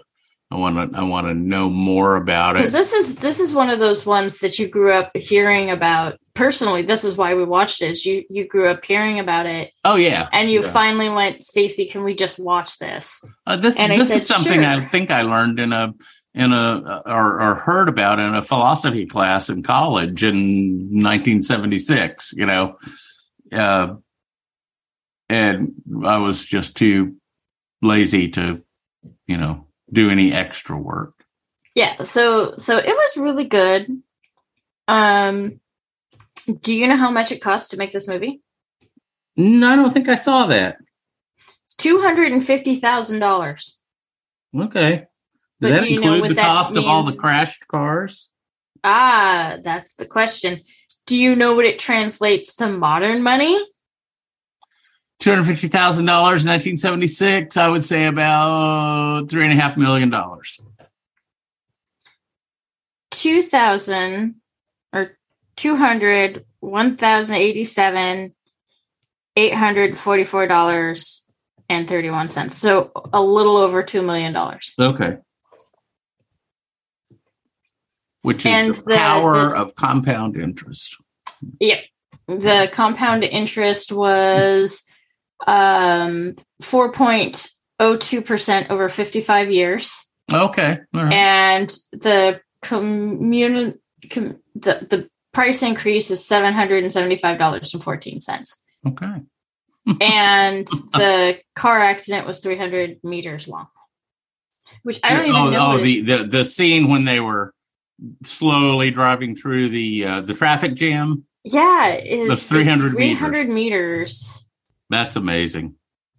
I 0.52 0.56
want 0.56 0.92
to 0.92 0.98
I 0.98 1.02
want 1.04 1.26
to 1.28 1.34
know 1.34 1.70
more 1.70 2.16
about 2.16 2.54
Because 2.54 2.74
it 2.74 2.78
this 2.78 2.92
is 2.92 3.16
this 3.16 3.38
is 3.40 3.52
one 3.54 3.70
of 3.70 3.78
those 3.78 4.04
ones 4.06 4.40
that 4.40 4.58
you 4.58 4.66
grew 4.68 4.92
up 4.92 5.10
hearing 5.14 5.70
about. 5.70 6.18
Personally, 6.34 6.82
this 6.82 7.04
is 7.04 7.16
why 7.16 7.34
we 7.34 7.44
watched 7.44 7.82
it. 7.82 8.04
You 8.04 8.24
you 8.30 8.46
grew 8.48 8.68
up 8.68 8.84
hearing 8.84 9.18
about 9.20 9.46
it, 9.46 9.72
oh 9.84 9.96
yeah 9.96 10.28
and 10.32 10.50
you 10.50 10.62
Yeah. 10.62 10.70
finally 10.70 11.08
went, 11.10 11.42
Stacy, 11.42 11.86
can 11.86 12.02
we 12.02 12.14
just 12.14 12.38
watch 12.38 12.78
this? 12.78 13.22
Uh, 13.46 13.56
this 13.56 13.78
And 13.78 13.92
this 13.92 14.10
is 14.14 14.26
something 14.26 14.62
"Sure." 14.62 14.70
I 14.82 14.86
think 14.86 15.10
I 15.10 15.22
learned 15.22 15.60
in 15.60 15.72
a 15.72 15.92
in 16.34 16.52
a 16.52 17.02
or, 17.06 17.40
or 17.40 17.54
heard 17.56 17.88
about 17.88 18.20
in 18.20 18.34
a 18.34 18.42
philosophy 18.42 19.06
class 19.06 19.48
in 19.48 19.62
college 19.62 20.22
in 20.22 21.02
1976. 21.02 22.32
You 22.36 22.46
know, 22.46 22.76
uh, 23.52 23.94
and 25.28 25.74
I 26.04 26.18
was 26.18 26.44
just 26.44 26.76
too 26.76 27.16
lazy 27.82 28.28
to, 28.30 28.62
you 29.26 29.36
know, 29.36 29.66
do 29.92 30.10
any 30.10 30.32
extra 30.32 30.76
work. 30.76 31.14
Yeah. 31.74 32.02
So 32.02 32.54
so 32.56 32.78
it 32.78 32.86
was 32.86 33.16
really 33.16 33.44
good. 33.44 34.02
Um, 34.88 35.60
do 36.60 36.74
you 36.74 36.88
know 36.88 36.96
how 36.96 37.10
much 37.10 37.32
it 37.32 37.42
cost 37.42 37.70
to 37.70 37.76
make 37.76 37.92
this 37.92 38.08
movie? 38.08 38.40
No, 39.36 39.68
I 39.68 39.76
don't 39.76 39.92
think 39.92 40.08
I 40.08 40.16
saw 40.16 40.46
that. 40.46 40.78
It's 41.64 41.76
two 41.76 42.00
hundred 42.00 42.32
and 45.60 45.60
fifty 45.60 45.60
thousand 45.60 45.60
dollars. 45.60 45.60
Okay. 45.60 45.60
But 45.60 45.68
Does 45.68 45.80
that 45.80 45.86
do 45.86 45.94
include 45.94 46.30
the 46.30 46.34
that 46.34 46.46
cost 46.46 46.76
of 46.76 46.84
all 46.84 47.02
the 47.02 47.16
crashed 47.16 47.68
cars? 47.68 48.28
Ah, 48.82 49.58
that's 49.62 49.94
the 49.94 50.06
question. 50.06 50.62
Do 51.06 51.18
you 51.18 51.36
know 51.36 51.54
what 51.54 51.66
it 51.66 51.78
translates 51.78 52.54
to 52.56 52.68
modern 52.68 53.22
money? 53.22 53.60
Two 55.18 55.30
hundred 55.30 55.44
fifty 55.44 55.68
thousand 55.68 56.06
dollars 56.06 56.42
in 56.42 56.46
nineteen 56.46 56.78
seventy 56.78 57.08
six. 57.08 57.56
I 57.56 57.68
would 57.68 57.84
say 57.84 58.06
about 58.06 59.28
three 59.28 59.44
and 59.44 59.52
a 59.52 59.56
half 59.56 59.76
million 59.76 60.08
dollars. 60.08 60.58
Two 63.10 63.42
thousand 63.42 64.36
or 64.94 65.18
two 65.56 65.76
hundred 65.76 66.46
one 66.60 66.96
thousand 66.96 67.36
eighty 67.36 67.64
seven 67.64 68.34
eight 69.36 69.52
hundred 69.52 69.98
forty 69.98 70.24
four 70.24 70.46
dollars 70.46 71.30
and 71.68 71.86
thirty 71.86 72.08
one 72.08 72.28
cents. 72.28 72.56
So 72.56 72.90
a 73.12 73.22
little 73.22 73.58
over 73.58 73.82
two 73.82 74.00
million 74.00 74.32
dollars. 74.32 74.72
Okay. 74.78 75.18
Which 78.22 78.40
is 78.40 78.46
And 78.46 78.74
the, 78.74 78.82
the- 78.82 78.96
power 78.96 79.48
the- 79.50 79.54
of 79.56 79.74
compound 79.74 80.36
interest. 80.36 80.96
Yeah. 81.58 81.80
The 82.26 82.68
compound 82.72 83.24
interest 83.24 83.92
was 83.92 84.84
um 85.46 86.34
four 86.60 86.92
point 86.92 87.48
oh 87.80 87.96
two 87.96 88.20
percent 88.22 88.70
over 88.70 88.88
fifty 88.88 89.20
five 89.20 89.50
years. 89.50 90.10
Okay. 90.32 90.78
Right. 90.92 91.12
and 91.12 91.72
the 91.92 92.40
commun 92.62 93.78
com- 94.10 94.38
the 94.54 94.86
the 94.88 95.08
price 95.32 95.62
increase 95.62 96.10
is 96.10 96.24
seven 96.24 96.52
hundred 96.52 96.82
and 96.84 96.92
seventy 96.92 97.16
five 97.16 97.38
dollars 97.38 97.72
and 97.74 97.82
fourteen 97.82 98.20
cents, 98.20 98.62
Okay. 98.86 99.22
and 100.00 100.66
the 100.92 101.40
car 101.56 101.78
accident 101.78 102.26
was 102.26 102.40
three 102.40 102.56
hundred 102.56 102.98
meters 103.02 103.48
long, 103.48 103.66
which 104.82 105.00
I 105.02 105.14
don't 105.14 105.26
even 105.26 105.36
oh, 105.36 105.50
know. 105.50 105.72
oh 105.72 105.78
the, 105.78 106.02
the 106.02 106.24
the 106.24 106.44
scene 106.44 106.88
when 106.90 107.04
they 107.06 107.18
were 107.18 107.54
slowly 108.24 108.90
driving 108.90 109.36
through 109.36 109.68
the 109.70 110.04
uh, 110.04 110.20
the 110.20 110.34
traffic 110.34 110.74
jam. 110.74 111.24
yeah, 111.44 111.94
is 111.94 112.28
That's 112.28 112.46
300 112.46 112.92
three 112.92 113.14
hundred 113.14 113.48
meters, 113.48 114.48
That's 114.88 115.16
amazing. 115.16 115.74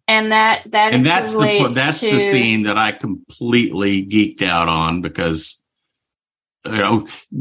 and 0.08 0.32
that 0.32 0.64
that 0.72 0.94
And 0.94 1.06
that's 1.06 1.34
the 1.34 1.72
that's 1.74 2.00
to, 2.02 2.12
the 2.12 2.20
scene 2.20 2.64
that 2.64 2.78
I 2.78 2.92
completely 2.92 4.06
geeked 4.06 4.42
out 4.42 4.68
on 4.68 5.02
because 5.02 5.62
you 6.66 6.72
know 6.72 7.08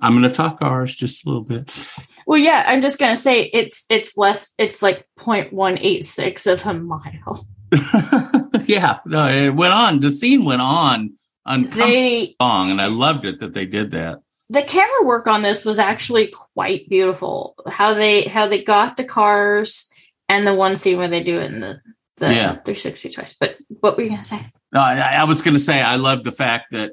I'm 0.00 0.18
going 0.18 0.22
to 0.22 0.32
talk 0.32 0.58
ours 0.60 0.94
just 0.94 1.24
a 1.24 1.28
little 1.28 1.44
bit. 1.44 1.88
Well, 2.26 2.38
yeah, 2.38 2.64
I'm 2.66 2.80
just 2.80 2.98
gonna 2.98 3.16
say 3.16 3.50
it's 3.52 3.84
it's 3.90 4.16
less. 4.16 4.54
It's 4.58 4.80
like 4.80 5.06
0.186 5.18 6.52
of 6.52 6.66
a 6.66 6.74
mile. 6.74 7.46
yeah, 8.66 9.00
no, 9.04 9.28
it 9.28 9.50
went 9.50 9.72
on. 9.72 10.00
The 10.00 10.10
scene 10.10 10.44
went 10.44 10.62
on 10.62 11.14
They 11.46 12.36
long, 12.40 12.70
and 12.70 12.80
I 12.80 12.86
loved 12.86 13.24
it 13.24 13.40
that 13.40 13.52
they 13.54 13.66
did 13.66 13.90
that. 13.92 14.20
the 14.50 14.62
camera 14.62 15.06
work 15.06 15.26
on 15.26 15.42
this 15.42 15.64
was 15.64 15.78
actually 15.78 16.32
quite 16.54 16.88
beautiful. 16.88 17.54
How 17.66 17.94
they 17.94 18.22
how 18.22 18.46
they 18.46 18.62
got 18.62 18.96
the 18.96 19.04
cars 19.04 19.88
and 20.28 20.46
the 20.46 20.54
one 20.54 20.76
scene 20.76 20.98
where 20.98 21.08
they 21.08 21.22
do 21.22 21.38
it 21.40 21.52
in 21.52 21.60
the 21.60 21.80
the 22.16 22.26
Yeah. 22.32 22.52
360 22.52 23.10
twice. 23.10 23.36
But 23.38 23.56
what 23.80 23.96
were 23.96 24.04
you 24.04 24.10
gonna 24.10 24.24
say? 24.24 24.40
No, 24.72 24.80
I, 24.80 24.98
I 25.20 25.24
was 25.24 25.40
going 25.40 25.54
to 25.54 25.60
say 25.60 25.80
I 25.80 25.96
love 25.96 26.24
the 26.24 26.32
fact 26.32 26.72
that 26.72 26.90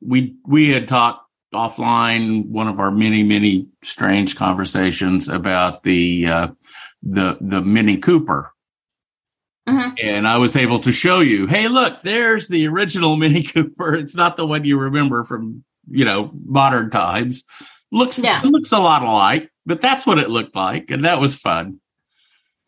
we 0.00 0.36
we 0.46 0.70
had 0.70 0.86
talked 0.86 1.26
offline 1.52 2.46
one 2.48 2.68
of 2.68 2.78
our 2.78 2.90
many 2.92 3.22
many 3.24 3.66
strange 3.82 4.36
conversations 4.36 5.28
about 5.28 5.82
the 5.82 6.26
uh, 6.26 6.48
the 7.02 7.36
the 7.40 7.60
Mini 7.60 7.96
Cooper. 7.96 8.52
Mhm. 9.68 9.94
And 10.02 10.28
I 10.28 10.36
was 10.38 10.56
able 10.56 10.78
to 10.80 10.92
show 10.92 11.20
you, 11.20 11.46
hey, 11.46 11.68
look, 11.68 12.02
there's 12.02 12.48
the 12.48 12.66
original 12.66 13.16
Mini 13.22 13.42
Cooper. 13.42 13.94
It's 13.94 14.14
not 14.16 14.36
the 14.36 14.46
one 14.46 14.64
you 14.64 14.78
remember 14.78 15.24
from, 15.24 15.64
you 15.88 16.04
know, 16.04 16.30
modern 16.46 16.90
times. 16.90 17.44
Looks 17.90 18.18
Yeah. 18.18 18.40
it 18.42 18.46
looks 18.48 18.72
a 18.72 18.78
lot 18.78 19.02
alike, 19.02 19.50
but 19.64 19.80
that's 19.80 20.06
what 20.06 20.18
it 20.18 20.28
looked 20.30 20.54
like, 20.56 20.90
and 20.90 21.04
that 21.04 21.20
was 21.20 21.34
fun. 21.34 21.80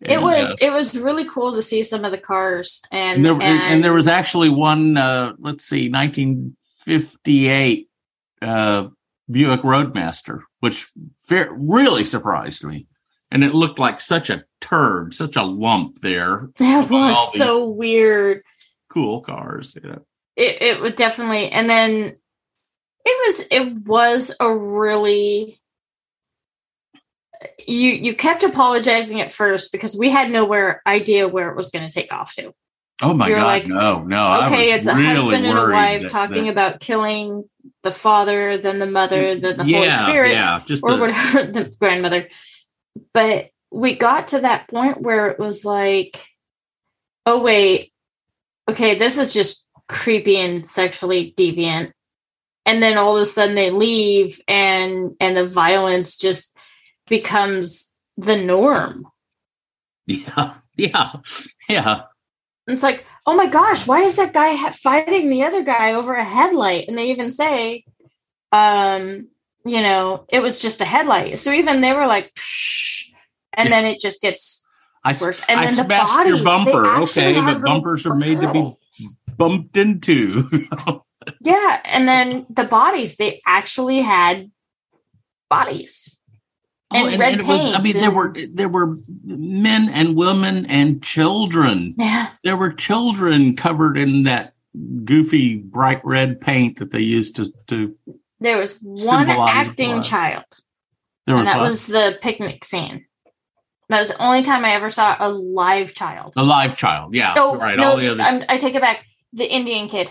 it 0.00 0.20
was 0.22 0.52
uh, 0.52 0.56
it 0.60 0.72
was 0.72 0.96
really 0.96 1.24
cool 1.28 1.54
to 1.54 1.62
see 1.62 1.82
some 1.82 2.04
of 2.04 2.12
the 2.12 2.18
cars 2.18 2.80
and 2.92 3.16
and 3.16 3.24
there, 3.24 3.40
and, 3.42 3.82
there 3.82 3.92
was 3.94 4.06
actually 4.06 4.50
one. 4.50 4.96
Uh, 4.96 5.32
let's 5.38 5.64
see, 5.64 5.88
1958 5.90 7.88
uh, 8.42 8.88
Buick 9.30 9.64
Roadmaster, 9.64 10.42
which 10.60 10.88
really 11.30 12.04
surprised 12.04 12.62
me, 12.64 12.86
and 13.30 13.42
it 13.44 13.54
looked 13.54 13.78
like 13.78 14.00
such 14.00 14.30
a 14.30 14.44
turd, 14.60 15.14
such 15.14 15.36
a 15.36 15.42
lump 15.42 15.98
there. 16.00 16.50
that 16.58 16.88
was 16.90 17.36
so 17.36 17.68
weird. 17.68 18.42
Cool 18.88 19.20
cars, 19.20 19.76
know. 19.82 20.04
It 20.36 20.62
it 20.62 20.80
would 20.80 20.96
definitely 20.96 21.50
and 21.50 21.68
then 21.68 22.16
it 23.04 23.26
was 23.26 23.46
it 23.50 23.86
was 23.86 24.34
a 24.40 24.54
really 24.54 25.60
you 27.66 27.90
you 27.90 28.14
kept 28.14 28.42
apologizing 28.42 29.20
at 29.20 29.32
first 29.32 29.72
because 29.72 29.96
we 29.96 30.10
had 30.10 30.30
nowhere 30.30 30.82
idea 30.86 31.28
where 31.28 31.50
it 31.50 31.56
was 31.56 31.70
going 31.70 31.86
to 31.88 31.94
take 31.94 32.12
off 32.12 32.32
to. 32.34 32.52
Oh 33.02 33.12
my 33.12 33.28
You're 33.28 33.36
god, 33.36 33.44
like, 33.46 33.66
no, 33.66 34.02
no! 34.04 34.16
I 34.24 34.46
okay, 34.46 34.72
was 34.72 34.86
it's 34.86 34.86
a 34.86 34.96
really 34.96 35.14
husband 35.14 35.46
and 35.46 35.58
a 35.58 35.70
wife 35.70 36.02
that- 36.02 36.10
talking 36.10 36.44
that- 36.44 36.50
about 36.50 36.80
killing 36.80 37.44
the 37.82 37.92
father, 37.92 38.56
then 38.56 38.78
the 38.78 38.86
mother, 38.86 39.38
then 39.38 39.58
the 39.58 39.64
Holy 39.64 39.90
Spirit, 39.90 40.30
yeah, 40.30 40.62
just 40.64 40.82
or 40.82 40.92
the- 40.92 40.96
whatever, 40.98 41.42
the 41.52 41.64
grandmother. 41.78 42.28
But 43.16 43.48
we 43.70 43.94
got 43.94 44.28
to 44.28 44.40
that 44.40 44.68
point 44.68 45.00
where 45.00 45.28
it 45.30 45.38
was 45.38 45.64
like, 45.64 46.22
oh 47.24 47.40
wait, 47.40 47.90
okay, 48.68 48.94
this 48.94 49.16
is 49.16 49.32
just 49.32 49.66
creepy 49.88 50.36
and 50.36 50.66
sexually 50.66 51.32
deviant. 51.34 51.92
And 52.66 52.82
then 52.82 52.98
all 52.98 53.16
of 53.16 53.22
a 53.22 53.24
sudden 53.24 53.54
they 53.54 53.70
leave 53.70 54.38
and 54.46 55.16
and 55.18 55.34
the 55.34 55.48
violence 55.48 56.18
just 56.18 56.58
becomes 57.08 57.90
the 58.18 58.36
norm. 58.36 59.06
yeah, 60.06 60.56
yeah, 60.76 61.12
yeah. 61.70 62.02
It's 62.66 62.82
like, 62.82 63.06
oh 63.24 63.34
my 63.34 63.46
gosh, 63.46 63.86
why 63.86 64.02
is 64.02 64.16
that 64.16 64.34
guy 64.34 64.56
ha- 64.56 64.72
fighting 64.72 65.30
the 65.30 65.44
other 65.44 65.62
guy 65.62 65.94
over 65.94 66.12
a 66.12 66.22
headlight? 66.22 66.86
And 66.86 66.98
they 66.98 67.12
even 67.12 67.30
say, 67.30 67.84
um, 68.52 69.28
you 69.64 69.80
know, 69.80 70.26
it 70.28 70.40
was 70.40 70.60
just 70.60 70.82
a 70.82 70.84
headlight. 70.84 71.38
So 71.38 71.50
even 71.50 71.80
they 71.80 71.94
were 71.94 72.06
like, 72.06 72.34
Psh, 72.34 72.65
and 73.56 73.72
then 73.72 73.84
it 73.84 74.00
just 74.00 74.20
gets 74.20 74.66
I, 75.04 75.14
worse. 75.20 75.42
And 75.48 75.60
I 75.60 75.66
then 75.66 75.76
the 75.76 75.84
smashed 75.84 76.14
bodies, 76.14 76.34
your 76.34 76.44
bumper, 76.44 76.86
okay, 77.02 77.34
but 77.40 77.62
bumpers 77.62 78.06
are 78.06 78.14
made 78.16 78.40
to 78.40 78.52
be 78.52 78.76
bumped 79.36 79.76
into. 79.76 80.48
Yeah, 81.40 81.80
and 81.84 82.06
then 82.06 82.46
the 82.50 82.62
bodies, 82.64 83.16
they 83.16 83.42
actually 83.44 84.00
had 84.00 84.50
bodies. 85.48 86.16
Oh, 86.92 87.04
and 87.04 87.14
Oh, 87.14 87.18
red 87.18 87.40
it 87.40 87.44
was, 87.44 87.72
I 87.72 87.80
mean, 87.80 87.94
there 87.94 88.12
were 88.12 88.32
there 88.52 88.68
were 88.68 88.98
men 89.24 89.88
and 89.88 90.14
women 90.14 90.66
and 90.66 91.02
children. 91.02 91.94
Yeah. 91.98 92.30
There 92.44 92.56
were 92.56 92.72
children 92.72 93.56
covered 93.56 93.98
in 93.98 94.22
that 94.24 94.54
goofy 95.04 95.56
bright 95.56 96.00
red 96.04 96.40
paint 96.40 96.78
that 96.78 96.92
they 96.92 97.00
used 97.00 97.36
to 97.36 97.52
to. 97.68 97.96
There 98.38 98.58
was 98.58 98.78
one 98.80 99.28
acting 99.28 99.94
blood. 99.94 100.04
child, 100.04 100.44
There 101.26 101.36
and 101.36 101.40
was, 101.40 101.46
that 101.46 101.58
what? 101.58 101.66
was 101.66 101.86
the 101.88 102.18
picnic 102.22 102.64
scene. 102.64 103.06
That 103.88 104.00
was 104.00 104.10
the 104.10 104.20
only 104.22 104.42
time 104.42 104.64
I 104.64 104.70
ever 104.72 104.90
saw 104.90 105.16
a 105.18 105.28
live 105.30 105.94
child. 105.94 106.34
a 106.36 106.42
live 106.42 106.76
child. 106.76 107.14
Yeah, 107.14 107.34
No, 107.34 107.54
right. 107.56 107.76
no, 107.76 107.90
all 107.90 107.96
the 107.96 108.08
other. 108.10 108.22
I'm, 108.22 108.44
I 108.48 108.56
take 108.56 108.74
it 108.74 108.80
back. 108.82 109.04
The 109.32 109.48
Indian 109.50 109.88
kid. 109.88 110.10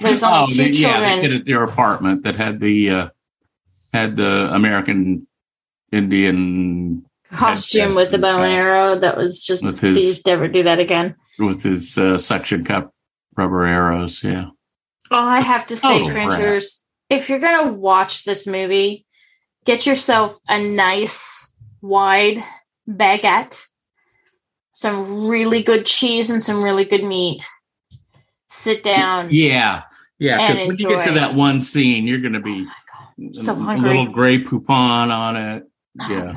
There's 0.00 0.22
only 0.22 0.38
oh, 0.38 0.46
two 0.46 0.54
the, 0.64 0.70
yeah, 0.70 1.16
the 1.16 1.22
kid 1.22 1.32
at 1.34 1.44
their 1.44 1.62
apartment 1.62 2.22
that 2.22 2.34
had 2.36 2.60
the 2.60 2.90
uh, 2.90 3.08
had 3.92 4.16
the 4.16 4.48
American 4.54 5.26
Indian 5.92 7.04
costume 7.32 7.94
with 7.94 8.10
the 8.10 8.16
bow 8.18 8.42
and 8.42 8.52
arrow. 8.52 8.98
That 8.98 9.16
was 9.18 9.44
just 9.44 9.64
With 9.64 9.80
his- 9.80 9.94
please 9.94 10.26
never 10.26 10.48
do 10.48 10.62
that 10.62 10.78
again. 10.78 11.16
with 11.38 11.62
his 11.62 11.98
uh, 11.98 12.16
suction 12.16 12.64
cup 12.64 12.94
rubber 13.36 13.64
arrows. 13.66 14.24
Yeah. 14.24 14.46
All 15.10 15.28
I 15.28 15.40
have 15.40 15.66
to 15.66 15.76
say, 15.76 15.88
Total 15.98 16.10
brat. 16.10 16.28
cringers, 16.28 16.82
if 17.10 17.28
you're 17.28 17.38
gonna 17.40 17.72
watch 17.72 18.24
this 18.24 18.46
movie, 18.46 19.04
get 19.66 19.84
yourself 19.84 20.38
a 20.48 20.62
nice 20.64 21.49
wide 21.82 22.42
baguette, 22.88 23.64
some 24.72 25.28
really 25.28 25.62
good 25.62 25.86
cheese, 25.86 26.30
and 26.30 26.42
some 26.42 26.62
really 26.62 26.84
good 26.84 27.04
meat. 27.04 27.46
Sit 28.48 28.82
down. 28.82 29.28
Yeah. 29.30 29.82
Yeah. 30.18 30.38
Because 30.38 30.66
when 30.68 30.76
you 30.78 30.88
get 30.88 31.06
to 31.06 31.12
that 31.14 31.34
one 31.34 31.62
scene, 31.62 32.06
you're 32.06 32.20
going 32.20 32.32
to 32.34 32.40
be 32.40 32.66
oh 32.68 33.32
So 33.32 33.52
a 33.52 33.56
hungry. 33.56 33.88
little 33.88 34.12
Grey 34.12 34.42
Poupon 34.42 35.10
on 35.10 35.36
it. 35.36 35.64
Oh 36.00 36.08
Yeah. 36.10 36.32
god! 36.32 36.36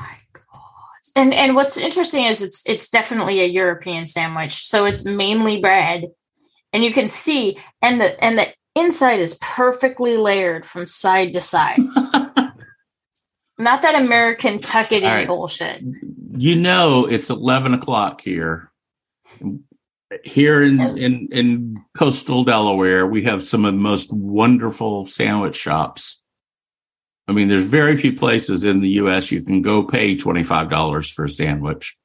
And 1.16 1.34
and 1.34 1.56
what's 1.56 1.78
interesting 1.78 2.26
is 2.26 2.42
it's 2.42 2.64
it's 2.66 2.90
definitely 2.90 3.42
a 3.42 3.46
European 3.46 4.08
sandwich, 4.08 4.54
so 4.64 4.86
it's 4.86 5.06
mainly 5.06 5.60
bread, 5.60 6.06
and 6.72 6.84
you 6.84 6.92
can 6.92 7.08
see 7.08 7.58
and 7.82 8.02
the 8.02 8.24
and 8.24 8.38
the 8.38 8.48
inside 8.76 9.20
is 9.20 9.38
perfectly 9.42 10.18
layered 10.18 10.66
from 10.66 10.88
side 10.88 11.34
to 11.34 11.42
side. 11.42 11.80
Not 13.64 13.82
that 13.82 13.96
American 13.96 14.60
tuck 14.60 14.92
it 14.92 15.04
in 15.04 15.10
right. 15.10 15.28
bullshit. 15.28 15.82
you 16.38 16.56
know 16.56 17.06
it's 17.06 17.30
11 17.30 17.74
o'clock 17.74 18.22
here. 18.22 18.72
Here 20.24 20.62
in, 20.62 20.80
oh. 20.80 20.96
in 20.96 21.30
in 21.32 21.84
coastal 21.98 22.44
delaware 22.44 23.08
we 23.08 23.24
have 23.24 23.44
some 23.44 23.66
of 23.66 23.74
the 23.74 23.80
most 23.80 24.14
wonderful 24.14 25.08
sandwich 25.08 25.56
shops. 25.56 26.22
I 27.28 27.32
mean 27.32 27.48
there's 27.48 27.64
very 27.64 27.98
few 27.98 28.14
places 28.14 28.64
in 28.64 28.80
the 28.80 28.90
us 28.90 29.32
you 29.32 29.44
can 29.44 29.62
go 29.62 29.88
pay 29.88 30.16
$25 30.16 31.14
for 31.14 31.26
a 31.26 31.30
sandwich 31.30 31.98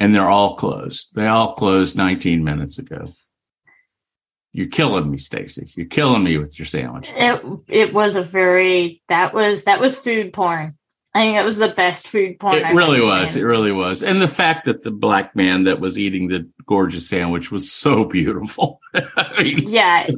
and 0.00 0.14
they're 0.14 0.30
all 0.30 0.56
closed. 0.56 1.08
They 1.14 1.26
all 1.26 1.54
closed 1.54 1.96
19 1.96 2.44
minutes 2.44 2.78
ago 2.78 3.12
you're 4.52 4.68
killing 4.68 5.10
me 5.10 5.18
stacy 5.18 5.70
you're 5.76 5.86
killing 5.86 6.24
me 6.24 6.38
with 6.38 6.58
your 6.58 6.66
sandwich 6.66 7.12
It 7.16 7.42
it 7.68 7.94
was 7.94 8.16
a 8.16 8.22
very 8.22 9.02
that 9.08 9.34
was 9.34 9.64
that 9.64 9.80
was 9.80 9.98
food 9.98 10.32
porn. 10.32 10.74
I 11.14 11.20
think 11.20 11.36
that 11.36 11.44
was 11.44 11.58
the 11.58 11.68
best 11.68 12.06
food 12.06 12.38
porn. 12.38 12.56
It 12.58 12.64
I've 12.64 12.76
really 12.76 13.00
was. 13.00 13.30
seen. 13.30 13.42
It 13.42 13.46
really 13.46 13.72
was. 13.72 14.02
And 14.02 14.20
the 14.20 14.28
fact 14.28 14.66
that 14.66 14.84
the 14.84 14.90
black 14.90 15.34
man 15.34 15.64
that 15.64 15.80
was 15.80 15.98
eating 15.98 16.28
the 16.28 16.48
gorgeous 16.66 17.08
sandwich 17.08 17.50
was 17.50 17.72
so 17.72 18.04
beautiful. 18.04 18.80
I 18.94 19.42
mean, 19.42 19.64
Yeah, 19.66 20.08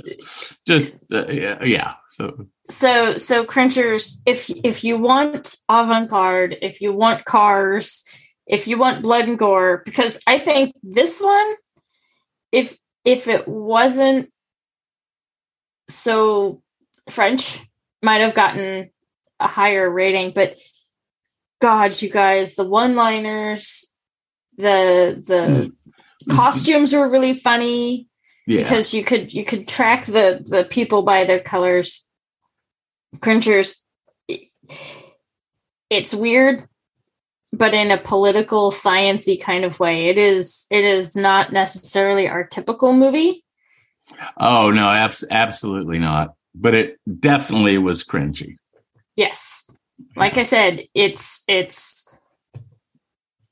just 0.67 0.97
uh, 1.13 1.27
yeah, 1.29 1.63
yeah. 1.63 1.95
So 2.11 2.49
so 2.71 3.17
so 3.19 3.45
cringers 3.45 4.23
if 4.27 4.49
if 4.51 4.85
you 4.85 4.97
want 4.97 5.57
avant-garde 5.69 6.57
if 6.63 6.81
you 6.81 6.93
want 6.93 7.25
cars 7.25 8.05
if 8.47 8.67
you 8.67 8.79
want 8.79 9.03
blood 9.03 9.29
and 9.29 9.39
gore 9.39 9.83
because 9.85 10.21
i 10.27 10.39
think 10.39 10.75
this 10.83 11.21
one 11.21 11.55
if 12.53 12.79
if 13.05 13.29
it 13.29 13.47
wasn't 13.47 14.31
so 15.89 16.63
french 17.09 17.61
might 18.03 18.21
have 18.21 18.35
gotten 18.35 18.91
a 19.41 19.47
higher 19.47 19.91
rating 19.91 20.33
but 20.33 20.57
god 21.61 22.01
you 22.01 22.09
guys 22.09 22.55
the 22.55 22.65
one 22.65 22.95
liners 22.95 23.93
the 24.57 25.23
the 25.27 25.35
mm-hmm. 25.35 26.37
costumes 26.37 26.93
were 26.93 27.09
really 27.09 27.35
funny 27.35 28.09
yeah, 28.47 28.63
because 28.63 28.93
you 28.93 29.05
could 29.05 29.33
you 29.33 29.45
could 29.45 29.69
track 29.69 30.07
the 30.07 30.45
the 30.45 30.65
people 30.65 31.03
by 31.03 31.25
their 31.25 31.39
colors. 31.39 32.07
Cringers 33.21 33.85
it's 35.89 36.15
weird 36.15 36.65
but 37.53 37.75
in 37.75 37.91
a 37.91 37.99
political 37.99 38.71
sciency 38.71 39.41
kind 39.41 39.65
of 39.65 39.81
way 39.81 40.07
it 40.09 40.19
is 40.19 40.67
it 40.71 40.85
is 40.85 41.17
not 41.17 41.53
necessarily 41.53 42.29
our 42.29 42.45
typical 42.45 42.93
movie 42.93 43.45
oh 44.39 44.71
no, 44.71 44.89
abs- 44.91 45.25
absolutely 45.31 45.99
not. 45.99 46.35
But 46.55 46.75
it 46.75 46.99
definitely 47.21 47.79
was 47.79 48.03
cringy. 48.05 48.57
yes 49.17 49.69
like 50.17 50.37
i 50.37 50.43
said 50.43 50.85
it's 50.95 51.45
it's 51.47 52.13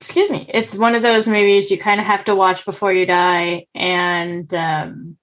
excuse 0.01 0.31
me 0.31 0.47
it's 0.53 0.77
one 0.79 0.95
of 0.95 1.03
those 1.03 1.29
movies 1.29 1.71
you 1.71 1.79
kind 1.79 2.01
of 2.01 2.07
have 2.07 2.25
to 2.25 2.35
watch 2.35 2.65
before 2.65 2.93
you 2.93 3.05
die 3.07 3.67
and 3.75 4.53
um 4.55 5.17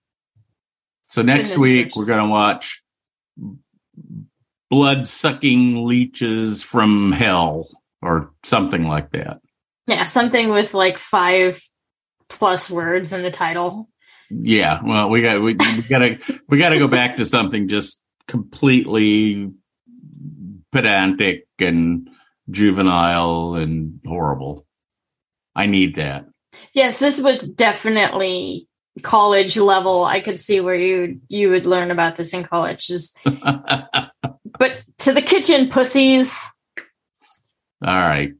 So 1.07 1.21
next 1.21 1.57
week 1.57 1.85
gracious. 1.87 1.97
we're 1.97 2.05
going 2.05 2.23
to 2.23 2.29
watch 2.29 2.81
blood 4.69 5.07
sucking 5.07 5.85
leeches 5.85 6.63
from 6.63 7.11
hell 7.11 7.67
or 8.05 8.31
something 8.43 8.87
like 8.87 9.11
that. 9.11 9.41
yeah 9.87 10.05
something 10.05 10.49
with 10.49 10.73
like 10.73 10.97
five 10.97 11.61
plus 12.29 12.69
words 12.71 13.11
in 13.13 13.21
the 13.23 13.31
title 13.31 13.89
Yeah, 14.29 14.81
well, 14.83 15.09
we 15.09 15.21
got 15.21 15.41
we, 15.41 15.53
we 15.53 15.81
gotta 15.89 16.17
we 16.49 16.57
gotta 16.57 16.79
go 16.79 16.87
back 16.87 17.17
to 17.17 17.25
something 17.25 17.67
just 17.67 18.03
completely 18.27 19.51
pedantic 20.71 21.47
and 21.59 22.09
juvenile 22.49 23.55
and 23.55 23.99
horrible. 24.05 24.65
I 25.55 25.67
need 25.67 25.95
that. 25.95 26.25
Yes, 26.73 26.99
this 26.99 27.21
was 27.21 27.51
definitely 27.53 28.67
college 29.03 29.57
level. 29.57 30.03
I 30.05 30.19
could 30.21 30.39
see 30.39 30.59
where 30.59 30.75
you 30.75 31.21
you 31.29 31.49
would 31.51 31.65
learn 31.65 31.91
about 31.91 32.15
this 32.15 32.33
in 32.33 32.43
college. 32.43 32.87
Just, 32.87 33.17
but 33.25 34.81
to 34.99 35.13
the 35.13 35.21
kitchen, 35.21 35.69
pussies. 35.69 36.43
All 37.85 37.93
right. 37.93 38.33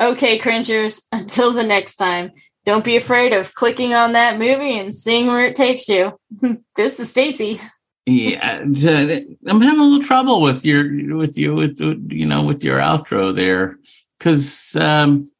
Okay, 0.00 0.38
cringers, 0.38 1.06
until 1.12 1.52
the 1.52 1.62
next 1.62 1.96
time, 1.96 2.32
don't 2.64 2.84
be 2.84 2.96
afraid 2.96 3.32
of 3.32 3.54
clicking 3.54 3.94
on 3.94 4.12
that 4.12 4.38
movie 4.38 4.78
and 4.78 4.94
seeing 4.94 5.28
where 5.28 5.46
it 5.46 5.54
takes 5.54 5.88
you. 5.88 6.18
this 6.76 7.00
is 7.00 7.10
Stacy. 7.10 7.60
Yeah, 8.04 8.64
I'm 8.64 8.74
having 8.74 9.78
a 9.78 9.84
little 9.84 10.02
trouble 10.02 10.40
with 10.40 10.64
your 10.64 11.16
with 11.16 11.38
you 11.38 11.54
with 11.54 11.78
with, 11.78 12.10
you 12.10 12.26
know 12.26 12.42
with 12.42 12.64
your 12.64 12.80
outro 12.80 13.34
there 13.34 13.78
because 14.18 14.74
um, 14.74 15.30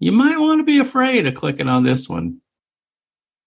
you 0.00 0.12
might 0.12 0.38
want 0.38 0.60
to 0.60 0.64
be 0.64 0.78
afraid 0.78 1.26
of 1.26 1.34
clicking 1.34 1.68
on 1.68 1.82
this 1.82 2.08
one. 2.08 2.40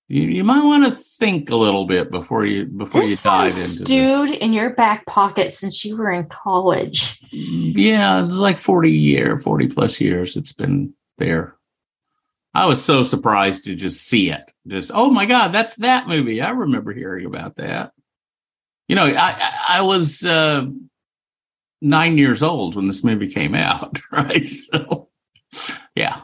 You 0.09 0.23
you 0.23 0.43
might 0.43 0.63
want 0.63 0.85
to 0.85 0.91
think 0.91 1.51
a 1.51 1.55
little 1.55 1.85
bit 1.85 2.09
before 2.09 2.43
you 2.43 2.65
before 2.65 3.03
you 3.03 3.15
dive 3.15 3.49
into 3.49 3.59
this. 3.59 3.79
stewed 3.81 4.31
in 4.31 4.53
your 4.53 4.71
back 4.71 5.05
pocket 5.05 5.53
since 5.53 5.85
you 5.85 5.95
were 5.95 6.09
in 6.09 6.25
college. 6.25 7.21
Yeah, 7.31 8.25
it's 8.25 8.33
like 8.33 8.57
40 8.57 8.91
year, 8.91 9.39
40 9.39 9.67
plus 9.67 10.01
years 10.01 10.35
it's 10.35 10.51
been 10.51 10.93
there. 11.19 11.55
I 12.55 12.65
was 12.65 12.83
so 12.83 13.03
surprised 13.03 13.65
to 13.65 13.75
just 13.75 14.01
see 14.01 14.31
it. 14.31 14.51
Just, 14.67 14.89
oh 14.93 15.11
my 15.11 15.27
God, 15.27 15.49
that's 15.49 15.75
that 15.77 16.07
movie. 16.07 16.41
I 16.41 16.49
remember 16.49 16.91
hearing 16.91 17.25
about 17.25 17.57
that. 17.57 17.93
You 18.87 18.95
know, 18.95 19.05
I, 19.05 19.35
I, 19.37 19.65
I 19.69 19.81
was 19.83 20.25
uh, 20.25 20.65
nine 21.81 22.17
years 22.17 22.41
old 22.41 22.75
when 22.75 22.87
this 22.87 23.03
movie 23.03 23.31
came 23.31 23.53
out, 23.53 23.99
right? 24.11 24.45
So, 24.45 25.09
yeah. 25.95 26.21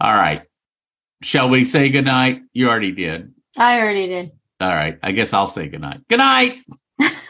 All 0.00 0.14
right. 0.14 0.42
Shall 1.22 1.48
we 1.48 1.64
say 1.64 1.90
goodnight? 1.90 2.42
You 2.52 2.68
already 2.70 2.92
did. 2.92 3.34
I 3.58 3.80
already 3.80 4.06
did. 4.06 4.32
All 4.60 4.68
right. 4.68 4.98
I 5.02 5.12
guess 5.12 5.32
I'll 5.32 5.46
say 5.46 5.68
goodnight. 5.68 6.06
Good 6.08 6.18
night. 6.18 6.58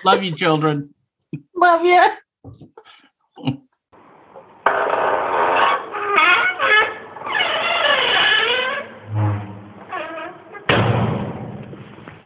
Love 0.04 0.22
you, 0.22 0.34
children. 0.34 0.94
Love 1.56 1.84
you. 1.84 3.60